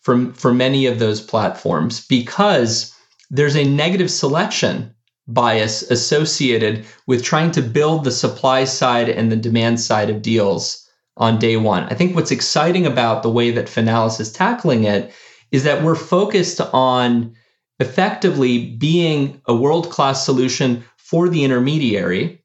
for, 0.00 0.32
for 0.32 0.54
many 0.54 0.86
of 0.86 0.98
those 0.98 1.20
platforms 1.20 2.06
because 2.06 2.94
there's 3.30 3.56
a 3.56 3.64
negative 3.64 4.10
selection 4.10 4.94
bias 5.28 5.82
associated 5.82 6.84
with 7.06 7.22
trying 7.22 7.50
to 7.52 7.62
build 7.62 8.04
the 8.04 8.10
supply 8.10 8.64
side 8.64 9.08
and 9.08 9.30
the 9.30 9.36
demand 9.36 9.80
side 9.80 10.10
of 10.10 10.22
deals 10.22 10.86
on 11.16 11.38
day 11.38 11.56
one. 11.56 11.84
I 11.84 11.94
think 11.94 12.14
what's 12.14 12.30
exciting 12.30 12.86
about 12.86 13.22
the 13.22 13.30
way 13.30 13.50
that 13.50 13.66
Finalis 13.66 14.20
is 14.20 14.32
tackling 14.32 14.84
it 14.84 15.12
is 15.52 15.64
that 15.64 15.84
we're 15.84 15.94
focused 15.94 16.60
on 16.72 17.34
effectively 17.78 18.74
being 18.76 19.40
a 19.46 19.54
world 19.54 19.90
class 19.90 20.24
solution 20.24 20.84
for 20.96 21.28
the 21.28 21.44
intermediary. 21.44 22.42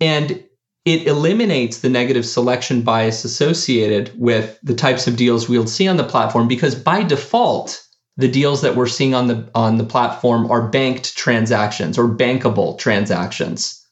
And 0.00 0.44
it 0.84 1.06
eliminates 1.06 1.78
the 1.78 1.88
negative 1.88 2.26
selection 2.26 2.82
bias 2.82 3.24
associated 3.24 4.12
with 4.18 4.58
the 4.62 4.74
types 4.74 5.06
of 5.06 5.16
deals 5.16 5.48
we'll 5.48 5.66
see 5.66 5.88
on 5.88 5.96
the 5.96 6.04
platform 6.04 6.48
because 6.48 6.74
by 6.74 7.02
default, 7.02 7.82
the 8.16 8.28
deals 8.28 8.60
that 8.62 8.76
we're 8.76 8.88
seeing 8.88 9.14
on 9.14 9.28
the 9.28 9.48
on 9.54 9.78
the 9.78 9.84
platform 9.84 10.50
are 10.50 10.68
banked 10.68 11.16
transactions 11.16 11.96
or 11.96 12.08
bankable 12.08 12.78
transactions. 12.78 13.82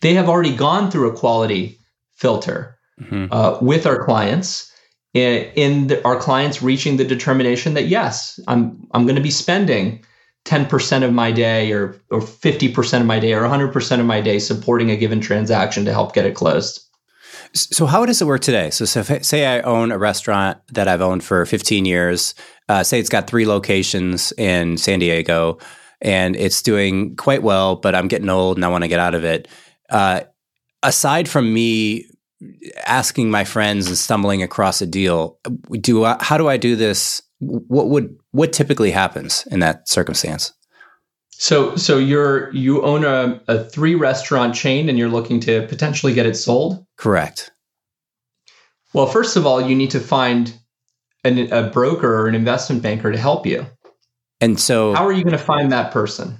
They 0.00 0.14
have 0.14 0.28
already 0.28 0.56
gone 0.56 0.90
through 0.90 1.10
a 1.10 1.16
quality 1.16 1.78
filter 2.14 2.76
mm-hmm. 3.00 3.26
uh, 3.30 3.58
with 3.60 3.86
our 3.86 4.04
clients. 4.04 4.71
In, 5.14 5.52
in 5.54 5.86
the, 5.88 6.04
our 6.04 6.16
clients 6.18 6.62
reaching 6.62 6.96
the 6.96 7.04
determination 7.04 7.74
that 7.74 7.86
yes, 7.86 8.40
I'm 8.48 8.86
I'm 8.92 9.04
going 9.04 9.16
to 9.16 9.22
be 9.22 9.30
spending 9.30 10.04
10% 10.44 11.04
of 11.04 11.12
my 11.12 11.30
day 11.30 11.72
or 11.72 12.00
or 12.10 12.20
50% 12.20 13.00
of 13.00 13.06
my 13.06 13.20
day 13.20 13.34
or 13.34 13.42
100% 13.42 14.00
of 14.00 14.06
my 14.06 14.20
day 14.20 14.38
supporting 14.38 14.90
a 14.90 14.96
given 14.96 15.20
transaction 15.20 15.84
to 15.84 15.92
help 15.92 16.14
get 16.14 16.24
it 16.24 16.34
closed. 16.34 16.80
So 17.54 17.86
how 17.86 18.06
does 18.06 18.22
it 18.22 18.24
work 18.26 18.40
today? 18.40 18.70
So, 18.70 18.84
so 18.84 19.02
say 19.02 19.46
I 19.46 19.60
own 19.60 19.92
a 19.92 19.98
restaurant 19.98 20.58
that 20.68 20.88
I've 20.88 21.02
owned 21.02 21.22
for 21.22 21.44
15 21.44 21.84
years. 21.84 22.34
Uh, 22.68 22.82
say 22.82 22.98
it's 22.98 23.08
got 23.10 23.26
three 23.26 23.46
locations 23.46 24.32
in 24.38 24.78
San 24.78 25.00
Diego, 25.00 25.58
and 26.00 26.34
it's 26.36 26.62
doing 26.62 27.14
quite 27.16 27.42
well, 27.42 27.76
but 27.76 27.94
I'm 27.94 28.08
getting 28.08 28.30
old 28.30 28.56
and 28.56 28.64
I 28.64 28.68
want 28.68 28.84
to 28.84 28.88
get 28.88 29.00
out 29.00 29.14
of 29.14 29.24
it. 29.24 29.48
Uh, 29.90 30.22
aside 30.82 31.28
from 31.28 31.52
me 31.52 32.06
asking 32.86 33.30
my 33.30 33.44
friends 33.44 33.88
and 33.88 33.96
stumbling 33.96 34.42
across 34.42 34.82
a 34.82 34.86
deal, 34.86 35.38
do 35.80 36.04
I, 36.04 36.16
how 36.20 36.38
do 36.38 36.48
I 36.48 36.56
do 36.56 36.76
this? 36.76 37.22
What 37.40 37.88
would 37.88 38.16
what 38.30 38.52
typically 38.52 38.90
happens 38.90 39.46
in 39.50 39.60
that 39.60 39.88
circumstance? 39.88 40.52
So, 41.30 41.74
so 41.74 41.98
you're 41.98 42.54
you 42.54 42.82
own 42.82 43.04
a, 43.04 43.40
a 43.48 43.64
three 43.64 43.96
restaurant 43.96 44.54
chain 44.54 44.88
and 44.88 44.96
you're 44.96 45.08
looking 45.08 45.40
to 45.40 45.66
potentially 45.66 46.14
get 46.14 46.26
it 46.26 46.36
sold. 46.36 46.86
Correct. 46.96 47.50
Well, 48.92 49.06
first 49.06 49.36
of 49.36 49.46
all, 49.46 49.60
you 49.60 49.74
need 49.74 49.90
to 49.90 50.00
find 50.00 50.54
an, 51.24 51.52
a 51.52 51.70
broker 51.70 52.14
or 52.14 52.28
an 52.28 52.34
investment 52.34 52.82
banker 52.82 53.10
to 53.10 53.18
help 53.18 53.46
you. 53.46 53.66
And 54.40 54.58
so, 54.58 54.94
how 54.94 55.06
are 55.06 55.12
you 55.12 55.24
going 55.24 55.36
to 55.36 55.44
find 55.44 55.72
that 55.72 55.92
person? 55.92 56.38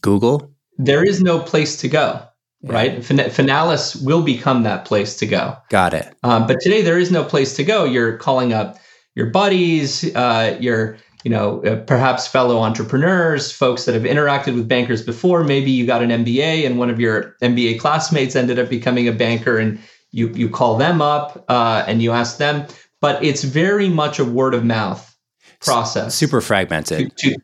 Google. 0.00 0.52
There 0.76 1.02
is 1.02 1.20
no 1.20 1.40
place 1.40 1.76
to 1.78 1.88
go, 1.88 2.22
yeah. 2.62 2.72
right? 2.72 3.04
Fin- 3.04 3.18
Finalis 3.18 4.02
will 4.04 4.22
become 4.22 4.62
that 4.64 4.84
place 4.84 5.16
to 5.16 5.26
go. 5.26 5.56
Got 5.68 5.94
it. 5.94 6.14
Um, 6.22 6.46
but 6.46 6.60
today 6.60 6.82
there 6.82 6.98
is 6.98 7.10
no 7.10 7.24
place 7.24 7.54
to 7.56 7.64
go. 7.64 7.84
You're 7.84 8.16
calling 8.16 8.52
up 8.52 8.78
your 9.14 9.26
buddies, 9.26 10.14
uh, 10.14 10.56
your 10.60 10.98
you 11.24 11.30
know, 11.30 11.62
uh, 11.64 11.76
perhaps 11.84 12.26
fellow 12.26 12.58
entrepreneurs, 12.58 13.50
folks 13.50 13.84
that 13.84 13.94
have 13.94 14.04
interacted 14.04 14.54
with 14.54 14.68
bankers 14.68 15.02
before. 15.02 15.42
Maybe 15.42 15.70
you 15.70 15.84
got 15.84 16.02
an 16.02 16.10
MBA 16.10 16.64
and 16.64 16.78
one 16.78 16.90
of 16.90 17.00
your 17.00 17.36
MBA 17.42 17.80
classmates 17.80 18.36
ended 18.36 18.58
up 18.58 18.68
becoming 18.68 19.08
a 19.08 19.12
banker, 19.12 19.58
and 19.58 19.80
you 20.12 20.28
you 20.28 20.48
call 20.48 20.76
them 20.76 21.02
up 21.02 21.44
uh, 21.48 21.84
and 21.86 22.02
you 22.02 22.12
ask 22.12 22.38
them. 22.38 22.66
But 23.00 23.22
it's 23.22 23.44
very 23.44 23.88
much 23.88 24.18
a 24.18 24.24
word 24.24 24.54
of 24.54 24.64
mouth 24.64 25.14
process. 25.60 26.14
Super 26.14 26.40
fragmented. 26.40 27.16
To, 27.16 27.30
to, 27.30 27.36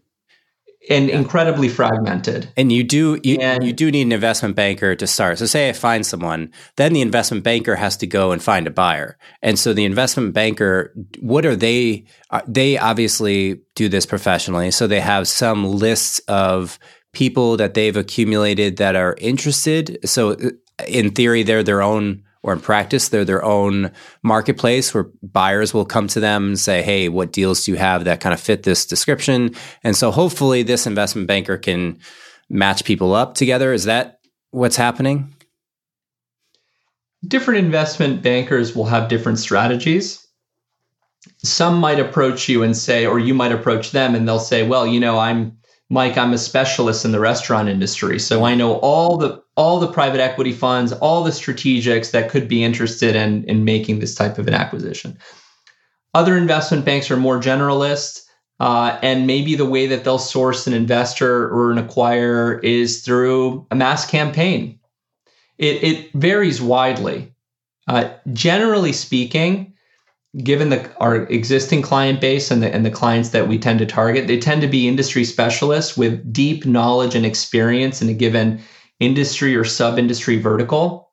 and 0.90 1.08
yeah. 1.08 1.16
incredibly 1.16 1.68
fragmented. 1.68 2.48
And 2.56 2.70
you 2.70 2.84
do 2.84 3.18
you, 3.22 3.38
and, 3.40 3.64
you 3.64 3.72
do 3.72 3.90
need 3.90 4.02
an 4.02 4.12
investment 4.12 4.56
banker 4.56 4.94
to 4.94 5.06
start. 5.06 5.38
So 5.38 5.46
say 5.46 5.68
I 5.68 5.72
find 5.72 6.04
someone, 6.04 6.52
then 6.76 6.92
the 6.92 7.00
investment 7.00 7.44
banker 7.44 7.76
has 7.76 7.96
to 7.98 8.06
go 8.06 8.32
and 8.32 8.42
find 8.42 8.66
a 8.66 8.70
buyer. 8.70 9.16
And 9.42 9.58
so 9.58 9.72
the 9.72 9.84
investment 9.84 10.34
banker, 10.34 10.94
what 11.20 11.46
are 11.46 11.56
they? 11.56 12.04
Uh, 12.30 12.42
they 12.46 12.78
obviously 12.78 13.60
do 13.74 13.88
this 13.88 14.06
professionally, 14.06 14.70
so 14.70 14.86
they 14.86 15.00
have 15.00 15.28
some 15.28 15.64
lists 15.64 16.20
of 16.28 16.78
people 17.12 17.56
that 17.56 17.74
they've 17.74 17.96
accumulated 17.96 18.76
that 18.78 18.96
are 18.96 19.16
interested. 19.18 19.98
So 20.04 20.32
uh, 20.32 20.50
in 20.88 21.12
theory, 21.12 21.44
they're 21.44 21.62
their 21.62 21.82
own 21.82 22.24
or 22.44 22.52
in 22.52 22.60
practice, 22.60 23.08
they're 23.08 23.24
their 23.24 23.42
own 23.42 23.90
marketplace 24.22 24.92
where 24.92 25.08
buyers 25.22 25.72
will 25.72 25.86
come 25.86 26.06
to 26.08 26.20
them 26.20 26.48
and 26.48 26.60
say, 26.60 26.82
Hey, 26.82 27.08
what 27.08 27.32
deals 27.32 27.64
do 27.64 27.72
you 27.72 27.78
have 27.78 28.04
that 28.04 28.20
kind 28.20 28.34
of 28.34 28.38
fit 28.38 28.64
this 28.64 28.84
description? 28.84 29.54
And 29.82 29.96
so 29.96 30.10
hopefully 30.10 30.62
this 30.62 30.86
investment 30.86 31.26
banker 31.26 31.56
can 31.56 31.98
match 32.50 32.84
people 32.84 33.14
up 33.14 33.34
together. 33.34 33.72
Is 33.72 33.84
that 33.84 34.20
what's 34.50 34.76
happening? 34.76 35.34
Different 37.26 37.64
investment 37.64 38.20
bankers 38.20 38.76
will 38.76 38.84
have 38.84 39.08
different 39.08 39.38
strategies. 39.38 40.26
Some 41.42 41.78
might 41.78 41.98
approach 41.98 42.46
you 42.46 42.62
and 42.62 42.76
say, 42.76 43.06
or 43.06 43.18
you 43.18 43.32
might 43.32 43.52
approach 43.52 43.92
them 43.92 44.14
and 44.14 44.28
they'll 44.28 44.38
say, 44.38 44.68
Well, 44.68 44.86
you 44.86 45.00
know, 45.00 45.18
I'm 45.18 45.56
Mike, 45.90 46.16
I'm 46.16 46.32
a 46.32 46.38
specialist 46.38 47.04
in 47.04 47.12
the 47.12 47.20
restaurant 47.20 47.68
industry. 47.68 48.18
So 48.18 48.44
I 48.44 48.54
know 48.54 48.76
all 48.76 49.16
the 49.16 49.42
all 49.56 49.78
the 49.78 49.92
private 49.92 50.20
equity 50.20 50.52
funds, 50.52 50.92
all 50.92 51.22
the 51.22 51.30
strategics 51.30 52.10
that 52.10 52.30
could 52.30 52.48
be 52.48 52.64
interested 52.64 53.14
in, 53.14 53.44
in 53.44 53.64
making 53.64 54.00
this 54.00 54.14
type 54.14 54.38
of 54.38 54.48
an 54.48 54.54
acquisition. 54.54 55.16
Other 56.12 56.36
investment 56.36 56.84
banks 56.84 57.10
are 57.10 57.16
more 57.16 57.40
generalist, 57.40 58.22
uh, 58.58 58.98
and 59.02 59.26
maybe 59.26 59.54
the 59.54 59.64
way 59.64 59.86
that 59.86 60.02
they'll 60.02 60.18
source 60.18 60.66
an 60.66 60.72
investor 60.72 61.48
or 61.48 61.70
an 61.70 61.78
acquirer 61.78 62.62
is 62.64 63.02
through 63.02 63.66
a 63.70 63.76
mass 63.76 64.08
campaign. 64.08 64.80
It, 65.58 65.82
it 65.84 66.12
varies 66.14 66.60
widely. 66.60 67.32
Uh, 67.86 68.10
generally 68.32 68.92
speaking, 68.92 69.73
given 70.42 70.70
the, 70.70 70.90
our 70.98 71.16
existing 71.26 71.82
client 71.82 72.20
base 72.20 72.50
and 72.50 72.62
the, 72.62 72.74
and 72.74 72.84
the 72.84 72.90
clients 72.90 73.28
that 73.30 73.46
we 73.46 73.58
tend 73.58 73.78
to 73.78 73.86
target, 73.86 74.26
they 74.26 74.38
tend 74.38 74.62
to 74.62 74.68
be 74.68 74.88
industry 74.88 75.24
specialists 75.24 75.96
with 75.96 76.32
deep 76.32 76.66
knowledge 76.66 77.14
and 77.14 77.24
experience 77.24 78.02
in 78.02 78.08
a 78.08 78.14
given 78.14 78.60
industry 78.98 79.54
or 79.54 79.64
sub 79.64 79.98
industry 79.98 80.38
vertical. 80.38 81.10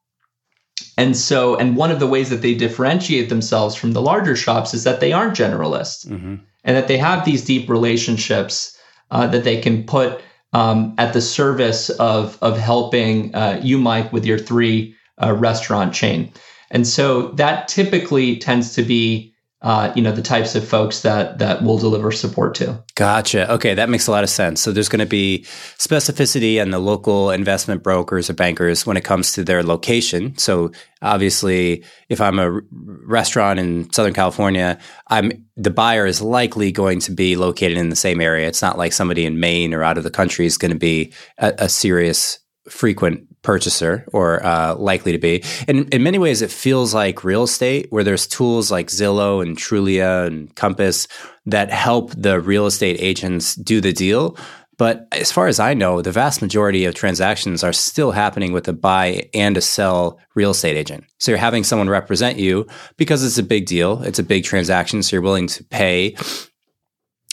And 0.97 1.15
so, 1.15 1.55
and 1.55 1.77
one 1.77 1.91
of 1.91 1.99
the 1.99 2.07
ways 2.07 2.29
that 2.31 2.41
they 2.41 2.55
differentiate 2.55 3.29
themselves 3.29 3.75
from 3.75 3.91
the 3.91 4.01
larger 4.01 4.35
shops 4.35 4.73
is 4.73 4.83
that 4.83 4.99
they 4.99 5.13
aren't 5.13 5.37
generalists 5.37 6.07
mm-hmm. 6.07 6.35
and 6.63 6.77
that 6.77 6.87
they 6.87 6.97
have 6.97 7.23
these 7.23 7.45
deep 7.45 7.69
relationships 7.69 8.77
uh, 9.11 9.27
that 9.27 9.43
they 9.43 9.61
can 9.61 9.83
put 9.83 10.21
um, 10.53 10.95
at 10.97 11.13
the 11.13 11.21
service 11.21 11.89
of, 11.91 12.37
of 12.41 12.57
helping 12.57 13.33
uh, 13.35 13.59
you, 13.63 13.77
Mike, 13.77 14.11
with 14.11 14.25
your 14.25 14.37
three 14.37 14.95
uh, 15.21 15.33
restaurant 15.33 15.93
chain. 15.93 16.31
And 16.71 16.87
so 16.87 17.29
that 17.33 17.67
typically 17.67 18.37
tends 18.37 18.73
to 18.75 18.83
be 18.83 19.31
uh, 19.61 19.93
you 19.95 20.01
know 20.01 20.11
the 20.11 20.23
types 20.23 20.55
of 20.55 20.67
folks 20.67 21.01
that 21.01 21.37
that 21.37 21.61
will 21.61 21.77
deliver 21.77 22.11
support 22.11 22.55
to. 22.55 22.83
Gotcha. 22.95 23.51
Okay, 23.53 23.75
that 23.75 23.89
makes 23.89 24.07
a 24.07 24.11
lot 24.11 24.23
of 24.23 24.29
sense. 24.29 24.59
So 24.59 24.71
there's 24.71 24.89
going 24.89 25.01
to 25.01 25.05
be 25.05 25.45
specificity 25.77 26.59
and 26.59 26.73
the 26.73 26.79
local 26.79 27.29
investment 27.29 27.83
brokers 27.83 28.27
or 28.27 28.33
bankers 28.33 28.87
when 28.87 28.97
it 28.97 29.03
comes 29.03 29.33
to 29.33 29.43
their 29.43 29.61
location. 29.61 30.35
So 30.37 30.71
obviously, 31.03 31.83
if 32.09 32.19
I'm 32.19 32.39
a 32.39 32.59
restaurant 33.05 33.59
in 33.59 33.91
Southern 33.93 34.15
California, 34.15 34.79
I'm 35.09 35.45
the 35.55 35.69
buyer 35.69 36.07
is 36.07 36.23
likely 36.23 36.71
going 36.71 36.99
to 37.01 37.11
be 37.11 37.35
located 37.35 37.77
in 37.77 37.89
the 37.89 37.95
same 37.95 38.19
area. 38.19 38.47
It's 38.47 38.63
not 38.63 38.79
like 38.79 38.93
somebody 38.93 39.27
in 39.27 39.39
Maine 39.39 39.75
or 39.75 39.83
out 39.83 39.99
of 39.99 40.03
the 40.03 40.09
country 40.09 40.47
is 40.47 40.57
going 40.57 40.71
to 40.71 40.79
be 40.79 41.13
a, 41.37 41.53
a 41.59 41.69
serious 41.69 42.39
frequent 42.67 43.27
purchaser 43.41 44.05
or 44.13 44.43
uh, 44.45 44.75
likely 44.75 45.11
to 45.11 45.17
be. 45.17 45.43
And 45.67 45.91
in 45.93 46.03
many 46.03 46.17
ways, 46.17 46.41
it 46.41 46.51
feels 46.51 46.93
like 46.93 47.23
real 47.23 47.43
estate, 47.43 47.87
where 47.89 48.03
there's 48.03 48.27
tools 48.27 48.71
like 48.71 48.87
Zillow 48.87 49.41
and 49.41 49.57
Trulia 49.57 50.27
and 50.27 50.53
Compass 50.55 51.07
that 51.45 51.71
help 51.71 52.11
the 52.15 52.39
real 52.39 52.65
estate 52.65 52.97
agents 52.99 53.55
do 53.55 53.81
the 53.81 53.93
deal. 53.93 54.37
But 54.77 55.07
as 55.11 55.31
far 55.31 55.47
as 55.47 55.59
I 55.59 55.75
know, 55.75 56.01
the 56.01 56.11
vast 56.11 56.41
majority 56.41 56.85
of 56.85 56.95
transactions 56.95 57.63
are 57.63 57.73
still 57.73 58.11
happening 58.11 58.51
with 58.51 58.67
a 58.67 58.73
buy 58.73 59.29
and 59.33 59.55
a 59.55 59.61
sell 59.61 60.19
real 60.33 60.51
estate 60.51 60.75
agent. 60.75 61.03
So 61.19 61.31
you're 61.31 61.37
having 61.37 61.63
someone 61.63 61.89
represent 61.89 62.39
you 62.39 62.65
because 62.97 63.23
it's 63.23 63.37
a 63.37 63.43
big 63.43 63.67
deal, 63.67 64.01
it's 64.01 64.17
a 64.17 64.23
big 64.23 64.43
transaction. 64.43 65.03
So 65.03 65.15
you're 65.15 65.21
willing 65.21 65.47
to 65.47 65.63
pay 65.65 66.15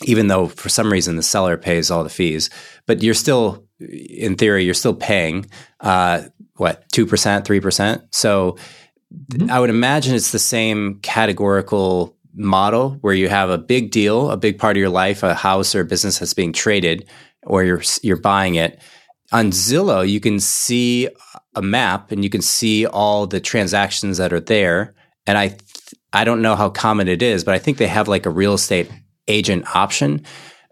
even 0.04 0.28
though 0.28 0.48
for 0.48 0.68
some 0.68 0.92
reason 0.92 1.16
the 1.16 1.22
seller 1.22 1.56
pays 1.56 1.90
all 1.90 2.04
the 2.04 2.11
fees, 2.11 2.50
but 2.86 3.02
you're 3.02 3.14
still, 3.14 3.67
in 3.80 4.36
theory, 4.36 4.64
you're 4.64 4.74
still 4.74 4.94
paying 4.94 5.46
uh, 5.80 6.22
what 6.56 6.88
two 6.90 7.06
percent, 7.06 7.44
three 7.44 7.60
percent. 7.60 8.02
So 8.10 8.56
mm-hmm. 9.14 9.50
I 9.50 9.60
would 9.60 9.70
imagine 9.70 10.14
it's 10.14 10.32
the 10.32 10.38
same 10.38 11.00
categorical 11.00 12.16
model 12.34 12.90
where 13.00 13.14
you 13.14 13.28
have 13.28 13.50
a 13.50 13.58
big 13.58 13.90
deal, 13.90 14.30
a 14.30 14.36
big 14.36 14.58
part 14.58 14.76
of 14.76 14.80
your 14.80 14.88
life, 14.90 15.22
a 15.22 15.34
house 15.34 15.74
or 15.74 15.80
a 15.80 15.84
business 15.84 16.18
that's 16.18 16.34
being 16.34 16.52
traded, 16.52 17.08
or 17.42 17.64
you're 17.64 17.82
you're 18.02 18.16
buying 18.16 18.54
it. 18.54 18.80
On 19.30 19.50
Zillow, 19.50 20.08
you 20.08 20.20
can 20.20 20.40
see 20.40 21.08
a 21.54 21.60
map 21.60 22.10
and 22.12 22.24
you 22.24 22.30
can 22.30 22.40
see 22.40 22.86
all 22.86 23.26
the 23.26 23.40
transactions 23.40 24.16
that 24.18 24.32
are 24.32 24.40
there. 24.40 24.94
And 25.26 25.36
I 25.36 25.56
I 26.12 26.24
don't 26.24 26.42
know 26.42 26.56
how 26.56 26.70
common 26.70 27.08
it 27.08 27.22
is, 27.22 27.44
but 27.44 27.54
I 27.54 27.58
think 27.58 27.76
they 27.76 27.88
have 27.88 28.08
like 28.08 28.26
a 28.26 28.30
real 28.30 28.54
estate 28.54 28.90
agent 29.26 29.76
option. 29.76 30.24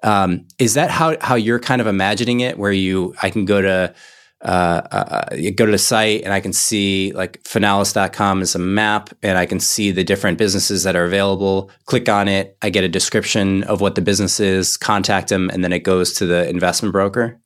Um, 0.07 0.47
is 0.59 0.75
that 0.75 0.91
how 0.91 1.17
how 1.21 1.35
you're 1.35 1.59
kind 1.59 1.81
of 1.81 1.87
imagining 1.87 2.41
it? 2.41 2.59
Where 2.59 2.73
you 2.73 3.15
I 3.23 3.29
can 3.29 3.45
go 3.45 3.61
to 3.61 3.93
uh, 4.43 4.47
uh, 4.93 5.37
go 5.57 5.67
to 5.67 5.73
the 5.73 5.79
site 5.79 6.23
and 6.23 6.33
I 6.33 6.41
can 6.41 6.53
see 6.53 7.13
like 7.13 7.43
finalis.com 7.43 8.41
is 8.41 8.55
a 8.55 8.61
map 8.61 9.11
and 9.23 9.37
I 9.37 9.47
can 9.47 9.59
see 9.59 9.91
the 9.91 10.05
different 10.05 10.39
businesses 10.39 10.85
that 10.85 10.95
are 10.95 11.05
available. 11.05 11.71
Click 11.87 12.09
on 12.09 12.29
it, 12.29 12.57
I 12.63 12.71
get 12.71 12.85
a 12.85 12.89
description 12.89 13.65
of 13.65 13.81
what 13.81 13.97
the 13.97 14.03
business 14.03 14.39
is, 14.39 14.77
contact 14.77 15.31
them, 15.31 15.51
and 15.51 15.65
then 15.65 15.73
it 15.73 15.81
goes 15.81 16.13
to 16.15 16.27
the 16.27 16.49
investment 16.49 16.93
broker. 16.93 17.41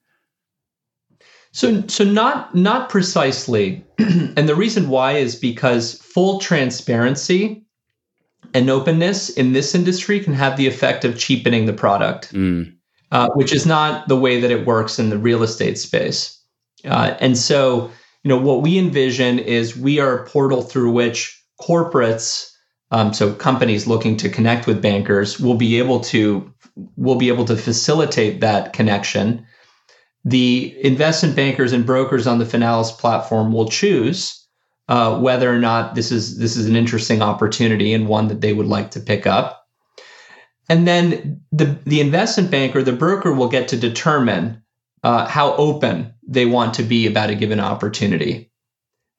So, 1.53 1.87
so 1.87 2.05
not 2.05 2.55
not 2.55 2.91
precisely, 2.91 3.85
and 3.99 4.49
the 4.49 4.55
reason 4.55 4.89
why 4.89 5.13
is 5.13 5.35
because 5.35 5.95
full 6.03 6.39
transparency 6.41 7.65
and 8.55 8.69
openness 8.71 9.31
in 9.31 9.53
this 9.53 9.75
industry 9.75 10.21
can 10.21 10.35
have 10.35 10.57
the 10.57 10.67
effect 10.67 11.05
of 11.05 11.19
cheapening 11.19 11.67
the 11.67 11.73
product, 11.73 12.33
mm. 12.33 12.73
uh, 13.13 13.29
which 13.35 13.53
is 13.53 13.67
not 13.67 14.09
the 14.09 14.17
way 14.17 14.41
that 14.41 14.51
it 14.51 14.67
works 14.67 14.99
in 14.99 15.11
the 15.11 15.19
real 15.19 15.43
estate 15.43 15.79
space. 15.79 16.39
Uh, 16.85 17.15
and 17.21 17.37
so, 17.37 17.91
you 18.23 18.29
know, 18.29 18.39
what 18.39 18.63
we 18.63 18.79
envision 18.79 19.39
is 19.39 19.77
we 19.77 19.99
are 19.99 20.19
a 20.19 20.27
portal 20.27 20.63
through 20.63 20.91
which 20.91 21.43
corporates, 21.61 22.51
um, 22.91 23.13
so 23.13 23.33
companies 23.35 23.87
looking 23.87 24.17
to 24.17 24.29
connect 24.29 24.67
with 24.67 24.83
bankers, 24.83 25.39
will 25.39 25.57
be 25.57 25.79
able 25.79 26.01
to 26.01 26.53
will 26.97 27.17
be 27.17 27.29
able 27.29 27.45
to 27.45 27.57
facilitate 27.57 28.41
that 28.41 28.73
connection. 28.73 29.45
The 30.25 30.75
investment 30.83 31.37
bankers 31.37 31.73
and 31.73 31.85
brokers 31.85 32.27
on 32.27 32.39
the 32.39 32.45
Finalis 32.45 32.97
platform 32.97 33.53
will 33.53 33.69
choose 33.69 34.40
uh, 34.91 35.17
whether 35.21 35.51
or 35.51 35.59
not 35.59 35.95
this 35.95 36.11
is 36.11 36.37
this 36.37 36.57
is 36.57 36.67
an 36.67 36.75
interesting 36.75 37.23
opportunity 37.23 37.95
and 37.95 38.09
one 38.09 38.27
that 38.27 38.41
they 38.41 38.53
would 38.53 38.67
like 38.67 38.91
to 38.91 39.01
pick 39.01 39.25
up. 39.25 39.69
And 40.69 40.87
then 40.87 41.41
the 41.53 41.79
the 41.87 42.01
investment 42.01 42.51
banker, 42.51 42.83
the 42.83 42.93
broker, 42.93 43.33
will 43.33 43.49
get 43.49 43.69
to 43.69 43.77
determine 43.77 44.63
uh, 45.05 45.27
how 45.27 45.55
open 45.55 46.13
they 46.27 46.45
want 46.45 46.75
to 46.75 46.83
be 46.83 47.07
about 47.07 47.31
a 47.31 47.37
given 47.37 47.61
opportunity. 47.61 48.51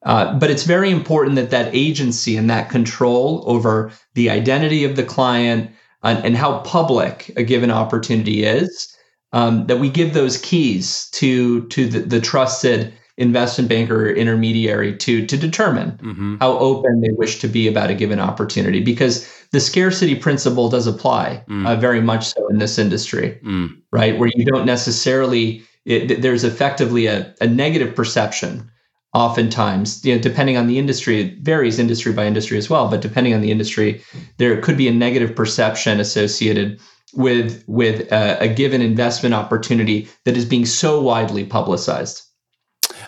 Uh, 0.04 0.38
but 0.38 0.50
it's 0.50 0.64
very 0.64 0.90
important 0.90 1.36
that 1.36 1.50
that 1.50 1.74
agency 1.74 2.36
and 2.36 2.50
that 2.50 2.68
control 2.68 3.42
over 3.46 3.92
the 4.14 4.28
identity 4.28 4.84
of 4.84 4.96
the 4.96 5.04
client 5.04 5.70
and, 6.02 6.22
and 6.24 6.36
how 6.36 6.58
public 6.60 7.30
a 7.36 7.42
given 7.42 7.70
opportunity 7.70 8.44
is, 8.44 8.94
um, 9.32 9.66
that 9.68 9.78
we 9.78 9.88
give 9.88 10.12
those 10.12 10.36
keys 10.36 11.08
to 11.12 11.66
to 11.68 11.88
the, 11.88 12.00
the 12.00 12.20
trusted 12.20 12.92
investment 13.18 13.68
banker 13.68 14.08
or 14.08 14.10
intermediary 14.10 14.96
to 14.96 15.26
to 15.26 15.36
determine 15.36 15.92
mm-hmm. 15.92 16.36
how 16.40 16.56
open 16.58 17.00
they 17.00 17.12
wish 17.12 17.40
to 17.40 17.48
be 17.48 17.68
about 17.68 17.90
a 17.90 17.94
given 17.94 18.18
opportunity 18.18 18.80
because 18.80 19.28
the 19.50 19.60
scarcity 19.60 20.14
principle 20.14 20.70
does 20.70 20.86
apply 20.86 21.44
mm. 21.46 21.66
uh, 21.66 21.76
very 21.76 22.00
much 22.00 22.28
so 22.28 22.48
in 22.48 22.58
this 22.58 22.78
industry 22.78 23.38
mm. 23.44 23.68
right 23.90 24.18
where 24.18 24.30
you 24.34 24.46
don't 24.46 24.64
necessarily 24.64 25.62
it, 25.84 26.22
there's 26.22 26.44
effectively 26.44 27.06
a, 27.06 27.34
a 27.42 27.46
negative 27.46 27.94
perception 27.94 28.70
oftentimes 29.12 30.02
you 30.06 30.14
know 30.14 30.20
depending 30.20 30.56
on 30.56 30.66
the 30.66 30.78
industry 30.78 31.20
it 31.20 31.38
varies 31.40 31.78
industry 31.78 32.14
by 32.14 32.24
industry 32.24 32.56
as 32.56 32.70
well 32.70 32.88
but 32.88 33.02
depending 33.02 33.34
on 33.34 33.42
the 33.42 33.50
industry 33.50 34.02
there 34.38 34.58
could 34.62 34.78
be 34.78 34.88
a 34.88 34.92
negative 34.92 35.36
perception 35.36 36.00
associated 36.00 36.80
with 37.12 37.62
with 37.66 38.10
a, 38.10 38.38
a 38.40 38.48
given 38.48 38.80
investment 38.80 39.34
opportunity 39.34 40.08
that 40.24 40.34
is 40.34 40.46
being 40.46 40.64
so 40.64 41.02
widely 41.02 41.44
publicized 41.44 42.22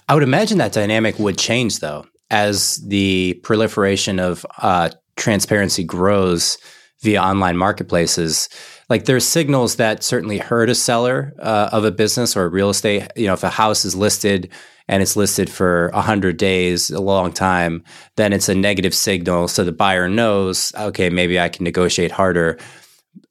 I 0.09 0.15
would 0.15 0.23
imagine 0.23 0.59
that 0.59 0.73
dynamic 0.73 1.19
would 1.19 1.39
change 1.39 1.81
though 1.81 2.07
as 2.31 2.77
the 2.87 3.41
proliferation 3.43 4.19
of 4.19 4.45
uh, 4.59 4.91
transparency 5.17 5.85
grows 5.85 6.59
via 7.01 7.23
online 7.23 7.57
marketplaces. 7.57 8.49
Like 8.89 9.05
there's 9.05 9.27
signals 9.27 9.77
that 9.77 10.03
certainly 10.03 10.39
hurt 10.39 10.69
a 10.69 10.75
seller 10.75 11.35
uh, 11.39 11.69
of 11.73 11.85
a 11.85 11.91
business 11.91 12.37
or 12.37 12.45
a 12.45 12.49
real 12.49 12.71
estate. 12.71 13.07
You 13.17 13.27
know, 13.27 13.35
if 13.35 13.45
a 13.45 13.51
house 13.51 13.85
is 13.85 13.95
listed 13.95 14.51
and 14.89 15.03
it's 15.03 15.17
listed 15.17 15.49
for 15.49 15.91
100 15.95 16.37
days, 16.37 16.91
a 16.91 17.01
long 17.01 17.33
time, 17.33 17.85
then 18.17 18.33
it's 18.33 18.49
a 18.49 18.55
negative 18.55 18.95
signal. 18.95 19.49
So 19.49 19.65
the 19.65 19.73
buyer 19.73 20.09
knows, 20.09 20.73
okay, 20.77 21.09
maybe 21.09 21.39
I 21.41 21.49
can 21.49 21.65
negotiate 21.65 22.11
harder. 22.11 22.59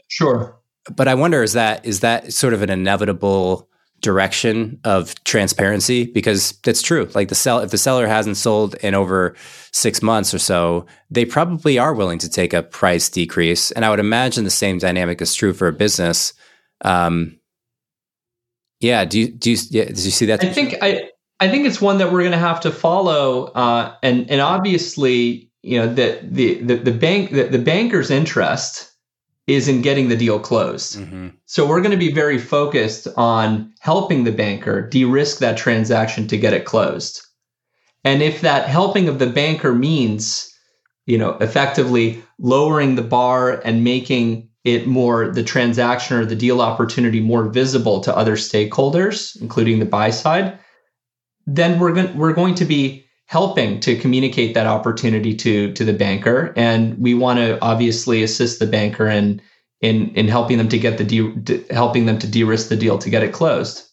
Sure. 0.08 0.58
But 0.96 1.08
I 1.08 1.16
wonder 1.16 1.44
is 1.44 1.54
that 1.54 1.86
is 1.86 2.02
that 2.02 2.34
sort 2.34 2.54
of 2.54 2.62
an 2.62 2.70
inevitable 2.70 3.70
direction 4.04 4.80
of 4.84 5.16
transparency 5.24 6.06
because 6.06 6.52
that's 6.64 6.82
true. 6.82 7.10
Like 7.16 7.30
the 7.30 7.36
sell, 7.36 7.60
if 7.60 7.72
the 7.72 7.78
seller 7.78 8.06
hasn't 8.06 8.38
sold 8.38 8.76
in 8.76 8.94
over 8.94 9.36
six 9.72 10.04
months 10.04 10.34
or 10.34 10.40
so, 10.40 10.86
they 11.10 11.26
probably 11.26 11.80
are 11.80 11.94
willing 11.94 12.20
to 12.20 12.30
take 12.30 12.54
a 12.54 12.62
price 12.62 13.10
decrease. 13.10 13.72
And 13.72 13.84
I 13.84 13.90
would 13.90 14.00
imagine 14.00 14.44
the 14.44 14.52
same 14.52 14.78
dynamic 14.78 15.22
is 15.22 15.34
true 15.34 15.54
for 15.54 15.68
a 15.68 15.74
business. 15.74 16.34
Um, 16.82 17.40
yeah. 18.80 19.06
Do 19.06 19.20
you 19.20 19.30
do 19.30 19.52
you 19.52 19.58
yeah, 19.72 19.86
you 19.88 19.96
see 19.96 20.28
that? 20.28 20.44
I 20.44 20.50
think 20.50 20.76
I 20.82 21.10
I 21.40 21.50
think 21.50 21.66
it's 21.66 21.82
one 21.82 21.98
that 21.98 22.12
we're 22.12 22.22
going 22.22 22.34
to 22.34 22.38
have 22.38 22.60
to 22.62 22.72
follow. 22.72 23.46
Uh, 23.46 23.96
and 24.04 24.30
and 24.30 24.42
obviously, 24.42 25.50
you 25.62 25.80
know, 25.80 25.88
the 25.92 26.20
the 26.22 26.62
the, 26.62 26.76
the 26.76 26.92
bank 26.92 27.32
the, 27.32 27.46
the 27.46 27.60
banker's 27.60 28.12
interest 28.12 28.93
is 29.48 29.68
in 29.68 29.82
getting 29.82 30.10
the 30.10 30.16
deal 30.16 30.40
closed. 30.40 30.98
Mm-hmm. 30.98 31.30
So 31.46 31.68
we're 31.68 31.82
going 31.82 31.92
to 31.92 31.98
be 31.98 32.14
very 32.14 32.38
focused 32.38 33.08
on 33.18 33.74
helping 33.80 34.24
the 34.24 34.32
banker 34.32 34.88
de-risk 34.88 35.40
that 35.40 35.58
transaction 35.58 36.28
to 36.28 36.38
get 36.38 36.54
it 36.54 36.66
closed. 36.66 37.22
And 38.04 38.22
if 38.22 38.42
that 38.42 38.68
helping 38.68 39.08
of 39.08 39.20
the 39.20 39.28
banker 39.28 39.74
means, 39.74 40.50
you 41.06 41.18
know, 41.18 41.32
effectively 41.42 42.24
lowering 42.40 42.96
the 42.96 43.02
bar 43.02 43.62
and 43.66 43.84
making 43.84 44.50
it 44.64 44.88
more 44.88 45.30
the 45.30 45.44
transaction 45.44 46.18
or 46.18 46.26
the 46.26 46.36
deal 46.36 46.62
opportunity 46.62 47.20
more 47.20 47.50
visible 47.50 48.00
to 48.02 48.16
other 48.16 48.36
stakeholders, 48.36 49.40
including 49.42 49.80
the 49.80 49.86
buy 49.86 50.10
side, 50.10 50.58
then 51.46 51.80
we're 51.80 51.92
going 51.92 52.18
we're 52.18 52.34
going 52.34 52.56
to 52.56 52.66
be 52.66 53.03
helping 53.28 53.80
to 53.80 53.96
communicate 53.96 54.54
that 54.54 54.68
opportunity 54.68 55.34
to 55.36 55.74
to 55.74 55.86
the 55.86 55.94
banker. 55.94 56.54
And 56.56 56.98
we 56.98 57.14
want 57.14 57.40
to 57.40 57.60
obviously 57.62 58.24
assist 58.24 58.60
the 58.60 58.68
banker 58.68 59.08
in 59.08 59.42
in 59.82 60.14
in 60.16 60.28
helping 60.28 60.58
them 60.58 60.70
to 60.70 60.78
get 60.78 60.98
the 60.98 61.04
de- 61.04 61.74
helping 61.74 62.06
them 62.06 62.20
to 62.20 62.28
de-risk 62.28 62.70
the 62.70 62.76
deal 62.76 62.98
to 62.98 63.10
get 63.10 63.24
it 63.24 63.34
closed 63.34 63.93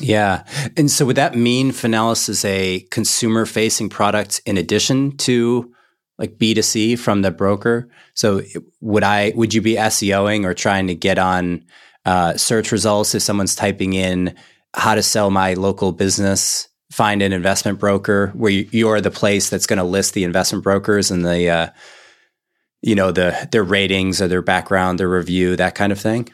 Yeah. 0.00 0.44
And 0.76 0.90
so 0.90 1.06
would 1.06 1.16
that 1.16 1.36
mean 1.36 1.70
Finalis 1.70 2.28
is 2.28 2.44
a 2.44 2.80
consumer 2.90 3.46
facing 3.46 3.88
product 3.88 4.40
in 4.44 4.58
addition 4.58 5.16
to 5.18 5.72
like 6.18 6.38
B2C 6.38 6.98
from 6.98 7.22
the 7.22 7.30
broker? 7.30 7.88
So 8.14 8.42
would 8.80 9.04
I 9.04 9.32
would 9.36 9.54
you 9.54 9.62
be 9.62 9.76
SEOing 9.76 10.44
or 10.44 10.54
trying 10.54 10.88
to 10.88 10.94
get 10.94 11.18
on 11.18 11.64
uh, 12.04 12.36
search 12.36 12.72
results 12.72 13.14
if 13.14 13.22
someone's 13.22 13.54
typing 13.54 13.92
in 13.92 14.34
how 14.74 14.94
to 14.96 15.02
sell 15.02 15.30
my 15.30 15.54
local 15.54 15.92
business? 15.92 16.68
Find 16.90 17.22
an 17.22 17.32
investment 17.32 17.80
broker 17.80 18.28
where 18.34 18.52
you, 18.52 18.88
are 18.88 19.00
the 19.00 19.10
place 19.10 19.48
that's 19.48 19.66
going 19.66 19.78
to 19.78 19.84
list 19.84 20.14
the 20.14 20.22
investment 20.22 20.62
brokers 20.62 21.10
and 21.10 21.24
the 21.24 21.48
uh, 21.48 21.68
you 22.82 22.94
know 22.94 23.10
the 23.10 23.48
their 23.50 23.64
ratings 23.64 24.20
or 24.20 24.28
their 24.28 24.42
background, 24.42 25.00
their 25.00 25.08
review, 25.08 25.56
that 25.56 25.74
kind 25.74 25.92
of 25.92 26.00
thing 26.00 26.28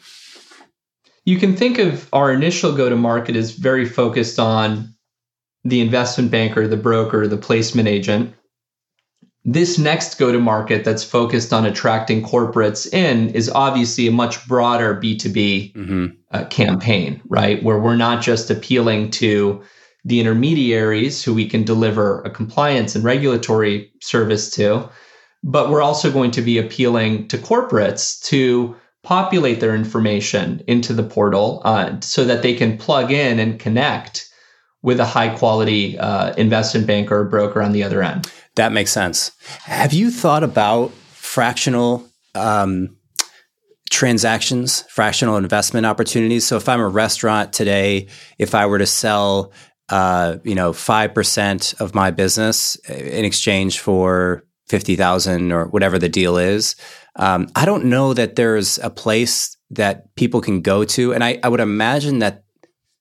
you 1.31 1.39
can 1.39 1.55
think 1.55 1.79
of 1.79 2.09
our 2.13 2.33
initial 2.33 2.75
go 2.75 2.89
to 2.89 2.97
market 2.97 3.37
as 3.37 3.53
very 3.53 3.87
focused 3.87 4.41
on 4.41 4.93
the 5.63 5.81
investment 5.81 6.29
banker, 6.29 6.67
the 6.67 6.77
broker, 6.77 7.29
the 7.29 7.37
placement 7.37 7.87
agent. 7.87 8.35
This 9.45 9.79
next 9.79 10.19
go 10.19 10.33
to 10.33 10.41
market 10.41 10.85
that's 10.85 11.05
focused 11.05 11.53
on 11.53 11.65
attracting 11.65 12.25
corporates 12.25 12.93
in 12.93 13.31
is 13.31 13.49
obviously 13.49 14.09
a 14.09 14.13
much 14.13 14.45
broader 14.49 14.97
B2B 14.97 15.73
mm-hmm. 15.73 16.07
uh, 16.33 16.45
campaign, 16.47 17.23
right? 17.29 17.63
Where 17.63 17.79
we're 17.79 17.95
not 17.95 18.23
just 18.23 18.51
appealing 18.51 19.13
to 19.13 19.63
the 20.05 20.19
intermediaries 20.19 21.23
who 21.23 21.33
we 21.33 21.47
can 21.47 21.63
deliver 21.63 22.23
a 22.23 22.31
compliance 22.31 22.97
and 22.97 23.05
regulatory 23.05 23.93
service 24.01 24.51
to, 24.57 24.89
but 25.45 25.71
we're 25.71 25.83
also 25.83 26.11
going 26.11 26.33
to 26.33 26.43
be 26.43 26.59
appealing 26.59 27.29
to 27.29 27.39
corporates 27.39 28.21
to 28.25 28.75
populate 29.03 29.61
their 29.61 29.75
information 29.75 30.63
into 30.67 30.93
the 30.93 31.03
portal 31.03 31.63
uh, 31.65 31.99
so 32.01 32.25
that 32.25 32.43
they 32.43 32.55
can 32.55 32.77
plug 32.77 33.11
in 33.11 33.39
and 33.39 33.59
connect 33.59 34.29
with 34.83 35.01
a 35.01 35.05
high 35.05 35.35
quality 35.37 35.99
uh, 35.99 36.35
investment 36.35 36.87
banker 36.87 37.21
or 37.21 37.25
broker 37.25 37.63
on 37.63 37.73
the 37.73 37.83
other 37.83 38.03
end. 38.03 38.31
That 38.57 38.73
makes 38.73 38.91
sense. 38.91 39.33
Have 39.65 39.93
you 39.93 40.11
thought 40.11 40.43
about 40.43 40.93
fractional 40.93 42.07
um, 42.35 42.97
transactions, 43.91 44.83
fractional 44.89 45.37
investment 45.37 45.87
opportunities? 45.87 46.47
So 46.47 46.57
if 46.57 46.69
I'm 46.69 46.81
a 46.81 46.89
restaurant 46.89 47.53
today, 47.53 48.09
if 48.39 48.55
I 48.55 48.67
were 48.67 48.79
to 48.79 48.87
sell, 48.87 49.53
uh, 49.89 50.39
you 50.45 50.55
know, 50.55 50.73
five 50.73 51.15
percent 51.15 51.75
of 51.79 51.95
my 51.95 52.11
business 52.11 52.77
in 52.89 53.25
exchange 53.25 53.81
for 53.81 54.45
fifty 54.69 54.97
thousand 54.97 55.53
or 55.53 55.67
whatever 55.67 55.99
the 55.99 56.09
deal 56.09 56.39
is, 56.39 56.77
um, 57.17 57.49
I 57.57 57.65
don't 57.65 57.87
know 57.87 58.15
that 58.15 58.37
there's 58.37 58.79
a 58.79 58.91
place 58.91 59.57
that 59.71 60.15
people 60.15 60.41
can 60.41 60.63
go 60.63 60.85
to, 60.85 61.13
and 61.13 61.23
I, 61.25 61.39
I 61.43 61.49
would 61.49 61.61
imagine 61.61 62.19
that 62.21 62.45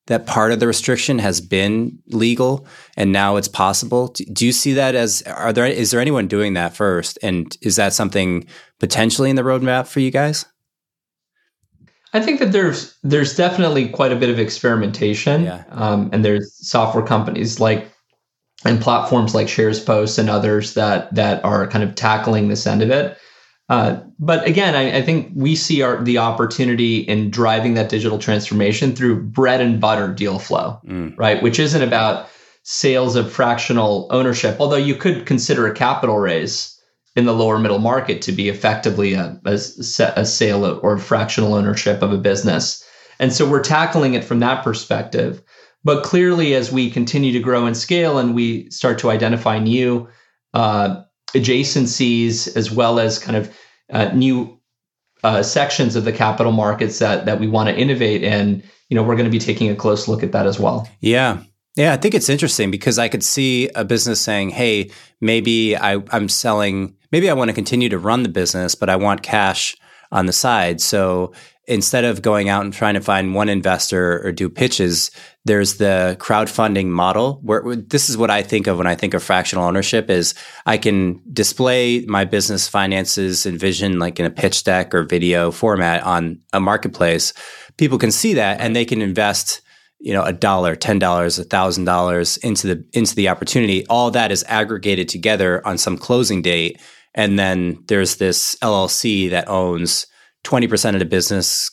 that 0.09 0.25
part 0.25 0.51
of 0.51 0.59
the 0.59 0.65
restriction 0.65 1.19
has 1.19 1.39
been 1.39 1.99
legal 2.07 2.65
and 2.97 3.11
now 3.11 3.35
it's 3.35 3.47
possible. 3.47 4.07
Do 4.07 4.43
you 4.43 4.51
see 4.51 4.73
that 4.73 4.95
as 4.95 5.21
are 5.21 5.53
there 5.53 5.65
is 5.65 5.91
there 5.91 6.01
anyone 6.01 6.27
doing 6.27 6.53
that 6.55 6.75
first, 6.75 7.19
and 7.21 7.55
is 7.61 7.75
that 7.75 7.93
something 7.93 8.47
potentially 8.79 9.29
in 9.29 9.35
the 9.35 9.43
roadmap 9.43 9.87
for 9.87 9.99
you 9.99 10.11
guys? 10.11 10.45
I 12.11 12.19
think 12.19 12.39
that 12.39 12.51
there's 12.51 12.97
there's 13.03 13.35
definitely 13.35 13.87
quite 13.89 14.11
a 14.11 14.15
bit 14.15 14.29
of 14.29 14.39
experimentation, 14.39 15.43
yeah. 15.43 15.63
um, 15.69 16.09
and 16.11 16.25
there's 16.25 16.57
software 16.67 17.05
companies 17.05 17.59
like 17.59 17.87
and 18.65 18.81
platforms 18.81 19.35
like 19.35 19.47
SharesPost 19.47 20.17
and 20.17 20.29
others 20.29 20.73
that 20.73 21.13
that 21.13 21.43
are 21.45 21.67
kind 21.67 21.83
of 21.83 21.93
tackling 21.93 22.47
this 22.47 22.65
end 22.65 22.81
of 22.81 22.89
it. 22.89 23.15
Uh, 23.69 24.01
but 24.17 24.45
again, 24.47 24.75
I, 24.75 24.97
I, 24.97 25.01
think 25.03 25.31
we 25.35 25.55
see 25.55 25.83
our, 25.83 26.03
the 26.03 26.17
opportunity 26.17 26.97
in 26.97 27.29
driving 27.29 27.75
that 27.75 27.89
digital 27.89 28.17
transformation 28.17 28.95
through 28.95 29.21
bread 29.21 29.61
and 29.61 29.79
butter 29.79 30.11
deal 30.11 30.39
flow, 30.39 30.79
mm. 30.85 31.15
right? 31.17 31.41
Which 31.43 31.59
isn't 31.59 31.81
about 31.83 32.27
sales 32.63 33.15
of 33.15 33.31
fractional 33.31 34.07
ownership, 34.09 34.57
although 34.59 34.75
you 34.75 34.95
could 34.95 35.27
consider 35.27 35.67
a 35.67 35.73
capital 35.73 36.17
raise 36.17 36.79
in 37.15 37.25
the 37.25 37.33
lower 37.33 37.59
middle 37.59 37.79
market 37.79 38.23
to 38.23 38.31
be 38.31 38.49
effectively 38.49 39.13
a, 39.13 39.39
a, 39.45 39.51
a 39.53 40.25
sale 40.25 40.79
or 40.81 40.97
fractional 40.97 41.53
ownership 41.53 42.01
of 42.01 42.11
a 42.11 42.17
business. 42.17 42.83
And 43.19 43.31
so 43.33 43.47
we're 43.47 43.63
tackling 43.63 44.15
it 44.15 44.23
from 44.23 44.39
that 44.39 44.63
perspective. 44.63 45.43
But 45.83 46.03
clearly, 46.03 46.55
as 46.55 46.71
we 46.71 46.89
continue 46.89 47.31
to 47.33 47.39
grow 47.39 47.65
and 47.65 47.77
scale 47.77 48.17
and 48.17 48.33
we 48.33 48.69
start 48.69 48.99
to 48.99 49.09
identify 49.09 49.59
new 49.59 50.07
uh, 50.53 51.01
adjacencies 51.33 52.55
as 52.55 52.71
well 52.71 52.99
as 52.99 53.19
kind 53.19 53.37
of 53.37 53.55
uh, 53.91 54.05
new 54.13 54.59
uh, 55.23 55.43
sections 55.43 55.95
of 55.95 56.05
the 56.05 56.11
capital 56.11 56.51
markets 56.51 56.99
that 56.99 57.25
that 57.25 57.39
we 57.39 57.47
want 57.47 57.69
to 57.69 57.77
innovate 57.77 58.23
in. 58.23 58.63
You 58.89 58.95
know, 58.95 59.03
we're 59.03 59.15
going 59.15 59.25
to 59.25 59.31
be 59.31 59.39
taking 59.39 59.69
a 59.69 59.75
close 59.75 60.07
look 60.07 60.23
at 60.23 60.31
that 60.31 60.47
as 60.47 60.59
well. 60.59 60.87
Yeah. 60.99 61.43
Yeah, 61.75 61.93
I 61.93 61.97
think 61.97 62.15
it's 62.15 62.29
interesting 62.29 62.71
because 62.71 62.97
I 62.97 63.07
could 63.07 63.23
see 63.23 63.69
a 63.75 63.85
business 63.85 64.19
saying, 64.19 64.49
"Hey, 64.49 64.89
maybe 65.21 65.77
I, 65.77 66.01
I'm 66.11 66.27
selling. 66.27 66.95
Maybe 67.11 67.29
I 67.29 67.33
want 67.33 67.49
to 67.49 67.53
continue 67.53 67.89
to 67.89 67.99
run 67.99 68.23
the 68.23 68.29
business, 68.29 68.75
but 68.75 68.89
I 68.89 68.95
want 68.95 69.21
cash 69.23 69.77
on 70.11 70.25
the 70.25 70.33
side. 70.33 70.81
So 70.81 71.33
instead 71.67 72.03
of 72.03 72.21
going 72.21 72.49
out 72.49 72.63
and 72.63 72.73
trying 72.73 72.95
to 72.95 73.01
find 73.01 73.35
one 73.35 73.47
investor 73.47 74.25
or 74.25 74.31
do 74.31 74.49
pitches, 74.49 75.11
there's 75.45 75.77
the 75.77 76.17
crowdfunding 76.19 76.87
model 76.87 77.39
where 77.41 77.75
this 77.75 78.09
is 78.09 78.17
what 78.17 78.29
I 78.29 78.43
think 78.43 78.67
of 78.67 78.77
when 78.77 78.87
I 78.87 78.95
think 78.95 79.13
of 79.13 79.23
fractional 79.23 79.63
ownership 79.63 80.09
is 80.09 80.33
I 80.65 80.77
can 80.77 81.21
display 81.31 82.05
my 82.07 82.25
business 82.25 82.67
finances 82.67 83.45
and 83.45 83.59
vision 83.59 83.99
like 83.99 84.19
in 84.19 84.25
a 84.25 84.29
pitch 84.29 84.63
deck 84.63 84.93
or 84.93 85.03
video 85.03 85.51
format 85.51 86.03
on 86.03 86.39
a 86.51 86.59
marketplace. 86.59 87.33
People 87.77 87.97
can 87.97 88.11
see 88.11 88.33
that 88.33 88.59
and 88.59 88.75
they 88.75 88.85
can 88.85 89.01
invest 89.01 89.61
you 89.99 90.13
know 90.13 90.23
a 90.23 90.33
dollar 90.33 90.75
ten 90.75 90.97
dollars 90.97 91.39
a 91.39 91.43
thousand 91.43 91.85
dollars 91.85 92.37
into 92.37 92.67
the 92.67 92.85
into 92.93 93.15
the 93.15 93.27
opportunity 93.27 93.85
all 93.87 94.09
that 94.11 94.31
is 94.31 94.45
aggregated 94.47 95.09
together 95.09 95.65
on 95.67 95.77
some 95.77 95.97
closing 95.97 96.41
date 96.41 96.79
and 97.13 97.37
then 97.37 97.83
there's 97.87 98.15
this 98.15 98.55
llc 98.63 99.29
that 99.29 99.49
owns 99.49 100.07
20% 100.45 100.93
of 100.93 100.99
the 100.99 101.05
business 101.05 101.69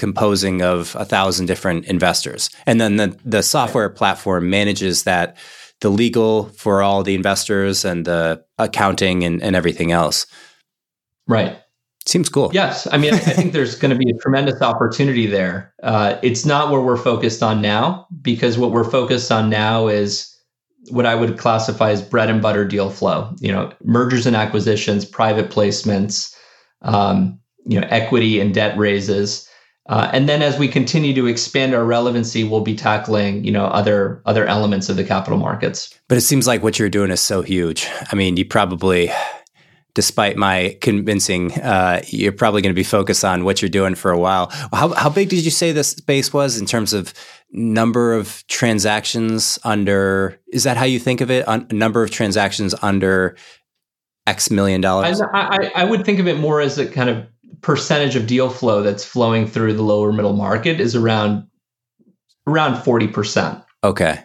composing 0.00 0.62
of 0.62 0.96
a 0.98 1.04
thousand 1.04 1.46
different 1.46 1.84
investors. 1.84 2.48
And 2.66 2.80
then 2.80 2.96
the, 2.96 3.16
the 3.24 3.42
software 3.42 3.90
platform 3.90 4.48
manages 4.48 5.04
that 5.04 5.36
the 5.80 5.90
legal 5.90 6.44
for 6.56 6.82
all 6.82 7.02
the 7.02 7.14
investors 7.14 7.84
and 7.84 8.06
the 8.06 8.42
accounting 8.58 9.24
and, 9.24 9.42
and 9.42 9.54
everything 9.54 9.92
else. 9.92 10.26
Right. 11.28 11.58
Seems 12.06 12.30
cool. 12.30 12.50
Yes. 12.52 12.88
I 12.90 12.96
mean, 12.96 13.12
I 13.14 13.18
think 13.18 13.52
there's 13.52 13.76
going 13.76 13.92
to 13.92 13.96
be 13.96 14.10
a 14.10 14.18
tremendous 14.22 14.62
opportunity 14.62 15.26
there. 15.26 15.72
Uh, 15.82 16.18
it's 16.22 16.46
not 16.46 16.70
where 16.72 16.80
we're 16.80 16.96
focused 16.96 17.42
on 17.42 17.60
now 17.60 18.06
because 18.22 18.56
what 18.56 18.72
we're 18.72 18.90
focused 18.90 19.30
on 19.30 19.50
now 19.50 19.86
is 19.86 20.34
what 20.88 21.04
I 21.04 21.14
would 21.14 21.38
classify 21.38 21.90
as 21.90 22.00
bread 22.00 22.30
and 22.30 22.40
butter 22.40 22.64
deal 22.64 22.88
flow, 22.88 23.34
you 23.38 23.52
know, 23.52 23.70
mergers 23.84 24.26
and 24.26 24.34
acquisitions, 24.34 25.04
private 25.04 25.50
placements, 25.50 26.34
um, 26.82 27.38
you 27.66 27.80
know 27.80 27.86
equity 27.90 28.40
and 28.40 28.54
debt 28.54 28.76
raises. 28.76 29.48
Uh, 29.88 30.10
and 30.12 30.28
then 30.28 30.42
as 30.42 30.58
we 30.58 30.68
continue 30.68 31.14
to 31.14 31.26
expand 31.26 31.74
our 31.74 31.84
relevancy, 31.84 32.44
we'll 32.44 32.60
be 32.60 32.76
tackling, 32.76 33.42
you 33.44 33.50
know, 33.50 33.64
other 33.64 34.22
other 34.24 34.46
elements 34.46 34.88
of 34.88 34.96
the 34.96 35.04
capital 35.04 35.38
markets. 35.38 35.98
But 36.08 36.18
it 36.18 36.20
seems 36.22 36.46
like 36.46 36.62
what 36.62 36.78
you're 36.78 36.90
doing 36.90 37.10
is 37.10 37.20
so 37.20 37.42
huge. 37.42 37.88
I 38.12 38.14
mean, 38.14 38.36
you 38.36 38.44
probably, 38.44 39.10
despite 39.94 40.36
my 40.36 40.76
convincing, 40.80 41.52
uh, 41.54 42.02
you're 42.06 42.30
probably 42.30 42.62
going 42.62 42.74
to 42.74 42.78
be 42.78 42.84
focused 42.84 43.24
on 43.24 43.44
what 43.44 43.62
you're 43.62 43.68
doing 43.70 43.94
for 43.94 44.12
a 44.12 44.18
while. 44.18 44.50
How 44.72 44.90
how 44.90 45.08
big 45.08 45.28
did 45.28 45.44
you 45.44 45.50
say 45.50 45.72
this 45.72 45.90
space 45.90 46.32
was 46.32 46.60
in 46.60 46.66
terms 46.66 46.92
of 46.92 47.12
number 47.50 48.12
of 48.14 48.44
transactions 48.48 49.58
under? 49.64 50.38
Is 50.52 50.64
that 50.64 50.76
how 50.76 50.84
you 50.84 51.00
think 51.00 51.20
of 51.20 51.30
it? 51.30 51.48
Un- 51.48 51.66
number 51.72 52.04
of 52.04 52.10
transactions 52.10 52.74
under 52.82 53.36
X 54.26 54.50
million 54.50 54.82
dollars? 54.82 55.20
I, 55.20 55.26
I, 55.34 55.72
I 55.74 55.84
would 55.84 56.04
think 56.04 56.20
of 56.20 56.28
it 56.28 56.38
more 56.38 56.60
as 56.60 56.78
a 56.78 56.86
kind 56.86 57.10
of 57.10 57.26
percentage 57.60 58.16
of 58.16 58.26
deal 58.26 58.50
flow 58.50 58.82
that's 58.82 59.04
flowing 59.04 59.46
through 59.46 59.74
the 59.74 59.82
lower 59.82 60.12
middle 60.12 60.32
market 60.32 60.80
is 60.80 60.94
around 60.94 61.46
around 62.46 62.82
40%. 62.82 63.62
Okay. 63.84 64.18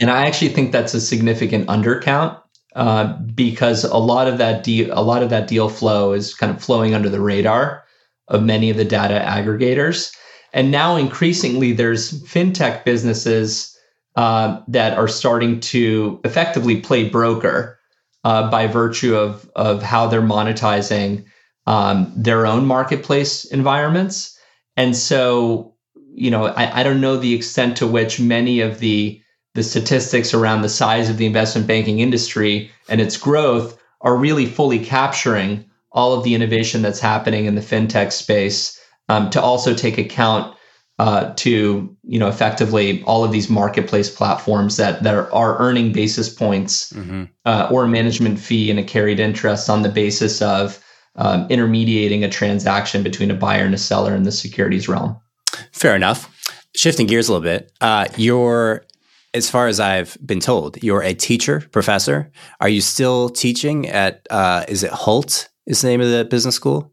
And 0.00 0.10
I 0.10 0.26
actually 0.26 0.48
think 0.48 0.72
that's 0.72 0.94
a 0.94 1.00
significant 1.00 1.68
undercount 1.68 2.40
uh, 2.74 3.16
because 3.34 3.84
a 3.84 3.96
lot 3.96 4.28
of 4.28 4.38
that 4.38 4.62
deal 4.62 4.90
a 4.92 5.02
lot 5.02 5.22
of 5.22 5.30
that 5.30 5.48
deal 5.48 5.68
flow 5.68 6.12
is 6.12 6.34
kind 6.34 6.54
of 6.54 6.62
flowing 6.62 6.94
under 6.94 7.08
the 7.08 7.20
radar 7.20 7.84
of 8.28 8.42
many 8.42 8.70
of 8.70 8.76
the 8.76 8.84
data 8.84 9.22
aggregators. 9.24 10.14
and 10.52 10.70
now 10.70 10.96
increasingly 10.96 11.72
there's 11.72 12.22
fintech 12.24 12.84
businesses 12.84 13.76
uh, 14.16 14.60
that 14.68 14.96
are 14.96 15.08
starting 15.08 15.60
to 15.60 16.20
effectively 16.24 16.80
play 16.80 17.08
broker 17.08 17.78
uh, 18.24 18.50
by 18.50 18.66
virtue 18.66 19.14
of 19.14 19.50
of 19.56 19.82
how 19.82 20.06
they're 20.06 20.20
monetizing 20.20 21.24
um, 21.66 22.12
their 22.16 22.46
own 22.46 22.66
marketplace 22.66 23.44
environments. 23.44 24.38
And 24.76 24.96
so, 24.96 25.74
you 26.14 26.30
know, 26.30 26.46
I, 26.46 26.80
I 26.80 26.82
don't 26.82 27.00
know 27.00 27.16
the 27.16 27.34
extent 27.34 27.76
to 27.78 27.86
which 27.86 28.20
many 28.20 28.60
of 28.60 28.78
the 28.78 29.20
the 29.54 29.62
statistics 29.62 30.34
around 30.34 30.60
the 30.60 30.68
size 30.68 31.08
of 31.08 31.16
the 31.16 31.24
investment 31.24 31.66
banking 31.66 32.00
industry 32.00 32.70
and 32.90 33.00
its 33.00 33.16
growth 33.16 33.80
are 34.02 34.14
really 34.14 34.44
fully 34.44 34.78
capturing 34.78 35.64
all 35.92 36.12
of 36.12 36.24
the 36.24 36.34
innovation 36.34 36.82
that's 36.82 37.00
happening 37.00 37.46
in 37.46 37.54
the 37.54 37.62
fintech 37.62 38.12
space 38.12 38.78
um, 39.08 39.30
to 39.30 39.40
also 39.40 39.74
take 39.74 39.96
account 39.96 40.54
uh, 40.98 41.32
to 41.36 41.94
you 42.04 42.18
know 42.18 42.28
effectively 42.28 43.02
all 43.04 43.24
of 43.24 43.32
these 43.32 43.50
marketplace 43.50 44.14
platforms 44.14 44.76
that 44.76 45.02
that 45.02 45.14
are, 45.14 45.32
are 45.32 45.58
earning 45.58 45.92
basis 45.92 46.28
points 46.28 46.92
mm-hmm. 46.92 47.24
uh, 47.44 47.68
or 47.70 47.84
a 47.84 47.88
management 47.88 48.38
fee 48.38 48.70
and 48.70 48.78
a 48.78 48.82
carried 48.82 49.20
interest 49.20 49.68
on 49.68 49.82
the 49.82 49.88
basis 49.88 50.40
of 50.40 50.82
um, 51.16 51.46
intermediating 51.48 52.24
a 52.24 52.28
transaction 52.28 53.02
between 53.02 53.30
a 53.30 53.34
buyer 53.34 53.64
and 53.64 53.74
a 53.74 53.78
seller 53.78 54.14
in 54.14 54.22
the 54.22 54.32
securities 54.32 54.88
realm. 54.88 55.18
Fair 55.72 55.96
enough. 55.96 56.32
Shifting 56.74 57.06
gears 57.06 57.28
a 57.28 57.32
little 57.32 57.42
bit, 57.42 57.72
uh, 57.80 58.06
you're 58.16 58.84
as 59.36 59.50
far 59.50 59.66
as 59.66 59.78
I've 59.78 60.16
been 60.24 60.40
told, 60.40 60.82
you're 60.82 61.02
a 61.02 61.12
teacher, 61.12 61.62
professor. 61.70 62.32
Are 62.60 62.70
you 62.70 62.80
still 62.80 63.28
teaching 63.28 63.86
at? 63.86 64.26
Uh, 64.30 64.64
is 64.66 64.82
it 64.82 64.90
Hult 64.90 65.48
Is 65.66 65.82
the 65.82 65.88
name 65.88 66.00
of 66.00 66.10
the 66.10 66.24
business 66.24 66.54
school? 66.54 66.92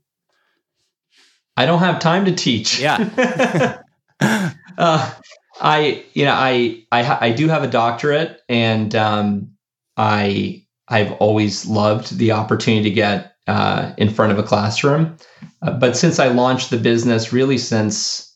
I 1.56 1.66
don't 1.66 1.80
have 1.80 2.00
time 2.00 2.26
to 2.26 2.34
teach. 2.34 2.80
Yeah. 2.80 3.80
uh, 4.78 5.14
I, 5.62 6.04
you 6.14 6.26
know, 6.26 6.34
I, 6.34 6.84
I, 6.92 7.28
I 7.28 7.32
do 7.32 7.48
have 7.48 7.64
a 7.64 7.68
doctorate, 7.68 8.42
and 8.50 8.94
um, 8.96 9.52
I, 9.96 10.66
I've 10.88 11.12
always 11.14 11.66
loved 11.66 12.18
the 12.18 12.32
opportunity 12.32 12.90
to 12.90 12.96
get 12.96 13.33
uh, 13.48 13.94
in 13.98 14.10
front 14.10 14.32
of 14.32 14.39
a 14.39 14.44
classroom. 14.44 15.18
Uh, 15.62 15.72
but 15.72 15.98
since 15.98 16.18
I 16.18 16.30
launched 16.30 16.70
the 16.70 16.78
business, 16.78 17.34
really 17.34 17.58
since 17.58 18.34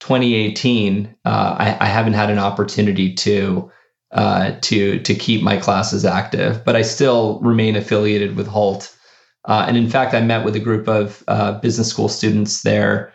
2018, 0.00 1.14
uh, 1.24 1.28
I, 1.58 1.76
I, 1.78 1.86
haven't 1.86 2.14
had 2.14 2.30
an 2.30 2.38
opportunity 2.38 3.12
to 3.14 3.70
uh, 4.12 4.52
to 4.62 4.98
to 5.00 5.14
keep 5.14 5.42
my 5.42 5.58
classes 5.58 6.06
active. 6.06 6.64
But 6.64 6.74
I 6.74 6.82
still 6.82 7.38
remain 7.40 7.76
affiliated 7.76 8.36
with 8.36 8.46
Hult. 8.46 8.96
Uh, 9.44 9.66
and 9.68 9.76
in 9.76 9.90
fact, 9.90 10.14
I 10.14 10.22
met 10.22 10.44
with 10.44 10.56
a 10.56 10.60
group 10.60 10.88
of 10.88 11.22
business 11.60 11.88
school 11.88 12.08
students 12.08 12.62
there 12.62 13.12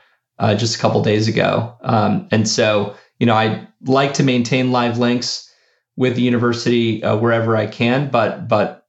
just 0.57 0.75
a 0.75 0.79
couple 0.79 1.01
days 1.01 1.27
ago. 1.27 1.75
Um, 1.81 2.27
and 2.31 2.47
so, 2.47 2.95
you 3.19 3.25
know, 3.25 3.33
I 3.33 3.67
like 3.85 4.13
to 4.13 4.23
maintain 4.23 4.71
live 4.71 4.97
links 4.97 5.51
with 5.97 6.15
the 6.15 6.21
university 6.21 7.01
wherever 7.01 7.57
I 7.57 7.65
can, 7.65 8.09
but 8.09 8.47
but 8.47 8.85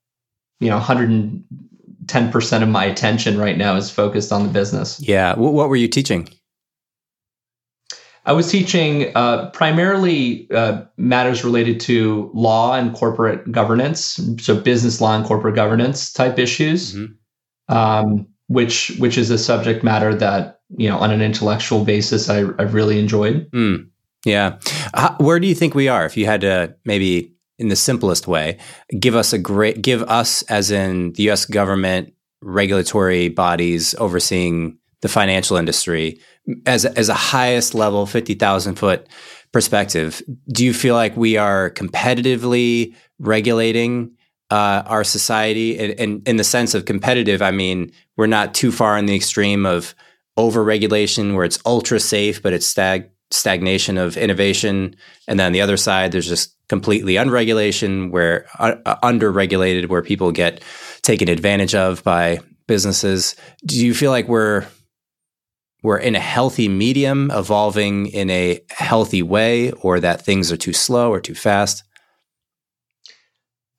you 0.61 0.69
know, 0.69 0.77
100 0.77 1.43
10% 2.07 2.63
of 2.63 2.69
my 2.69 2.85
attention 2.85 3.39
right 3.39 3.57
now 3.57 3.77
is 3.77 3.91
focused 3.91 4.33
on 4.33 4.45
the 4.45 4.49
business. 4.49 5.01
Yeah. 5.01 5.35
What 5.35 5.69
were 5.69 5.77
you 5.77 5.89
teaching? 5.89 6.29
I 8.25 8.33
was 8.33 8.51
teaching 8.51 9.11
uh, 9.17 9.51
primarily 9.51 10.49
uh, 10.53 10.83
matters 10.97 11.45
related 11.45 11.81
to 11.81 12.31
law 12.35 12.75
and 12.75 12.95
corporate 12.95 13.51
governance, 13.51 14.21
so 14.41 14.61
business 14.61 15.01
law 15.01 15.17
and 15.17 15.27
corporate 15.27 15.57
governance 15.57 16.13
type 16.13 16.39
issues, 16.39 16.95
mm-hmm. 16.95 17.75
um, 17.75 18.29
which 18.47 18.93
which 18.99 19.19
is 19.19 19.31
a 19.31 19.39
subject 19.39 19.83
matter 19.83 20.15
that 20.15 20.61
you 20.77 20.89
know 20.89 20.99
on 20.99 21.11
an 21.11 21.21
intellectual 21.21 21.85
basis 21.85 22.29
I, 22.29 22.39
I 22.39 22.63
really 22.63 23.01
enjoyed. 23.01 23.51
Mm. 23.51 23.89
Yeah, 24.25 24.61
How, 24.95 25.17
where 25.19 25.41
do 25.41 25.49
you 25.49 25.55
think 25.57 25.75
we 25.75 25.89
are? 25.89 26.07
If 26.07 26.17
you 26.17 26.27
had 26.27 26.43
to 26.43 26.77
maybe 26.85 27.35
in 27.63 27.69
the 27.69 27.77
simplest 27.77 28.27
way 28.27 28.59
give 28.99 29.15
us 29.15 29.33
a 29.33 29.39
great 29.39 29.81
give 29.81 30.03
us 30.03 30.43
as 30.43 30.71
in 30.71 31.13
the 31.13 31.23
U.S. 31.25 31.47
government 31.47 32.13
regulatory 32.43 33.29
bodies 33.29 33.95
overseeing 33.95 34.77
the 35.01 35.09
financial 35.09 35.57
industry 35.57 36.19
as 36.67 36.85
as 36.85 37.09
a 37.09 37.15
highest 37.15 37.75
level 37.75 38.05
50,000 38.05 38.75
foot 38.75 39.09
perspective 39.53 40.23
do 40.49 40.65
you 40.65 40.75
feel 40.75 40.95
like 40.95 41.17
we 41.17 41.37
are 41.37 41.71
competitively 41.71 42.95
regulating 43.19 44.11
uh, 44.51 44.83
our 44.87 45.05
society 45.05 45.79
and, 45.79 45.99
and 45.99 46.29
in 46.29 46.37
the 46.37 46.45
sense 46.45 46.75
of 46.75 46.85
competitive 46.85 47.43
i 47.43 47.51
mean 47.51 47.93
we're 48.17 48.27
not 48.27 48.55
too 48.55 48.73
far 48.73 48.99
in 48.99 49.07
the 49.07 49.15
extreme 49.15 49.65
of 49.65 49.95
over 50.37 50.65
regulation 50.65 51.35
where 51.35 51.45
it's 51.45 51.61
ultra 51.65 52.01
safe 52.01 52.43
but 52.43 52.53
it's 52.53 52.67
stag 52.67 53.09
stagnation 53.31 53.99
of 53.99 54.17
innovation 54.17 54.95
and 55.27 55.39
then 55.39 55.47
on 55.47 55.53
the 55.53 55.61
other 55.61 55.77
side 55.77 56.13
there's 56.13 56.29
just 56.29 56.57
completely 56.73 57.19
unregulation 57.19 58.11
where 58.11 58.47
uh, 58.59 58.97
under 59.03 59.31
regulated 59.31 59.91
where 59.91 60.01
people 60.01 60.33
get 60.33 60.63
taken 61.03 61.29
advantage 61.29 61.75
of 61.75 62.03
by 62.03 62.41
businesses 62.67 63.37
do 63.67 63.85
you 63.85 63.93
feel 63.93 64.11
like 64.11 64.27
we're 64.27 64.67
we're 65.83 65.99
in 65.99 66.15
a 66.15 66.21
healthy 66.21 66.69
medium, 66.69 67.31
evolving 67.31 68.07
in 68.07 68.31
a 68.31 68.61
healthy 68.71 69.23
way, 69.23 69.73
or 69.73 70.01
that 70.01 70.25
things 70.25 70.51
are 70.51 70.57
too 70.57 70.73
slow 70.73 71.13
or 71.13 71.21
too 71.21 71.35
fast? 71.35 71.83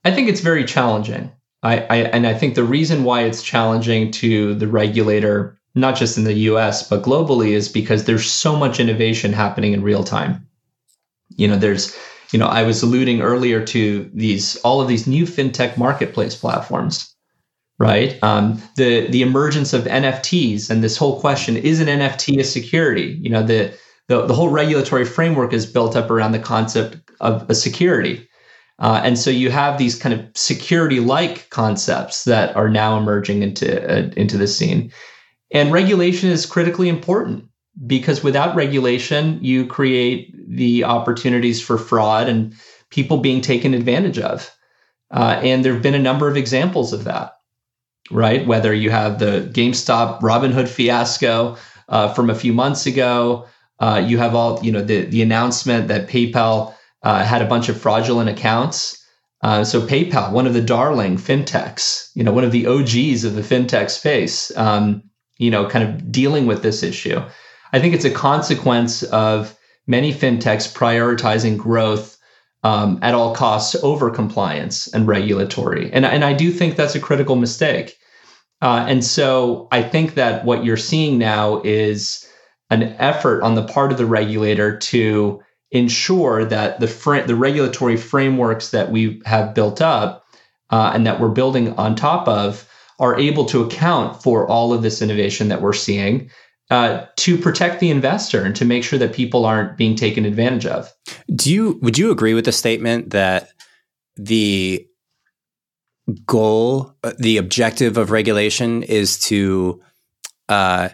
I 0.03 0.11
think 0.11 0.29
it's 0.29 0.41
very 0.41 0.63
challenging. 0.63 1.31
I, 1.63 1.79
I, 1.89 1.95
and 2.11 2.27
I 2.27 2.35
think 2.35 2.53
the 2.53 2.63
reason 2.63 3.05
why 3.05 3.23
it's 3.23 3.41
challenging 3.41 4.11
to 4.11 4.53
the 4.53 4.67
regulator, 4.67 5.57
not 5.73 5.95
just 5.95 6.15
in 6.15 6.25
the 6.25 6.51
US, 6.51 6.87
but 6.87 7.01
globally, 7.01 7.53
is 7.53 7.69
because 7.69 8.03
there's 8.03 8.29
so 8.29 8.55
much 8.55 8.79
innovation 8.79 9.33
happening 9.33 9.73
in 9.73 9.81
real 9.81 10.03
time. 10.03 10.45
You 11.37 11.47
know, 11.47 11.55
there's, 11.57 11.97
you 12.33 12.39
know, 12.39 12.47
I 12.47 12.63
was 12.63 12.81
alluding 12.83 13.21
earlier 13.21 13.63
to 13.65 14.09
these 14.13 14.55
all 14.57 14.81
of 14.81 14.87
these 14.87 15.07
new 15.07 15.25
fintech 15.25 15.77
marketplace 15.77 16.35
platforms 16.35 17.13
right? 17.79 18.17
Um, 18.23 18.61
the 18.75 19.07
the 19.07 19.21
emergence 19.21 19.73
of 19.73 19.83
NFTs 19.83 20.69
and 20.69 20.83
this 20.83 20.97
whole 20.97 21.19
question: 21.19 21.57
is 21.57 21.79
an 21.79 21.87
NFT 21.87 22.39
a 22.39 22.43
security? 22.43 23.17
You 23.21 23.29
know, 23.29 23.43
the 23.43 23.73
the, 24.07 24.25
the 24.25 24.33
whole 24.33 24.49
regulatory 24.49 25.05
framework 25.05 25.53
is 25.53 25.65
built 25.65 25.95
up 25.95 26.09
around 26.09 26.33
the 26.33 26.39
concept 26.39 26.97
of 27.19 27.49
a 27.49 27.55
security. 27.55 28.27
Uh, 28.79 29.01
and 29.03 29.17
so 29.17 29.29
you 29.29 29.49
have 29.49 29.77
these 29.77 29.97
kind 29.97 30.13
of 30.13 30.25
security-like 30.35 31.49
concepts 31.51 32.25
that 32.25 32.55
are 32.55 32.69
now 32.69 32.97
emerging 32.97 33.43
into 33.43 33.67
uh, 33.89 34.09
into 34.17 34.37
the 34.37 34.47
scene. 34.47 34.91
And 35.51 35.71
regulation 35.71 36.29
is 36.29 36.45
critically 36.45 36.89
important 36.89 37.45
because 37.85 38.23
without 38.23 38.55
regulation, 38.55 39.39
you 39.41 39.65
create 39.65 40.33
the 40.47 40.83
opportunities 40.83 41.61
for 41.61 41.77
fraud 41.77 42.29
and 42.29 42.53
people 42.89 43.17
being 43.17 43.41
taken 43.41 43.73
advantage 43.73 44.19
of. 44.19 44.55
Uh, 45.11 45.39
and 45.43 45.63
there 45.63 45.73
have 45.73 45.83
been 45.83 45.95
a 45.95 45.99
number 45.99 46.27
of 46.27 46.37
examples 46.37 46.93
of 46.93 47.03
that 47.03 47.33
right? 48.11 48.45
Whether 48.45 48.73
you 48.73 48.89
have 48.91 49.19
the 49.19 49.49
GameStop 49.51 50.21
Robinhood 50.21 50.67
fiasco 50.67 51.57
uh, 51.89 52.13
from 52.13 52.29
a 52.29 52.35
few 52.35 52.53
months 52.53 52.85
ago, 52.85 53.47
uh, 53.79 54.03
you 54.05 54.17
have 54.17 54.35
all 54.35 54.63
you 54.63 54.71
know 54.71 54.81
the 54.81 55.05
the 55.05 55.21
announcement 55.21 55.87
that 55.87 56.07
PayPal 56.07 56.73
uh, 57.01 57.23
had 57.23 57.41
a 57.41 57.47
bunch 57.47 57.69
of 57.69 57.79
fraudulent 57.79 58.29
accounts. 58.29 58.99
Uh, 59.41 59.63
so 59.63 59.85
PayPal, 59.85 60.31
one 60.31 60.47
of 60.47 60.53
the 60.53 60.61
darling 60.61 61.17
fintechs, 61.17 62.09
you 62.15 62.23
know, 62.23 62.31
one 62.31 62.45
of 62.45 62.53
the 62.53 62.65
OGs 62.65 63.25
of 63.25 63.35
the 63.35 63.41
fintech 63.41 63.89
space, 63.89 64.55
um, 64.55 65.03
you 65.37 65.51
know, 65.51 65.67
kind 65.67 65.83
of 65.83 66.09
dealing 66.09 66.45
with 66.45 66.63
this 66.63 66.81
issue. 66.81 67.21
I 67.73 67.79
think 67.79 67.95
it's 67.95 68.05
a 68.05 68.11
consequence 68.11 69.03
of 69.03 69.57
many 69.87 70.13
fintechs 70.13 70.71
prioritizing 70.71 71.57
growth 71.57 72.17
um, 72.63 72.99
at 73.01 73.13
all 73.13 73.35
costs 73.35 73.75
over 73.83 74.09
compliance 74.09 74.87
and 74.93 75.07
regulatory. 75.07 75.91
And, 75.91 76.05
and 76.05 76.23
I 76.23 76.33
do 76.33 76.51
think 76.51 76.75
that's 76.75 76.95
a 76.95 76.99
critical 76.99 77.35
mistake. 77.35 77.97
Uh, 78.61 78.85
and 78.87 79.03
so 79.03 79.67
I 79.71 79.83
think 79.83 80.13
that 80.13 80.45
what 80.45 80.63
you're 80.63 80.77
seeing 80.77 81.17
now 81.17 81.61
is 81.65 82.25
an 82.69 82.83
effort 82.99 83.43
on 83.43 83.55
the 83.55 83.65
part 83.65 83.91
of 83.91 83.97
the 83.97 84.05
regulator 84.05 84.77
to 84.77 85.41
ensure 85.71 86.45
that 86.45 86.79
the 86.79 86.87
fr- 86.87 87.21
the 87.21 87.35
regulatory 87.35 87.97
frameworks 87.97 88.69
that 88.69 88.91
we 88.91 89.21
have 89.25 89.53
built 89.53 89.81
up 89.81 90.23
uh, 90.69 90.91
and 90.93 91.05
that 91.05 91.19
we're 91.19 91.29
building 91.29 91.73
on 91.73 91.95
top 91.95 92.27
of 92.27 92.69
are 92.99 93.19
able 93.19 93.43
to 93.45 93.63
account 93.63 94.21
for 94.23 94.47
all 94.47 94.71
of 94.71 94.81
this 94.81 95.01
innovation 95.01 95.49
that 95.49 95.61
we're 95.61 95.73
seeing 95.73 96.29
uh, 96.73 97.05
to 97.17 97.37
protect 97.37 97.79
the 97.79 97.91
investor 97.91 98.43
and 98.43 98.55
to 98.55 98.65
make 98.65 98.83
sure 98.83 98.97
that 98.97 99.13
people 99.13 99.45
aren't 99.45 99.77
being 99.77 99.95
taken 99.95 100.25
advantage 100.25 100.65
of. 100.65 100.91
Do 101.35 101.53
you 101.53 101.77
would 101.83 101.99
you 101.99 102.09
agree 102.09 102.33
with 102.33 102.45
the 102.45 102.51
statement 102.51 103.11
that 103.11 103.49
the 104.15 104.87
goal, 106.25 106.95
uh, 107.03 107.11
the 107.19 107.37
objective 107.37 107.95
of 107.95 108.09
regulation 108.09 108.81
is 108.81 109.19
to 109.19 109.83
uh, 110.49 110.89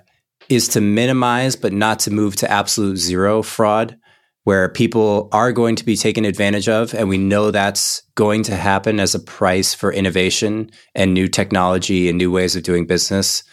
is 0.50 0.68
to 0.68 0.82
minimize, 0.82 1.56
but 1.56 1.72
not 1.72 2.00
to 2.00 2.12
move 2.12 2.36
to 2.36 2.52
absolute 2.52 2.98
zero 2.98 3.42
fraud, 3.42 3.98
where 4.44 4.68
people 4.68 5.30
are 5.32 5.54
going 5.54 5.78
to 5.78 5.86
be 5.86 5.96
taken 5.96 6.26
advantage 6.26 6.68
of, 6.68 6.94
and 6.94 7.08
we 7.08 7.18
know 7.18 7.52
that's 7.52 8.04
going 8.16 8.44
to 8.44 8.58
happen 8.58 9.00
as 9.00 9.16
a 9.16 9.20
price 9.22 9.74
for 9.74 9.94
innovation 9.94 10.70
and 10.94 11.14
new 11.14 11.30
technology 11.30 12.10
and 12.10 12.18
new 12.18 12.32
ways 12.32 12.58
of 12.58 12.64
doing 12.64 12.86
business 12.86 13.44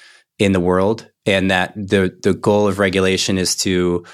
in 0.41 0.51
the 0.51 0.59
world 0.59 1.09
and 1.27 1.51
that 1.51 1.75
the 1.75 2.17
the 2.23 2.33
goal 2.33 2.67
of 2.69 2.79
regulation 2.79 3.37
is 3.37 3.55
to 3.57 4.05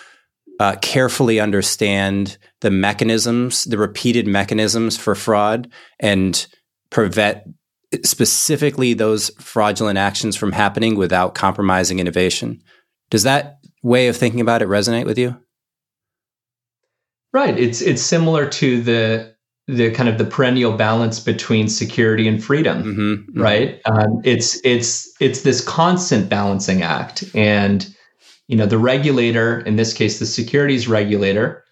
uh, 0.58 0.76
carefully 0.80 1.40
understand 1.40 2.38
the 2.60 2.70
mechanisms, 2.70 3.64
the 3.64 3.78
repeated 3.78 4.26
mechanisms 4.26 4.96
for 4.96 5.14
fraud, 5.14 5.70
and 6.00 6.46
prevent 6.90 7.42
specifically 8.04 8.94
those 8.94 9.30
fraudulent 9.38 9.98
actions 9.98 10.36
from 10.36 10.52
happening 10.52 10.96
without 10.96 11.34
compromising 11.34 11.98
innovation. 11.98 12.62
Does 13.10 13.24
that 13.24 13.58
way 13.82 14.08
of 14.08 14.16
thinking 14.16 14.40
about 14.40 14.62
it 14.62 14.68
resonate 14.68 15.04
with 15.04 15.18
you? 15.18 15.36
Right. 17.32 17.58
It's 17.58 17.80
it's 17.80 18.02
similar 18.02 18.48
to 18.48 18.82
the 18.82 19.31
the 19.68 19.90
kind 19.92 20.08
of 20.08 20.18
the 20.18 20.24
perennial 20.24 20.76
balance 20.76 21.20
between 21.20 21.68
security 21.68 22.26
and 22.26 22.42
freedom, 22.42 22.82
mm-hmm, 22.82 23.00
mm-hmm. 23.00 23.40
right? 23.40 23.80
Um, 23.84 24.20
it's 24.24 24.60
it's 24.64 25.12
it's 25.20 25.42
this 25.42 25.64
constant 25.64 26.28
balancing 26.28 26.82
act, 26.82 27.24
and 27.34 27.86
you 28.48 28.56
know 28.56 28.66
the 28.66 28.78
regulator, 28.78 29.60
in 29.60 29.76
this 29.76 29.92
case, 29.92 30.18
the 30.18 30.26
securities 30.26 30.88
regulator, 30.88 31.64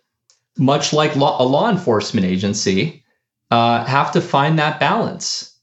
much 0.57 0.93
like 0.93 1.17
law, 1.17 1.43
a 1.43 1.45
law 1.45 1.69
enforcement 1.69 2.27
agency, 2.27 3.05
uh, 3.51 3.85
have 3.85 4.13
to 4.13 4.21
find 4.21 4.59
that 4.59 4.79
balance, 4.79 5.59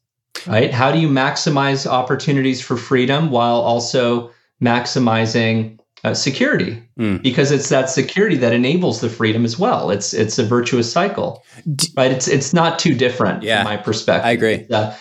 right? 0.45 0.73
How 0.73 0.91
do 0.91 0.99
you 0.99 1.07
maximize 1.07 1.87
opportunities 1.87 2.61
for 2.61 2.75
freedom 2.75 3.31
while 3.31 3.61
also 3.61 4.31
maximizing 4.61 5.79
uh, 6.07 6.13
security 6.13 6.81
mm. 6.97 7.21
because 7.21 7.51
it's 7.51 7.69
that 7.69 7.89
security 7.89 8.37
that 8.37 8.53
enables 8.53 9.01
the 9.01 9.09
freedom 9.09 9.43
as 9.43 9.59
well. 9.59 9.91
It's 9.91 10.13
it's 10.13 10.39
a 10.39 10.45
virtuous 10.45 10.91
cycle, 10.91 11.43
right? 11.95 12.11
It's 12.11 12.27
it's 12.27 12.53
not 12.53 12.79
too 12.79 12.95
different 12.95 13.43
yeah, 13.43 13.63
from 13.63 13.73
my 13.73 13.77
perspective. 13.77 14.25
I 14.25 14.31
agree. 14.31 14.65
Uh, 14.71 14.95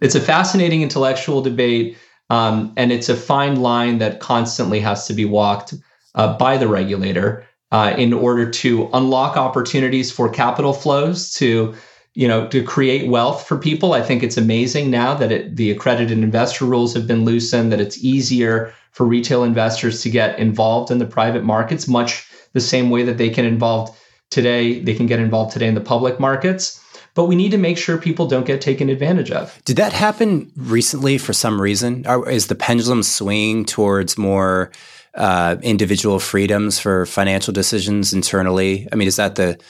it's 0.00 0.14
a 0.14 0.20
fascinating 0.20 0.82
intellectual 0.82 1.40
debate, 1.40 1.96
um, 2.30 2.72
and 2.76 2.90
it's 2.90 3.08
a 3.08 3.16
fine 3.16 3.60
line 3.60 3.98
that 3.98 4.20
constantly 4.20 4.80
has 4.80 5.06
to 5.06 5.14
be 5.14 5.24
walked 5.24 5.74
uh, 6.16 6.36
by 6.36 6.56
the 6.56 6.66
regulator 6.66 7.46
uh, 7.70 7.94
in 7.96 8.12
order 8.12 8.50
to 8.50 8.88
unlock 8.92 9.36
opportunities 9.36 10.10
for 10.10 10.28
capital 10.28 10.72
flows 10.72 11.32
to 11.34 11.74
you 12.14 12.26
know 12.26 12.48
to 12.48 12.62
create 12.62 13.08
wealth 13.08 13.44
for 13.46 13.58
people 13.58 13.92
i 13.92 14.00
think 14.00 14.22
it's 14.22 14.36
amazing 14.36 14.88
now 14.88 15.14
that 15.14 15.32
it, 15.32 15.56
the 15.56 15.72
accredited 15.72 16.18
investor 16.18 16.64
rules 16.64 16.94
have 16.94 17.08
been 17.08 17.24
loosened 17.24 17.72
that 17.72 17.80
it's 17.80 18.04
easier 18.04 18.72
for 18.94 19.04
retail 19.04 19.42
investors 19.42 20.02
to 20.02 20.08
get 20.08 20.38
involved 20.38 20.90
in 20.90 20.98
the 20.98 21.06
private 21.06 21.44
markets, 21.44 21.86
much 21.86 22.26
the 22.52 22.60
same 22.60 22.90
way 22.90 23.02
that 23.02 23.18
they 23.18 23.28
can 23.28 23.44
involved 23.44 23.98
today, 24.30 24.80
they 24.80 24.94
can 24.94 25.06
get 25.06 25.18
involved 25.18 25.52
today 25.52 25.66
in 25.66 25.74
the 25.74 25.80
public 25.80 26.18
markets. 26.18 26.80
But 27.14 27.26
we 27.26 27.36
need 27.36 27.50
to 27.50 27.58
make 27.58 27.76
sure 27.76 27.98
people 27.98 28.26
don't 28.26 28.46
get 28.46 28.60
taken 28.60 28.88
advantage 28.88 29.30
of. 29.30 29.60
Did 29.64 29.76
that 29.76 29.92
happen 29.92 30.50
recently 30.56 31.18
for 31.18 31.32
some 31.32 31.60
reason? 31.60 32.04
Is 32.26 32.46
the 32.46 32.54
pendulum 32.54 33.02
swinging 33.02 33.64
towards 33.64 34.16
more 34.16 34.72
uh, 35.14 35.56
individual 35.62 36.18
freedoms 36.18 36.78
for 36.78 37.06
financial 37.06 37.52
decisions 37.52 38.12
internally? 38.12 38.88
I 38.92 38.96
mean, 38.96 39.06
is 39.06 39.16
that 39.16 39.34
the 39.34 39.60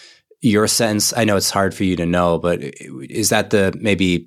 your 0.41 0.67
sense? 0.67 1.15
I 1.17 1.25
know 1.25 1.37
it's 1.37 1.51
hard 1.51 1.75
for 1.75 1.85
you 1.85 1.97
to 1.97 2.07
know, 2.07 2.39
but 2.39 2.63
is 2.63 3.31
that 3.31 3.51
the 3.51 3.75
maybe 3.79 4.27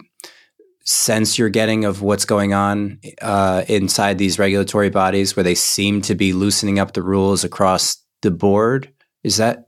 sense 0.87 1.37
you're 1.37 1.49
getting 1.49 1.83
of 1.83 2.01
what's 2.01 2.25
going 2.25 2.53
on 2.53 2.99
uh, 3.21 3.63
inside 3.67 4.17
these 4.17 4.39
regulatory 4.39 4.89
bodies 4.89 5.35
where 5.35 5.43
they 5.43 5.55
seem 5.55 6.01
to 6.01 6.15
be 6.15 6.33
loosening 6.33 6.79
up 6.79 6.93
the 6.93 7.03
rules 7.03 7.43
across 7.43 7.97
the 8.21 8.31
board? 8.31 8.91
Is 9.23 9.37
that 9.37 9.67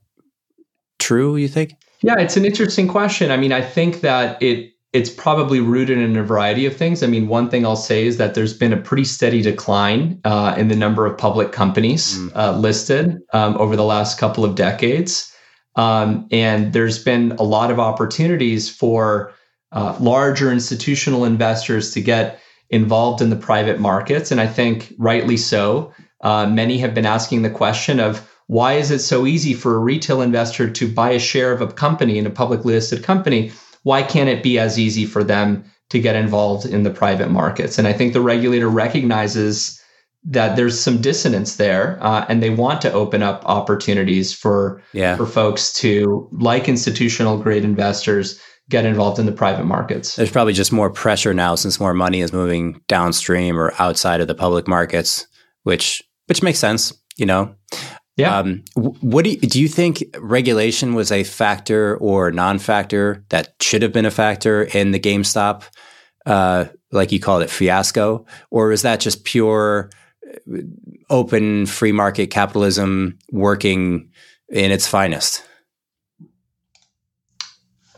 true, 0.98 1.36
you 1.36 1.50
think? 1.50 1.74
Yeah, 2.02 2.18
it's 2.18 2.38
an 2.38 2.46
interesting 2.46 2.88
question. 2.88 3.32
I 3.32 3.38
mean, 3.38 3.52
I 3.52 3.62
think 3.62 4.02
that 4.02 4.42
it 4.42 4.72
it's 4.92 5.10
probably 5.10 5.60
rooted 5.60 6.00
in 6.00 6.18
a 6.18 6.24
variety 6.24 6.66
of 6.66 6.76
things. 6.76 7.04
I 7.04 7.08
mean, 7.08 7.28
one 7.28 7.48
thing 7.48 7.64
I'll 7.64 7.76
say 7.76 8.08
is 8.08 8.18
that 8.18 8.34
there's 8.34 8.58
been 8.58 8.74
a 8.74 8.78
pretty 8.78 9.04
steady 9.04 9.44
decline 9.44 10.20
uh, 10.24 10.56
in 10.58 10.68
the 10.68 10.76
number 10.76 11.06
of 11.06 11.16
public 11.16 11.52
companies 11.52 12.18
mm. 12.18 12.32
uh, 12.36 12.58
listed 12.58 13.20
um, 13.32 13.56
over 13.58 13.76
the 13.76 13.84
last 13.84 14.18
couple 14.18 14.44
of 14.44 14.56
decades. 14.56 15.32
Um, 15.76 16.28
and 16.32 16.74
there's 16.74 17.04
been 17.04 17.34
a 17.34 17.44
lot 17.44 17.70
of 17.70 17.80
opportunities 17.80 18.68
for 18.68 19.32
uh, 19.72 19.96
larger 20.00 20.52
institutional 20.52 21.26
investors 21.26 21.92
to 21.94 22.02
get 22.02 22.40
involved 22.70 23.22
in 23.22 23.30
the 23.30 23.36
private 23.36 23.80
markets. 23.80 24.32
And 24.32 24.40
I 24.40 24.48
think 24.48 24.94
rightly 24.98 25.38
so. 25.38 25.94
Uh, 26.22 26.46
many 26.48 26.78
have 26.80 26.94
been 26.94 27.06
asking 27.06 27.42
the 27.42 27.50
question 27.50 28.00
of 28.00 28.28
why 28.48 28.74
is 28.74 28.90
it 28.90 29.00
so 29.00 29.28
easy 29.28 29.54
for 29.54 29.76
a 29.76 29.80
retail 29.80 30.22
investor 30.22 30.70
to 30.70 30.92
buy 30.92 31.12
a 31.12 31.20
share 31.20 31.52
of 31.52 31.62
a 31.62 31.68
company 31.68 32.18
in 32.18 32.26
a 32.26 32.32
publicly 32.32 32.74
listed 32.74 33.04
company? 33.04 33.52
Why 33.84 34.02
can't 34.02 34.30
it 34.30 34.44
be 34.44 34.58
as 34.60 34.80
easy 34.80 35.06
for 35.06 35.24
them 35.24 35.64
to 35.90 36.00
get 36.00 36.16
involved 36.16 36.66
in 36.66 36.84
the 36.84 36.90
private 36.90 37.30
markets? 37.30 37.78
And 37.78 37.88
I 37.88 37.94
think 37.94 38.14
the 38.14 38.22
regulator 38.22 38.68
recognizes 38.68 39.80
that 40.24 40.56
there's 40.56 40.80
some 40.80 41.00
dissonance 41.00 41.56
there, 41.56 41.98
uh, 42.02 42.26
and 42.28 42.44
they 42.44 42.50
want 42.50 42.82
to 42.82 42.92
open 42.92 43.24
up 43.24 43.42
opportunities 43.46 44.34
for 44.34 44.82
yeah. 44.94 45.16
for 45.16 45.26
folks 45.26 45.72
to, 45.74 46.28
like 46.32 46.68
institutional 46.68 47.38
grade 47.38 47.64
investors, 47.64 48.40
get 48.70 48.86
involved 48.86 49.20
in 49.20 49.26
the 49.26 49.32
private 49.32 49.66
markets. 49.66 50.16
There's 50.16 50.32
probably 50.32 50.54
just 50.54 50.72
more 50.72 50.90
pressure 50.90 51.34
now 51.34 51.56
since 51.56 51.80
more 51.80 51.94
money 51.94 52.22
is 52.22 52.32
moving 52.32 52.82
downstream 52.88 53.60
or 53.60 53.74
outside 53.80 54.22
of 54.22 54.28
the 54.28 54.36
public 54.36 54.68
markets, 54.68 55.28
which 55.64 56.04
which 56.28 56.44
makes 56.44 56.60
sense, 56.60 56.94
you 57.18 57.26
know. 57.26 57.56
Yeah. 58.16 58.38
Um, 58.38 58.64
what 58.76 59.24
do 59.24 59.32
you, 59.32 59.38
do 59.38 59.62
you 59.62 59.70
think 59.70 60.04
regulation 60.20 60.94
was 60.94 61.10
a 61.10 61.24
factor 61.24 61.96
or 61.98 62.32
non-factor 62.32 63.24
that 63.30 63.54
should 63.62 63.82
have 63.82 63.94
been 63.94 64.06
a 64.06 64.12
factor 64.12 64.64
in 64.64 64.92
the 64.92 65.00
GameStop, 65.00 65.64
uh, 66.26 66.66
like 66.92 67.14
you 67.14 67.22
called 67.22 67.44
it, 67.44 67.50
fiasco, 67.50 68.26
or 68.52 68.74
is 68.74 68.82
that 68.82 69.00
just 69.00 69.24
pure 69.24 69.90
uh, 70.28 70.58
open 71.10 71.66
free 71.66 71.94
market 71.94 72.28
capitalism 72.28 73.18
working 73.32 74.10
in 74.50 74.72
its 74.72 74.86
finest? 74.86 75.44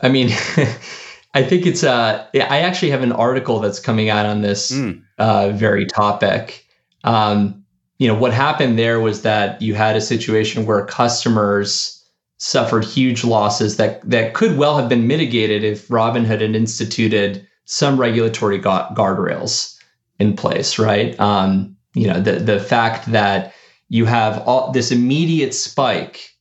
I 0.02 0.08
mean, 0.08 0.28
I 1.34 1.42
think 1.42 1.66
it's 1.66 1.82
uh 1.84 2.26
I 2.34 2.60
actually 2.60 2.90
have 2.90 3.02
an 3.02 3.12
article 3.12 3.60
that's 3.60 3.80
coming 3.80 4.10
out 4.10 4.26
on 4.26 4.42
this 4.42 4.72
mm. 4.72 5.02
uh, 5.18 5.50
very 5.50 5.86
topic. 5.86 6.66
Um, 7.04 7.64
you 7.98 8.08
know, 8.08 8.14
what 8.14 8.32
happened 8.32 8.78
there 8.78 9.00
was 9.00 9.22
that 9.22 9.62
you 9.62 9.74
had 9.74 9.96
a 9.96 10.00
situation 10.00 10.66
where 10.66 10.84
customers 10.84 11.98
suffered 12.38 12.84
huge 12.84 13.22
losses 13.22 13.76
that 13.76 14.02
that 14.08 14.34
could 14.34 14.58
well 14.58 14.76
have 14.76 14.88
been 14.88 15.06
mitigated 15.06 15.62
if 15.62 15.86
Robinhood 15.88 16.40
had 16.40 16.56
instituted 16.56 17.46
some 17.64 17.98
regulatory 17.98 18.58
guardrails 18.58 19.76
in 20.18 20.34
place, 20.34 20.78
right? 20.78 21.18
Um, 21.20 21.76
you 21.94 22.08
know, 22.08 22.20
the 22.20 22.32
the 22.32 22.60
fact 22.60 23.10
that 23.12 23.54
you 23.88 24.06
have 24.06 24.42
all 24.48 24.72
this 24.72 24.90
immediate 24.90 25.54
spike 25.54 26.31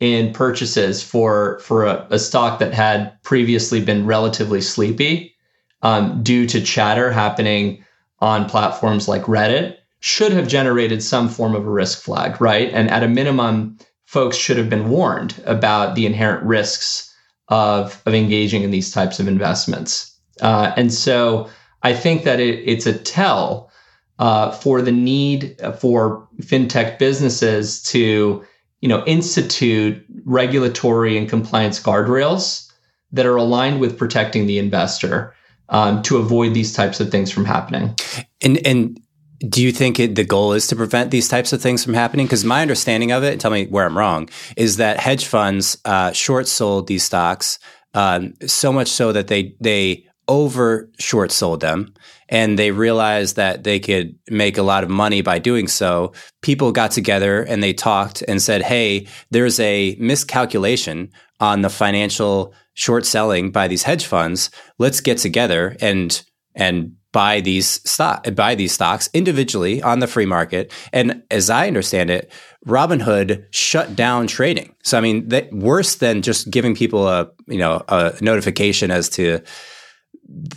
in 0.00 0.32
purchases 0.32 1.02
for 1.02 1.58
for 1.60 1.84
a, 1.84 2.06
a 2.10 2.18
stock 2.18 2.58
that 2.60 2.72
had 2.72 3.20
previously 3.22 3.80
been 3.80 4.06
relatively 4.06 4.60
sleepy 4.60 5.34
um, 5.82 6.22
due 6.22 6.46
to 6.46 6.60
chatter 6.60 7.10
happening 7.10 7.84
on 8.20 8.48
platforms 8.48 9.08
like 9.08 9.22
Reddit 9.22 9.76
should 10.00 10.32
have 10.32 10.48
generated 10.48 11.02
some 11.02 11.28
form 11.28 11.54
of 11.54 11.66
a 11.66 11.70
risk 11.70 12.00
flag, 12.00 12.40
right? 12.40 12.70
And 12.72 12.90
at 12.90 13.02
a 13.02 13.08
minimum, 13.08 13.78
folks 14.06 14.36
should 14.36 14.56
have 14.56 14.70
been 14.70 14.88
warned 14.88 15.40
about 15.44 15.94
the 15.94 16.06
inherent 16.06 16.44
risks 16.44 17.12
of, 17.48 18.00
of 18.06 18.14
engaging 18.14 18.62
in 18.62 18.70
these 18.70 18.92
types 18.92 19.18
of 19.18 19.26
investments. 19.26 20.16
Uh, 20.40 20.72
and 20.76 20.92
so 20.92 21.48
I 21.82 21.94
think 21.94 22.24
that 22.24 22.38
it, 22.38 22.62
it's 22.64 22.86
a 22.86 22.96
tell 22.96 23.70
uh, 24.18 24.50
for 24.52 24.82
the 24.82 24.92
need 24.92 25.60
for 25.78 26.28
fintech 26.42 26.98
businesses 26.98 27.82
to 27.84 28.44
you 28.80 28.88
know, 28.88 29.04
institute 29.06 30.04
regulatory 30.24 31.18
and 31.18 31.28
compliance 31.28 31.82
guardrails 31.82 32.70
that 33.12 33.26
are 33.26 33.36
aligned 33.36 33.80
with 33.80 33.98
protecting 33.98 34.46
the 34.46 34.58
investor 34.58 35.34
um, 35.70 36.02
to 36.02 36.16
avoid 36.18 36.54
these 36.54 36.72
types 36.72 37.00
of 37.00 37.10
things 37.10 37.30
from 37.30 37.44
happening. 37.44 37.94
And 38.40 38.64
and 38.66 39.00
do 39.46 39.62
you 39.62 39.72
think 39.72 40.00
it, 40.00 40.14
the 40.14 40.24
goal 40.24 40.52
is 40.52 40.66
to 40.68 40.76
prevent 40.76 41.10
these 41.10 41.28
types 41.28 41.52
of 41.52 41.62
things 41.62 41.84
from 41.84 41.94
happening? 41.94 42.26
Because 42.26 42.44
my 42.44 42.62
understanding 42.62 43.12
of 43.12 43.22
it, 43.22 43.38
tell 43.38 43.50
me 43.50 43.66
where 43.66 43.86
I'm 43.86 43.96
wrong, 43.96 44.28
is 44.56 44.78
that 44.78 44.98
hedge 44.98 45.26
funds 45.26 45.78
uh, 45.84 46.12
short 46.12 46.48
sold 46.48 46.88
these 46.88 47.04
stocks 47.04 47.58
um, 47.94 48.34
so 48.46 48.72
much 48.72 48.88
so 48.88 49.12
that 49.12 49.28
they 49.28 49.54
they 49.60 50.07
over 50.28 50.90
short 50.98 51.32
sold 51.32 51.60
them 51.60 51.92
and 52.28 52.58
they 52.58 52.70
realized 52.70 53.36
that 53.36 53.64
they 53.64 53.80
could 53.80 54.14
make 54.28 54.58
a 54.58 54.62
lot 54.62 54.84
of 54.84 54.90
money 54.90 55.22
by 55.22 55.38
doing 55.38 55.66
so. 55.66 56.12
People 56.42 56.72
got 56.72 56.90
together 56.90 57.42
and 57.42 57.62
they 57.62 57.72
talked 57.72 58.22
and 58.28 58.40
said, 58.40 58.62
Hey, 58.62 59.06
there's 59.30 59.58
a 59.58 59.96
miscalculation 59.98 61.10
on 61.40 61.62
the 61.62 61.70
financial 61.70 62.52
short 62.74 63.06
selling 63.06 63.50
by 63.50 63.66
these 63.66 63.82
hedge 63.82 64.06
funds. 64.06 64.50
Let's 64.78 65.00
get 65.00 65.18
together 65.18 65.76
and, 65.80 66.22
and 66.54 66.94
buy 67.12 67.40
these 67.40 67.80
stock, 67.90 68.26
buy 68.34 68.54
these 68.54 68.72
stocks 68.72 69.08
individually 69.14 69.82
on 69.82 70.00
the 70.00 70.06
free 70.06 70.26
market. 70.26 70.72
And 70.92 71.22
as 71.30 71.48
I 71.48 71.66
understand 71.66 72.10
it, 72.10 72.30
Robinhood 72.66 73.46
shut 73.50 73.96
down 73.96 74.26
trading. 74.26 74.74
So 74.82 74.98
I 74.98 75.00
mean, 75.00 75.28
that, 75.28 75.50
worse 75.52 75.96
than 75.96 76.22
just 76.22 76.50
giving 76.50 76.74
people 76.74 77.08
a 77.08 77.30
you 77.46 77.58
know 77.58 77.82
a 77.88 78.14
notification 78.20 78.90
as 78.90 79.08
to 79.10 79.40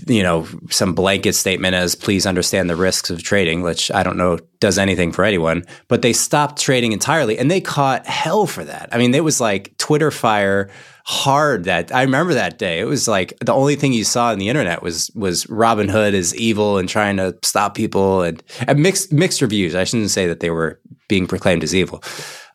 you 0.07 0.21
know, 0.21 0.45
some 0.69 0.93
blanket 0.93 1.33
statement 1.33 1.75
as 1.75 1.95
please 1.95 2.25
understand 2.25 2.69
the 2.69 2.75
risks 2.75 3.09
of 3.09 3.23
trading, 3.23 3.61
which 3.61 3.89
I 3.91 4.03
don't 4.03 4.17
know 4.17 4.37
does 4.59 4.77
anything 4.77 5.11
for 5.11 5.23
anyone, 5.23 5.63
but 5.87 6.01
they 6.01 6.11
stopped 6.11 6.61
trading 6.61 6.91
entirely 6.91 7.37
and 7.37 7.49
they 7.49 7.61
caught 7.61 8.05
hell 8.05 8.45
for 8.45 8.65
that. 8.65 8.89
I 8.91 8.97
mean, 8.97 9.15
it 9.15 9.23
was 9.23 9.39
like 9.39 9.77
Twitter 9.77 10.11
fire 10.11 10.69
hard 11.05 11.63
that 11.63 11.93
I 11.93 12.01
remember 12.03 12.33
that 12.33 12.59
day. 12.59 12.79
It 12.79 12.85
was 12.85 13.07
like 13.07 13.33
the 13.39 13.53
only 13.53 13.75
thing 13.75 13.93
you 13.93 14.03
saw 14.03 14.31
on 14.31 14.39
the 14.39 14.49
internet 14.49 14.83
was 14.83 15.09
was 15.15 15.45
Robinhood 15.45 16.13
is 16.13 16.35
evil 16.35 16.77
and 16.77 16.89
trying 16.89 17.17
to 17.17 17.37
stop 17.43 17.73
people 17.73 18.23
and, 18.23 18.43
and 18.67 18.81
mixed 18.81 19.13
mixed 19.13 19.41
reviews. 19.41 19.73
I 19.73 19.85
shouldn't 19.85 20.11
say 20.11 20.27
that 20.27 20.41
they 20.41 20.49
were 20.49 20.81
being 21.07 21.27
proclaimed 21.27 21.63
as 21.63 21.73
evil. 21.73 22.03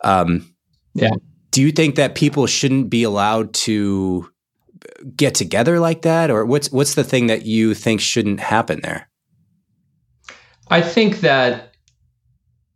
Um, 0.02 0.54
yeah. 0.94 1.10
Do 1.50 1.62
you 1.62 1.72
think 1.72 1.96
that 1.96 2.14
people 2.14 2.46
shouldn't 2.46 2.90
be 2.90 3.02
allowed 3.02 3.54
to 3.54 4.30
get 5.16 5.34
together 5.34 5.80
like 5.80 6.02
that, 6.02 6.30
or 6.30 6.44
what's 6.44 6.70
what's 6.70 6.94
the 6.94 7.04
thing 7.04 7.26
that 7.26 7.46
you 7.46 7.74
think 7.74 8.00
shouldn't 8.00 8.40
happen 8.40 8.80
there? 8.82 9.08
I 10.68 10.82
think 10.82 11.20
that 11.20 11.74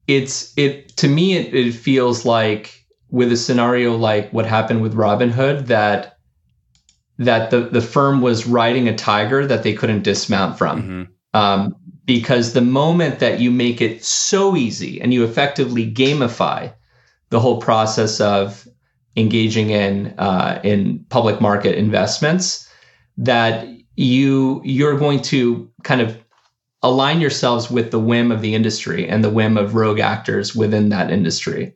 it's 0.06 0.52
it 0.56 0.96
to 0.96 1.08
me 1.08 1.34
it, 1.34 1.54
it 1.54 1.72
feels 1.72 2.24
like 2.24 2.84
with 3.10 3.32
a 3.32 3.36
scenario 3.36 3.96
like 3.96 4.30
what 4.32 4.46
happened 4.46 4.82
with 4.82 4.94
Robinhood 4.94 5.66
that 5.66 6.18
that 7.18 7.50
the 7.50 7.60
the 7.60 7.80
firm 7.80 8.20
was 8.22 8.46
riding 8.46 8.88
a 8.88 8.96
tiger 8.96 9.46
that 9.46 9.62
they 9.62 9.74
couldn't 9.74 10.02
dismount 10.02 10.58
from. 10.58 10.82
Mm-hmm. 10.82 11.02
Um, 11.32 11.76
because 12.06 12.54
the 12.54 12.60
moment 12.60 13.20
that 13.20 13.38
you 13.38 13.52
make 13.52 13.80
it 13.80 14.02
so 14.04 14.56
easy 14.56 15.00
and 15.00 15.14
you 15.14 15.22
effectively 15.22 15.88
gamify 15.88 16.72
the 17.28 17.38
whole 17.38 17.60
process 17.60 18.20
of 18.20 18.66
engaging 19.20 19.70
in 19.70 20.14
uh, 20.18 20.60
in 20.64 21.04
public 21.08 21.40
market 21.40 21.76
investments 21.76 22.68
that 23.16 23.66
you 23.96 24.60
you're 24.64 24.98
going 24.98 25.20
to 25.20 25.70
kind 25.82 26.00
of 26.00 26.18
align 26.82 27.20
yourselves 27.20 27.70
with 27.70 27.90
the 27.90 27.98
whim 27.98 28.32
of 28.32 28.40
the 28.40 28.54
industry 28.54 29.06
and 29.06 29.22
the 29.22 29.30
whim 29.30 29.56
of 29.56 29.74
rogue 29.74 30.00
actors 30.00 30.56
within 30.56 30.88
that 30.88 31.10
industry. 31.10 31.74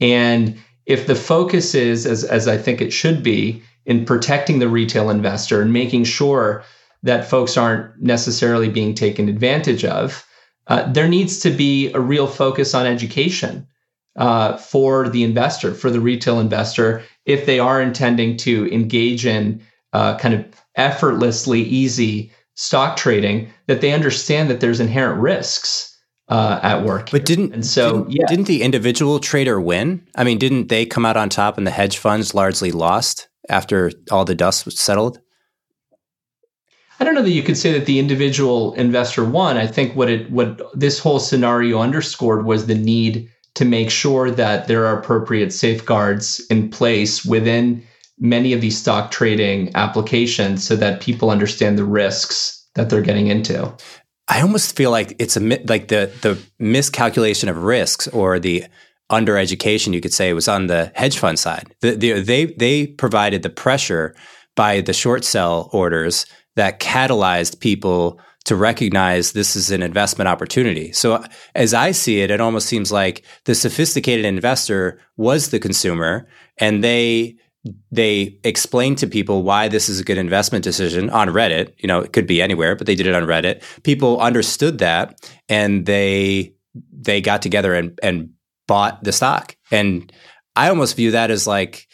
And 0.00 0.58
if 0.86 1.06
the 1.06 1.14
focus 1.14 1.74
is 1.74 2.06
as 2.06 2.24
as 2.24 2.46
I 2.46 2.58
think 2.58 2.80
it 2.80 2.92
should 2.92 3.22
be 3.22 3.62
in 3.86 4.04
protecting 4.04 4.58
the 4.58 4.68
retail 4.68 5.10
investor 5.10 5.62
and 5.62 5.72
making 5.72 6.04
sure 6.04 6.64
that 7.02 7.28
folks 7.28 7.56
aren't 7.56 8.00
necessarily 8.00 8.68
being 8.68 8.94
taken 8.94 9.28
advantage 9.28 9.84
of 9.84 10.26
uh, 10.66 10.90
there 10.90 11.08
needs 11.08 11.38
to 11.40 11.50
be 11.50 11.92
a 11.92 12.00
real 12.00 12.26
focus 12.26 12.74
on 12.74 12.86
education 12.86 13.66
uh, 14.16 14.56
for 14.56 15.08
the 15.08 15.22
investor, 15.24 15.74
for 15.74 15.90
the 15.90 16.00
retail 16.00 16.40
investor, 16.40 17.02
if 17.26 17.46
they 17.46 17.58
are 17.58 17.80
intending 17.80 18.36
to 18.38 18.72
engage 18.72 19.26
in 19.26 19.60
uh, 19.92 20.16
kind 20.18 20.34
of 20.34 20.44
effortlessly 20.76 21.62
easy 21.62 22.32
stock 22.54 22.96
trading, 22.96 23.50
that 23.66 23.80
they 23.80 23.92
understand 23.92 24.48
that 24.50 24.60
there's 24.60 24.80
inherent 24.80 25.20
risks 25.20 25.90
uh, 26.28 26.60
at 26.62 26.84
work. 26.84 27.10
But 27.10 27.24
didn't 27.24 27.52
and 27.52 27.66
so 27.66 28.04
didn't, 28.04 28.12
yeah. 28.12 28.26
didn't 28.28 28.46
the 28.46 28.62
individual 28.62 29.18
trader 29.18 29.60
win? 29.60 30.06
I 30.14 30.24
mean, 30.24 30.38
didn't 30.38 30.68
they 30.68 30.86
come 30.86 31.04
out 31.04 31.16
on 31.16 31.28
top 31.28 31.58
and 31.58 31.66
the 31.66 31.70
hedge 31.70 31.98
funds 31.98 32.34
largely 32.34 32.72
lost 32.72 33.28
after 33.48 33.90
all 34.10 34.24
the 34.24 34.34
dust 34.34 34.64
was 34.64 34.78
settled? 34.78 35.20
I 37.00 37.04
don't 37.04 37.14
know 37.14 37.22
that 37.22 37.30
you 37.30 37.42
could 37.42 37.58
say 37.58 37.72
that 37.72 37.86
the 37.86 37.98
individual 37.98 38.72
investor 38.74 39.24
won. 39.24 39.56
I 39.56 39.66
think 39.66 39.96
what 39.96 40.08
it 40.08 40.30
what 40.30 40.60
this 40.78 40.98
whole 40.98 41.18
scenario 41.18 41.80
underscored 41.80 42.46
was 42.46 42.66
the 42.66 42.74
need 42.74 43.28
to 43.54 43.64
make 43.64 43.90
sure 43.90 44.30
that 44.30 44.66
there 44.68 44.86
are 44.86 44.98
appropriate 44.98 45.52
safeguards 45.52 46.40
in 46.50 46.68
place 46.70 47.24
within 47.24 47.82
many 48.18 48.52
of 48.52 48.60
these 48.60 48.78
stock 48.78 49.10
trading 49.10 49.74
applications 49.74 50.64
so 50.64 50.76
that 50.76 51.00
people 51.00 51.30
understand 51.30 51.78
the 51.78 51.84
risks 51.84 52.66
that 52.74 52.90
they're 52.90 53.02
getting 53.02 53.28
into. 53.28 53.72
I 54.28 54.40
almost 54.40 54.76
feel 54.76 54.90
like 54.90 55.14
it's 55.18 55.36
a 55.36 55.40
like 55.40 55.88
the 55.88 56.10
the 56.22 56.40
miscalculation 56.58 57.48
of 57.48 57.58
risks 57.58 58.08
or 58.08 58.38
the 58.38 58.64
undereducation 59.12 59.92
you 59.92 60.00
could 60.00 60.14
say 60.14 60.32
was 60.32 60.48
on 60.48 60.66
the 60.66 60.90
hedge 60.94 61.18
fund 61.18 61.38
side. 61.38 61.74
The, 61.80 61.94
the, 61.94 62.20
they 62.20 62.46
they 62.46 62.86
provided 62.86 63.42
the 63.42 63.50
pressure 63.50 64.14
by 64.56 64.80
the 64.80 64.92
short 64.92 65.24
sell 65.24 65.68
orders 65.72 66.26
that 66.56 66.80
catalyzed 66.80 67.60
people 67.60 68.18
to 68.44 68.56
recognize 68.56 69.32
this 69.32 69.56
is 69.56 69.70
an 69.70 69.82
investment 69.82 70.28
opportunity. 70.28 70.92
So 70.92 71.24
as 71.54 71.72
I 71.72 71.92
see 71.92 72.20
it, 72.20 72.30
it 72.30 72.40
almost 72.40 72.68
seems 72.68 72.92
like 72.92 73.24
the 73.44 73.54
sophisticated 73.54 74.24
investor 74.24 75.00
was 75.16 75.48
the 75.48 75.58
consumer 75.58 76.28
and 76.58 76.84
they 76.84 77.36
they 77.90 78.38
explained 78.44 78.98
to 78.98 79.06
people 79.06 79.42
why 79.42 79.68
this 79.68 79.88
is 79.88 79.98
a 79.98 80.04
good 80.04 80.18
investment 80.18 80.62
decision 80.62 81.08
on 81.08 81.28
Reddit. 81.28 81.72
You 81.78 81.86
know, 81.86 82.00
it 82.00 82.12
could 82.12 82.26
be 82.26 82.42
anywhere, 82.42 82.76
but 82.76 82.86
they 82.86 82.94
did 82.94 83.06
it 83.06 83.14
on 83.14 83.22
Reddit. 83.22 83.62
People 83.84 84.20
understood 84.20 84.78
that 84.78 85.18
and 85.48 85.86
they 85.86 86.54
they 86.92 87.22
got 87.22 87.40
together 87.40 87.74
and 87.74 87.98
and 88.02 88.30
bought 88.66 89.02
the 89.02 89.12
stock. 89.12 89.56
And 89.70 90.12
I 90.56 90.68
almost 90.68 90.96
view 90.96 91.12
that 91.12 91.30
as 91.30 91.46
like 91.46 91.88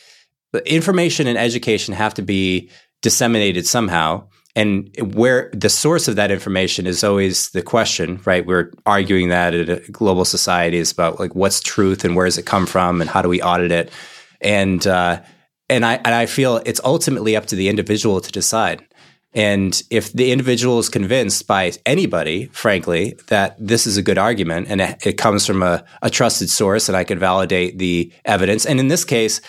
information 0.67 1.29
and 1.29 1.39
education 1.39 1.95
have 1.95 2.15
to 2.15 2.23
be 2.23 2.71
disseminated 3.03 3.67
somehow 3.67 4.27
and 4.57 4.91
where 5.15 5.51
the 5.53 5.69
source 5.69 6.09
of 6.09 6.17
that 6.17 6.31
information 6.31 6.87
is 6.87 7.05
always 7.05 7.51
the 7.51 7.63
question 7.63 8.21
right? 8.25 8.45
We're 8.45 8.73
arguing 8.87 9.29
that 9.29 9.55
at 9.55 9.69
a 9.69 9.93
global 9.93 10.25
society 10.25 10.79
is 10.79 10.93
about 10.93 11.21
like 11.21 11.35
what's 11.35 11.61
truth 11.61 12.05
and 12.05 12.17
where 12.17 12.27
does 12.27 12.39
it 12.39 12.47
come 12.47 12.67
from 12.67 13.01
and 13.01 13.09
how 13.09 13.23
do 13.23 13.29
we 13.29 13.43
audit 13.43 13.71
it? 13.71 13.93
And 14.41 14.87
uh, 14.87 15.23
and 15.69 15.87
i 15.87 15.95
and 15.95 16.15
i 16.15 16.27
feel 16.27 16.61
it's 16.67 16.81
ultimately 16.85 17.37
up 17.37 17.47
to 17.47 17.57
the 17.57 17.69
individual 17.69 18.21
to 18.21 18.33
decide. 18.33 18.85
And 19.33 19.81
if 19.91 20.13
the 20.13 20.33
individual 20.33 20.81
is 20.81 20.89
convinced 20.89 21.47
by 21.47 21.73
anybody, 21.87 22.47
frankly, 22.47 23.17
that 23.29 23.55
this 23.61 23.87
is 23.87 23.97
a 23.97 24.03
good 24.03 24.19
argument 24.19 24.67
and 24.69 24.81
it, 24.81 25.07
it 25.07 25.19
comes 25.19 25.47
from 25.47 25.63
a, 25.63 25.85
a, 26.03 26.11
trusted 26.11 26.51
source 26.51 26.89
and 26.89 26.97
I 26.97 27.05
can 27.05 27.19
validate 27.19 27.79
the 27.79 28.13
evidence. 28.25 28.67
And 28.67 28.81
in 28.81 28.89
this 28.89 29.05
case, 29.05 29.41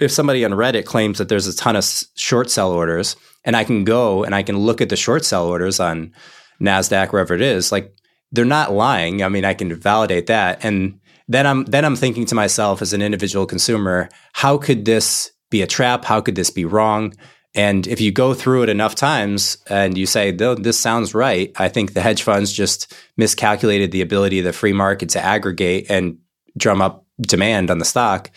if 0.00 0.12
somebody 0.12 0.44
on 0.44 0.52
Reddit 0.52 0.84
claims 0.84 1.18
that 1.18 1.28
there's 1.28 1.48
a 1.48 1.56
ton 1.56 1.74
of 1.74 1.84
short 2.14 2.48
sell 2.48 2.70
orders, 2.70 3.16
and 3.44 3.56
I 3.56 3.64
can 3.64 3.84
go 3.84 4.24
and 4.24 4.34
I 4.34 4.42
can 4.42 4.58
look 4.58 4.80
at 4.80 4.88
the 4.88 4.96
short 4.96 5.24
sell 5.24 5.46
orders 5.46 5.80
on 5.80 6.12
Nasdaq 6.60 7.12
wherever 7.12 7.34
it 7.34 7.42
is, 7.42 7.72
like 7.72 7.94
they're 8.32 8.44
not 8.44 8.72
lying. 8.72 9.22
I 9.22 9.28
mean, 9.28 9.44
I 9.44 9.54
can 9.54 9.74
validate 9.74 10.26
that, 10.26 10.64
and 10.64 10.98
then 11.28 11.46
I'm 11.46 11.64
then 11.64 11.84
I'm 11.84 11.96
thinking 11.96 12.26
to 12.26 12.34
myself 12.34 12.82
as 12.82 12.92
an 12.92 13.02
individual 13.02 13.46
consumer, 13.46 14.08
how 14.32 14.58
could 14.58 14.84
this 14.84 15.30
be 15.50 15.62
a 15.62 15.66
trap? 15.66 16.04
How 16.04 16.20
could 16.20 16.34
this 16.34 16.50
be 16.50 16.64
wrong? 16.64 17.14
And 17.54 17.86
if 17.86 18.00
you 18.00 18.10
go 18.10 18.34
through 18.34 18.64
it 18.64 18.68
enough 18.68 18.96
times 18.96 19.58
and 19.68 19.96
you 19.96 20.06
say, 20.06 20.32
this 20.32 20.78
sounds 20.78 21.14
right, 21.14 21.52
I 21.56 21.68
think 21.68 21.92
the 21.92 22.00
hedge 22.00 22.24
funds 22.24 22.52
just 22.52 22.92
miscalculated 23.16 23.92
the 23.92 24.00
ability 24.00 24.40
of 24.40 24.44
the 24.44 24.52
free 24.52 24.72
market 24.72 25.10
to 25.10 25.24
aggregate 25.24 25.86
and 25.88 26.18
drum 26.56 26.82
up 26.82 27.06
demand 27.20 27.70
on 27.70 27.78
the 27.78 27.84
stock 27.84 28.30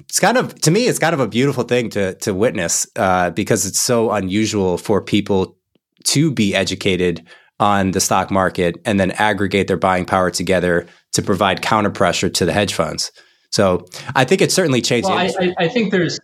it's 0.00 0.20
kind 0.20 0.36
of 0.36 0.54
to 0.60 0.70
me 0.70 0.86
it's 0.86 0.98
kind 0.98 1.14
of 1.14 1.20
a 1.20 1.28
beautiful 1.28 1.64
thing 1.64 1.90
to 1.90 2.14
to 2.16 2.34
witness 2.34 2.86
uh, 2.96 3.30
because 3.30 3.66
it's 3.66 3.80
so 3.80 4.10
unusual 4.12 4.78
for 4.78 5.00
people 5.00 5.56
to 6.04 6.30
be 6.30 6.54
educated 6.54 7.26
on 7.60 7.92
the 7.92 8.00
stock 8.00 8.30
market 8.30 8.80
and 8.84 8.98
then 8.98 9.12
aggregate 9.12 9.68
their 9.68 9.76
buying 9.76 10.04
power 10.04 10.30
together 10.30 10.86
to 11.12 11.22
provide 11.22 11.62
counter 11.62 11.90
pressure 11.90 12.28
to 12.28 12.44
the 12.44 12.52
hedge 12.52 12.74
funds. 12.74 13.12
So 13.50 13.86
I 14.16 14.24
think 14.24 14.40
it 14.40 14.50
certainly 14.50 14.82
changed. 14.82 15.08
Well, 15.08 15.18
I, 15.18 15.30
I, 15.38 15.54
I, 15.58 15.68
think 15.68 15.92
there's, 15.92 16.18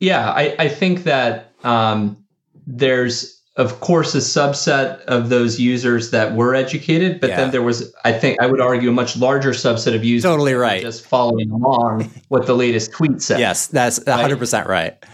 yeah, 0.00 0.30
I, 0.30 0.54
I 0.58 0.68
think 0.68 1.04
that 1.04 1.54
um, 1.64 2.22
there's 2.66 3.37
of 3.58 3.80
course, 3.80 4.14
a 4.14 4.18
subset 4.18 5.00
of 5.06 5.30
those 5.30 5.58
users 5.58 6.12
that 6.12 6.36
were 6.36 6.54
educated, 6.54 7.20
but 7.20 7.30
yeah. 7.30 7.36
then 7.36 7.50
there 7.50 7.62
was, 7.62 7.92
I 8.04 8.12
think, 8.12 8.40
I 8.40 8.46
would 8.46 8.60
argue, 8.60 8.88
a 8.88 8.92
much 8.92 9.16
larger 9.16 9.50
subset 9.50 9.96
of 9.96 10.04
users. 10.04 10.30
Totally 10.30 10.54
right. 10.54 10.80
Just 10.80 11.04
following 11.04 11.50
along 11.50 12.08
what 12.28 12.46
the 12.46 12.54
latest 12.54 12.92
tweet 12.92 13.20
said. 13.20 13.40
Yes, 13.40 13.66
that's 13.66 13.98
100% 13.98 14.66
right? 14.66 15.04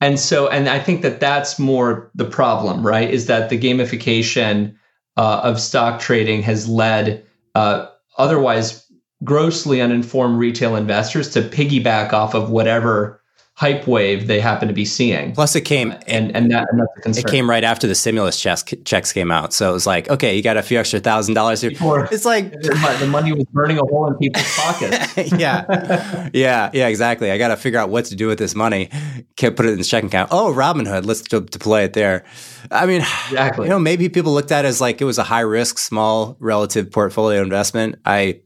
And 0.00 0.18
so, 0.18 0.48
and 0.48 0.68
I 0.68 0.80
think 0.80 1.02
that 1.02 1.20
that's 1.20 1.56
more 1.60 2.10
the 2.16 2.24
problem, 2.24 2.84
right? 2.84 3.08
Is 3.08 3.26
that 3.26 3.50
the 3.50 3.58
gamification 3.58 4.74
uh, 5.16 5.40
of 5.44 5.60
stock 5.60 6.00
trading 6.00 6.42
has 6.42 6.68
led 6.68 7.24
uh, 7.54 7.86
otherwise 8.18 8.84
grossly 9.22 9.80
uninformed 9.80 10.40
retail 10.40 10.74
investors 10.74 11.30
to 11.30 11.40
piggyback 11.40 12.12
off 12.12 12.34
of 12.34 12.50
whatever 12.50 13.22
hype 13.56 13.86
wave 13.86 14.26
they 14.26 14.40
happen 14.40 14.66
to 14.66 14.74
be 14.74 14.84
seeing. 14.84 15.32
Plus, 15.32 15.54
it 15.54 15.62
came 15.62 15.92
uh, 15.92 15.98
and 16.06 16.34
and, 16.34 16.50
that, 16.50 16.66
and 16.70 16.80
that's 16.80 16.98
a 16.98 17.00
concern. 17.00 17.24
It 17.24 17.30
came 17.30 17.48
right 17.48 17.62
after 17.62 17.86
the 17.86 17.94
stimulus 17.94 18.40
checks 18.40 18.64
checks 18.84 19.12
came 19.12 19.30
out, 19.30 19.52
so 19.52 19.70
it 19.70 19.72
was 19.72 19.86
like, 19.86 20.10
okay, 20.10 20.36
you 20.36 20.42
got 20.42 20.56
a 20.56 20.62
few 20.62 20.78
extra 20.78 21.00
thousand 21.00 21.34
dollars 21.34 21.60
here. 21.60 21.70
Before, 21.70 22.08
it's 22.10 22.24
like 22.24 22.50
the 22.52 23.08
money 23.08 23.32
was 23.32 23.44
burning 23.52 23.78
a 23.78 23.82
hole 23.82 24.08
in 24.08 24.16
people's 24.16 24.56
pockets. 24.56 25.16
yeah, 25.38 26.30
yeah, 26.32 26.70
yeah, 26.72 26.88
exactly. 26.88 27.30
I 27.30 27.38
got 27.38 27.48
to 27.48 27.56
figure 27.56 27.78
out 27.78 27.90
what 27.90 28.06
to 28.06 28.16
do 28.16 28.26
with 28.26 28.38
this 28.38 28.54
money. 28.54 28.90
Can't 29.36 29.56
put 29.56 29.66
it 29.66 29.72
in 29.72 29.78
the 29.78 29.84
checking 29.84 30.08
account. 30.08 30.30
Oh, 30.32 30.52
Robinhood, 30.52 31.06
let's 31.06 31.22
de- 31.22 31.40
deploy 31.40 31.82
it 31.82 31.92
there. 31.92 32.24
I 32.70 32.86
mean, 32.86 33.02
exactly. 33.02 33.66
You 33.66 33.70
know, 33.70 33.78
maybe 33.78 34.08
people 34.08 34.32
looked 34.32 34.52
at 34.52 34.64
it 34.64 34.68
as 34.68 34.80
like 34.80 35.00
it 35.00 35.04
was 35.04 35.18
a 35.18 35.24
high 35.24 35.40
risk, 35.40 35.78
small 35.78 36.36
relative 36.40 36.90
portfolio 36.90 37.42
investment. 37.42 37.96
I 38.04 38.40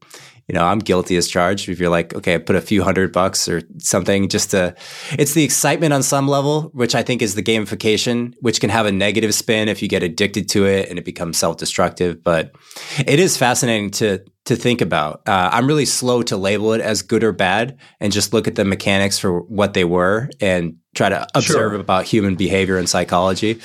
you 0.48 0.54
know, 0.54 0.64
I'm 0.64 0.78
guilty 0.78 1.16
as 1.18 1.28
charged. 1.28 1.68
If 1.68 1.78
you're 1.78 1.90
like, 1.90 2.14
okay, 2.14 2.36
I 2.36 2.38
put 2.38 2.56
a 2.56 2.62
few 2.62 2.82
hundred 2.82 3.12
bucks 3.12 3.48
or 3.48 3.60
something 3.76 4.30
just 4.30 4.52
to, 4.52 4.74
it's 5.12 5.34
the 5.34 5.44
excitement 5.44 5.92
on 5.92 6.02
some 6.02 6.26
level, 6.26 6.70
which 6.72 6.94
I 6.94 7.02
think 7.02 7.20
is 7.20 7.34
the 7.34 7.42
gamification, 7.42 8.32
which 8.40 8.58
can 8.58 8.70
have 8.70 8.86
a 8.86 8.92
negative 8.92 9.34
spin 9.34 9.68
if 9.68 9.82
you 9.82 9.88
get 9.88 10.02
addicted 10.02 10.48
to 10.50 10.64
it 10.64 10.88
and 10.88 10.98
it 10.98 11.04
becomes 11.04 11.36
self 11.36 11.58
destructive. 11.58 12.24
But 12.24 12.52
it 12.98 13.20
is 13.20 13.36
fascinating 13.36 13.90
to, 13.92 14.24
to 14.46 14.56
think 14.56 14.80
about. 14.80 15.20
Uh, 15.28 15.50
I'm 15.52 15.66
really 15.66 15.84
slow 15.84 16.22
to 16.22 16.38
label 16.38 16.72
it 16.72 16.80
as 16.80 17.02
good 17.02 17.24
or 17.24 17.32
bad 17.32 17.78
and 18.00 18.10
just 18.10 18.32
look 18.32 18.48
at 18.48 18.54
the 18.54 18.64
mechanics 18.64 19.18
for 19.18 19.42
what 19.42 19.74
they 19.74 19.84
were 19.84 20.30
and 20.40 20.78
try 20.94 21.10
to 21.10 21.26
observe 21.34 21.72
sure. 21.72 21.74
about 21.74 22.06
human 22.06 22.36
behavior 22.36 22.78
and 22.78 22.88
psychology. 22.88 23.60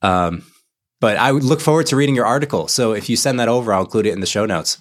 Um, 0.00 0.42
but 0.98 1.18
I 1.18 1.30
would 1.30 1.44
look 1.44 1.60
forward 1.60 1.86
to 1.88 1.96
reading 1.96 2.14
your 2.14 2.24
article. 2.24 2.68
So 2.68 2.92
if 2.92 3.10
you 3.10 3.16
send 3.16 3.38
that 3.38 3.48
over, 3.48 3.70
I'll 3.70 3.82
include 3.82 4.06
it 4.06 4.12
in 4.12 4.20
the 4.20 4.26
show 4.26 4.46
notes. 4.46 4.78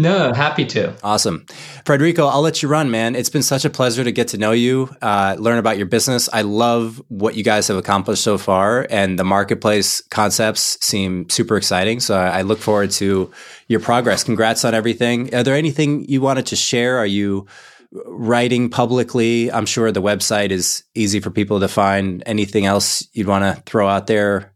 No, 0.00 0.32
happy 0.32 0.64
to. 0.64 0.94
Awesome. 1.04 1.44
Frederico, 1.84 2.30
I'll 2.30 2.40
let 2.40 2.62
you 2.62 2.70
run, 2.70 2.90
man. 2.90 3.14
It's 3.14 3.28
been 3.28 3.42
such 3.42 3.66
a 3.66 3.70
pleasure 3.70 4.02
to 4.02 4.10
get 4.10 4.28
to 4.28 4.38
know 4.38 4.52
you, 4.52 4.88
uh, 5.02 5.36
learn 5.38 5.58
about 5.58 5.76
your 5.76 5.84
business. 5.84 6.26
I 6.32 6.40
love 6.40 7.02
what 7.08 7.34
you 7.34 7.44
guys 7.44 7.68
have 7.68 7.76
accomplished 7.76 8.24
so 8.24 8.38
far, 8.38 8.86
and 8.88 9.18
the 9.18 9.24
marketplace 9.24 10.00
concepts 10.08 10.78
seem 10.80 11.28
super 11.28 11.58
exciting. 11.58 12.00
So 12.00 12.16
I, 12.16 12.40
look 12.40 12.60
forward 12.60 12.92
to 12.92 13.30
your 13.68 13.80
progress. 13.80 14.24
Congrats 14.24 14.64
on 14.64 14.72
everything. 14.72 15.34
Are 15.34 15.42
there 15.42 15.54
anything 15.54 16.06
you 16.08 16.22
wanted 16.22 16.46
to 16.46 16.56
share? 16.56 16.96
Are 16.96 17.04
you 17.04 17.46
writing 17.92 18.70
publicly? 18.70 19.52
I'm 19.52 19.66
sure 19.66 19.92
the 19.92 20.00
website 20.00 20.50
is 20.50 20.82
easy 20.94 21.20
for 21.20 21.30
people 21.30 21.60
to 21.60 21.68
find. 21.68 22.22
Anything 22.24 22.64
else 22.64 23.06
you'd 23.12 23.26
want 23.26 23.44
to 23.44 23.62
throw 23.66 23.86
out 23.86 24.06
there? 24.06 24.54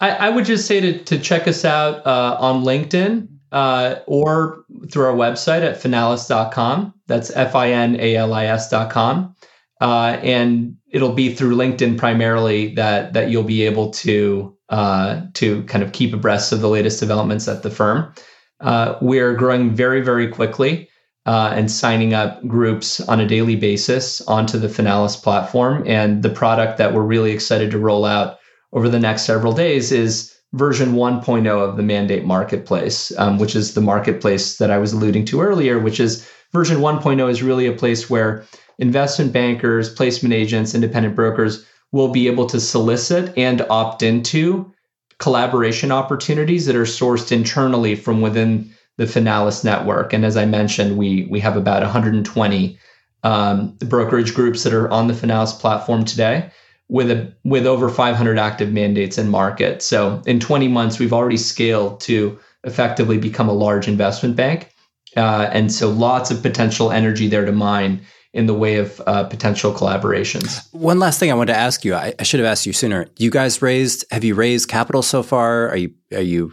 I, 0.00 0.10
I 0.10 0.28
would 0.30 0.44
just 0.44 0.66
say 0.66 0.80
to, 0.80 1.04
to 1.04 1.20
check 1.20 1.46
us 1.46 1.64
out 1.64 2.04
uh, 2.04 2.36
on 2.40 2.64
LinkedIn 2.64 3.28
uh, 3.54 4.00
or 4.06 4.64
through 4.90 5.04
our 5.04 5.14
website 5.14 5.62
at 5.62 5.80
finalis.com. 5.80 6.92
That's 7.06 7.30
F 7.30 7.54
I 7.54 7.70
N 7.70 7.98
A 8.00 8.16
L 8.16 8.34
I 8.34 8.46
S.com. 8.46 9.34
Uh, 9.80 10.18
and 10.22 10.76
it'll 10.90 11.12
be 11.12 11.32
through 11.32 11.56
LinkedIn 11.56 11.96
primarily 11.96 12.74
that 12.74 13.12
that 13.12 13.30
you'll 13.30 13.44
be 13.44 13.62
able 13.62 13.90
to 13.90 14.54
uh, 14.70 15.22
to 15.34 15.62
kind 15.64 15.84
of 15.84 15.92
keep 15.92 16.12
abreast 16.12 16.52
of 16.52 16.60
the 16.60 16.68
latest 16.68 16.98
developments 16.98 17.46
at 17.46 17.62
the 17.62 17.70
firm. 17.70 18.12
Uh, 18.60 18.96
we're 19.00 19.34
growing 19.34 19.72
very 19.72 20.00
very 20.00 20.26
quickly 20.26 20.88
uh, 21.26 21.52
and 21.54 21.70
signing 21.70 22.12
up 22.12 22.44
groups 22.48 23.00
on 23.02 23.20
a 23.20 23.26
daily 23.26 23.54
basis 23.54 24.20
onto 24.22 24.58
the 24.58 24.68
Finalis 24.68 25.20
platform. 25.22 25.84
And 25.86 26.24
the 26.24 26.30
product 26.30 26.76
that 26.78 26.92
we're 26.92 27.02
really 27.02 27.30
excited 27.30 27.70
to 27.70 27.78
roll 27.78 28.04
out 28.04 28.38
over 28.72 28.88
the 28.88 28.98
next 28.98 29.22
several 29.22 29.52
days 29.52 29.92
is 29.92 30.33
version 30.54 30.92
1.0 30.92 31.46
of 31.48 31.76
the 31.76 31.82
mandate 31.82 32.24
marketplace, 32.24 33.12
um, 33.18 33.38
which 33.38 33.56
is 33.56 33.74
the 33.74 33.80
marketplace 33.80 34.58
that 34.58 34.70
I 34.70 34.78
was 34.78 34.92
alluding 34.92 35.24
to 35.26 35.40
earlier, 35.40 35.80
which 35.80 35.98
is 35.98 36.28
version 36.52 36.78
1.0 36.78 37.28
is 37.28 37.42
really 37.42 37.66
a 37.66 37.72
place 37.72 38.08
where 38.08 38.44
investment 38.78 39.32
bankers, 39.32 39.92
placement 39.92 40.32
agents, 40.32 40.74
independent 40.74 41.16
brokers 41.16 41.66
will 41.90 42.08
be 42.08 42.28
able 42.28 42.46
to 42.46 42.60
solicit 42.60 43.36
and 43.36 43.62
opt 43.68 44.02
into 44.02 44.72
collaboration 45.18 45.90
opportunities 45.90 46.66
that 46.66 46.76
are 46.76 46.82
sourced 46.82 47.32
internally 47.32 47.96
from 47.96 48.20
within 48.20 48.70
the 48.96 49.06
Finalis 49.06 49.64
network. 49.64 50.12
And 50.12 50.24
as 50.24 50.36
I 50.36 50.44
mentioned, 50.44 50.96
we 50.96 51.26
we 51.30 51.40
have 51.40 51.56
about 51.56 51.82
120 51.82 52.78
um, 53.24 53.76
brokerage 53.80 54.34
groups 54.34 54.62
that 54.62 54.72
are 54.72 54.90
on 54.90 55.08
the 55.08 55.14
Finalis 55.14 55.58
platform 55.58 56.04
today 56.04 56.50
with 56.88 57.10
a 57.10 57.32
with 57.44 57.66
over 57.66 57.88
500 57.88 58.38
active 58.38 58.72
mandates 58.72 59.18
in 59.18 59.28
market. 59.28 59.82
So 59.82 60.22
in 60.26 60.40
20 60.40 60.68
months, 60.68 60.98
we've 60.98 61.12
already 61.12 61.36
scaled 61.36 62.00
to 62.00 62.38
effectively 62.64 63.18
become 63.18 63.48
a 63.48 63.52
large 63.52 63.88
investment 63.88 64.36
bank, 64.36 64.72
uh, 65.16 65.48
and 65.52 65.72
so 65.72 65.90
lots 65.90 66.30
of 66.30 66.42
potential 66.42 66.90
energy 66.90 67.28
there 67.28 67.44
to 67.44 67.52
mine 67.52 68.00
in 68.32 68.46
the 68.46 68.54
way 68.54 68.76
of 68.76 69.00
uh, 69.06 69.24
potential 69.24 69.72
collaborations. 69.72 70.66
One 70.72 70.98
last 70.98 71.20
thing 71.20 71.30
I 71.30 71.34
wanted 71.34 71.52
to 71.52 71.58
ask 71.58 71.84
you. 71.84 71.94
I, 71.94 72.14
I, 72.18 72.24
should 72.24 72.40
have 72.40 72.48
asked 72.48 72.66
you 72.66 72.72
sooner. 72.72 73.06
You 73.16 73.30
guys 73.30 73.62
raised? 73.62 74.04
Have 74.10 74.24
you 74.24 74.34
raised 74.34 74.68
capital 74.68 75.02
so 75.02 75.22
far? 75.22 75.68
Are 75.68 75.76
you 75.76 75.94
are 76.12 76.20
you 76.20 76.52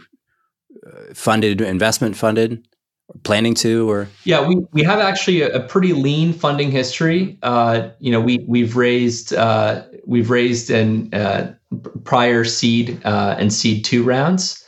uh, 0.86 1.12
funded, 1.12 1.60
investment 1.60 2.16
funded? 2.16 2.66
Planning 3.22 3.54
to 3.54 3.90
or? 3.90 4.08
Yeah 4.24 4.46
we 4.46 4.56
we 4.72 4.82
have 4.82 4.98
actually 4.98 5.42
a, 5.42 5.56
a 5.56 5.60
pretty 5.60 5.92
lean 5.92 6.32
funding 6.32 6.70
history. 6.70 7.38
Uh, 7.42 7.90
you 8.00 8.10
know 8.10 8.20
we 8.20 8.44
we've 8.46 8.76
raised 8.76 9.32
uh, 9.32 9.84
we've 10.06 10.30
raised 10.30 10.70
in 10.70 11.12
uh, 11.14 11.54
prior 12.04 12.44
seed 12.44 13.00
uh, 13.04 13.36
and 13.38 13.52
seed 13.52 13.84
two 13.84 14.02
rounds. 14.02 14.58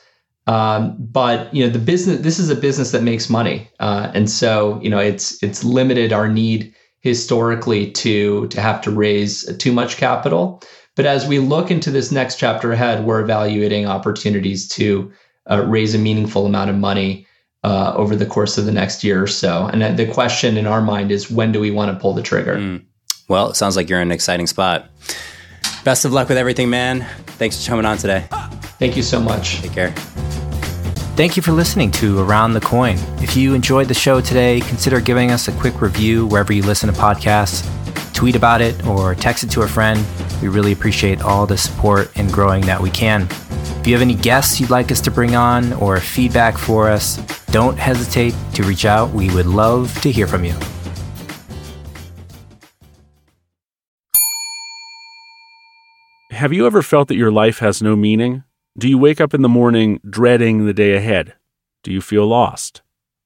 Um, 0.47 0.97
but 0.99 1.53
you 1.55 1.65
know 1.65 1.71
the 1.71 1.79
business 1.79 2.21
this 2.21 2.39
is 2.39 2.51
a 2.51 2.55
business 2.55 2.93
that 2.93 3.03
makes 3.03 3.31
money. 3.31 3.69
Uh, 3.81 4.11
and 4.15 4.31
so 4.31 4.81
you 4.83 4.91
know 4.91 4.99
it's 4.99 5.43
it's 5.43 5.65
limited 5.65 6.13
our 6.13 6.29
need 6.29 6.75
historically 7.01 7.91
to 7.93 8.47
to 8.49 8.61
have 8.61 8.81
to 8.83 8.91
raise 8.91 9.45
too 9.57 9.73
much 9.73 9.97
capital. 9.97 10.63
But 10.97 11.07
as 11.07 11.27
we 11.27 11.41
look 11.41 11.71
into 11.71 11.91
this 11.91 12.13
next 12.13 12.37
chapter 12.37 12.73
ahead 12.73 13.05
we're 13.05 13.21
evaluating 13.21 13.87
opportunities 13.87 14.69
to 14.69 15.11
uh, 15.51 15.63
raise 15.67 15.95
a 15.95 15.99
meaningful 15.99 16.47
amount 16.47 16.71
of 16.71 16.77
money 16.77 17.27
uh, 17.65 17.95
over 17.97 18.15
the 18.15 18.27
course 18.27 18.59
of 18.59 18.67
the 18.67 18.73
next 18.73 19.03
year 19.03 19.23
or 19.23 19.27
so. 19.27 19.67
And 19.67 19.99
the 19.99 20.07
question 20.07 20.57
in 20.57 20.67
our 20.67 20.83
mind 20.83 21.11
is 21.11 21.31
when 21.31 21.51
do 21.51 21.59
we 21.59 21.71
want 21.71 21.91
to 21.93 22.01
pull 22.01 22.13
the 22.13 22.23
trigger? 22.23 22.57
Mm. 22.57 22.85
Well, 23.27 23.49
it 23.51 23.57
sounds 23.57 23.75
like 23.75 23.89
you're 23.89 24.01
in 24.01 24.09
an 24.09 24.13
exciting 24.13 24.47
spot. 24.47 24.91
Best 25.83 26.05
of 26.05 26.13
luck 26.13 26.29
with 26.29 26.37
everything, 26.37 26.71
man. 26.71 27.07
Thanks 27.39 27.63
for 27.63 27.71
coming 27.71 27.87
on 27.87 27.97
today. 27.97 28.27
Thank 28.79 28.97
you 28.97 29.03
so 29.03 29.21
much. 29.21 29.63
Take 29.63 29.73
care. 29.73 29.91
Thank 31.17 31.37
you 31.37 31.43
for 31.43 31.53
listening 31.53 31.91
to 31.93 32.19
Around 32.19 32.55
the 32.55 32.61
Coin. 32.61 32.99
If 33.23 33.37
you 33.37 33.55
enjoyed 33.55 33.89
the 33.89 33.95
show 33.95 34.21
today, 34.21 34.61
consider 34.61 35.01
giving 35.01 35.31
us 35.31 35.49
a 35.49 35.53
quick 35.53 35.81
review 35.81 36.27
wherever 36.27 36.53
you 36.53 36.63
listen 36.63 36.93
to 36.93 37.01
podcasts. 37.01 37.65
Tweet 38.13 38.37
about 38.37 38.61
it 38.61 38.85
or 38.87 39.15
text 39.15 39.45
it 39.45 39.51
to 39.53 39.63
a 39.63 39.69
friend. 39.69 40.05
We 40.43 40.49
really 40.49 40.73
appreciate 40.73 41.23
all 41.23 41.47
the 41.47 41.57
support 41.57 42.11
and 42.17 42.33
growing 42.33 42.67
that 42.67 42.81
we 42.81 42.91
can. 42.91 43.29
If 43.85 43.89
you 43.89 43.95
have 43.97 44.01
any 44.01 44.15
guests 44.15 44.59
you'd 44.59 44.71
like 44.71 44.91
us 44.91 45.03
to 45.03 45.11
bring 45.11 45.37
on 45.37 45.75
or 45.75 46.01
feedback 46.01 46.57
for 46.57 46.89
us, 46.89 47.19
don't 47.49 47.79
hesitate 47.79 48.35
to 48.55 48.63
reach 48.63 48.87
out. 48.87 49.11
We 49.11 49.29
would 49.35 49.45
love 49.45 50.01
to 50.01 50.11
hear 50.11 50.27
from 50.27 50.43
you. 50.43 50.55
Have 56.31 56.55
you 56.55 56.67
ever 56.67 56.81
felt 56.81 57.09
that 57.09 57.17
your 57.17 57.31
life 57.31 57.59
has 57.59 57.83
no 57.83 57.95
meaning? 57.95 58.45
Do 58.79 58.89
you 58.89 58.97
wake 58.97 59.21
up 59.21 59.35
in 59.35 59.43
the 59.43 59.51
morning 59.51 60.01
dreading 60.09 60.65
the 60.65 60.73
day 60.73 60.97
ahead? 60.97 61.35
Do 61.83 61.93
you 61.93 62.01
feel 62.01 62.27
lost? 62.27 62.81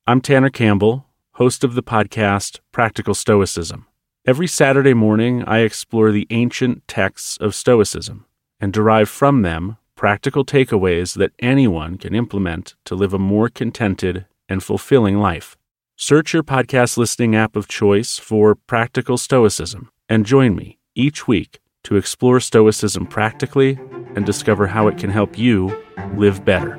I'm 0.09 0.20
Tanner 0.20 0.51
Campbell, 0.51 1.06
host 1.35 1.62
of 1.62 1.76
the 1.76 1.85
podcast 1.85 2.59
Practical 2.72 3.14
Stoicism. 3.14 3.86
Every 4.26 4.48
Saturday 4.48 4.94
morning, 4.94 5.44
I 5.44 5.60
explore 5.60 6.10
the 6.10 6.26
ancient 6.30 6.89
texts 6.89 7.36
of 7.36 7.55
Stoicism 7.55 8.26
and 8.59 8.72
derive 8.72 9.09
from 9.09 9.43
them 9.43 9.76
practical 9.99 10.45
takeaways 10.45 11.16
that 11.16 11.33
anyone 11.41 11.99
can 11.99 12.15
implement 12.15 12.77
to 12.85 12.95
live 12.95 13.12
a 13.12 13.19
more 13.19 13.49
contented 13.49 14.25
and 14.49 14.62
fulfilling 14.62 15.19
life. 15.19 15.57
Search 15.97 16.33
your 16.33 16.45
podcast 16.45 16.97
listening 16.97 17.35
app 17.35 17.57
of 17.57 17.66
choice 17.66 18.16
for 18.16 18.55
Practical 18.55 19.19
Stoicism 19.19 19.91
and 20.09 20.25
join 20.25 20.55
me 20.55 20.79
each 20.95 21.27
week 21.27 21.59
to 21.83 21.97
explore 21.97 22.39
Stoicism 22.39 23.09
practically 23.09 23.77
and 24.15 24.25
discover 24.25 24.69
how 24.69 24.87
it 24.87 24.99
can 24.99 25.11
help 25.11 25.37
you 25.37 25.77
live 26.15 26.45
better. 26.45 26.79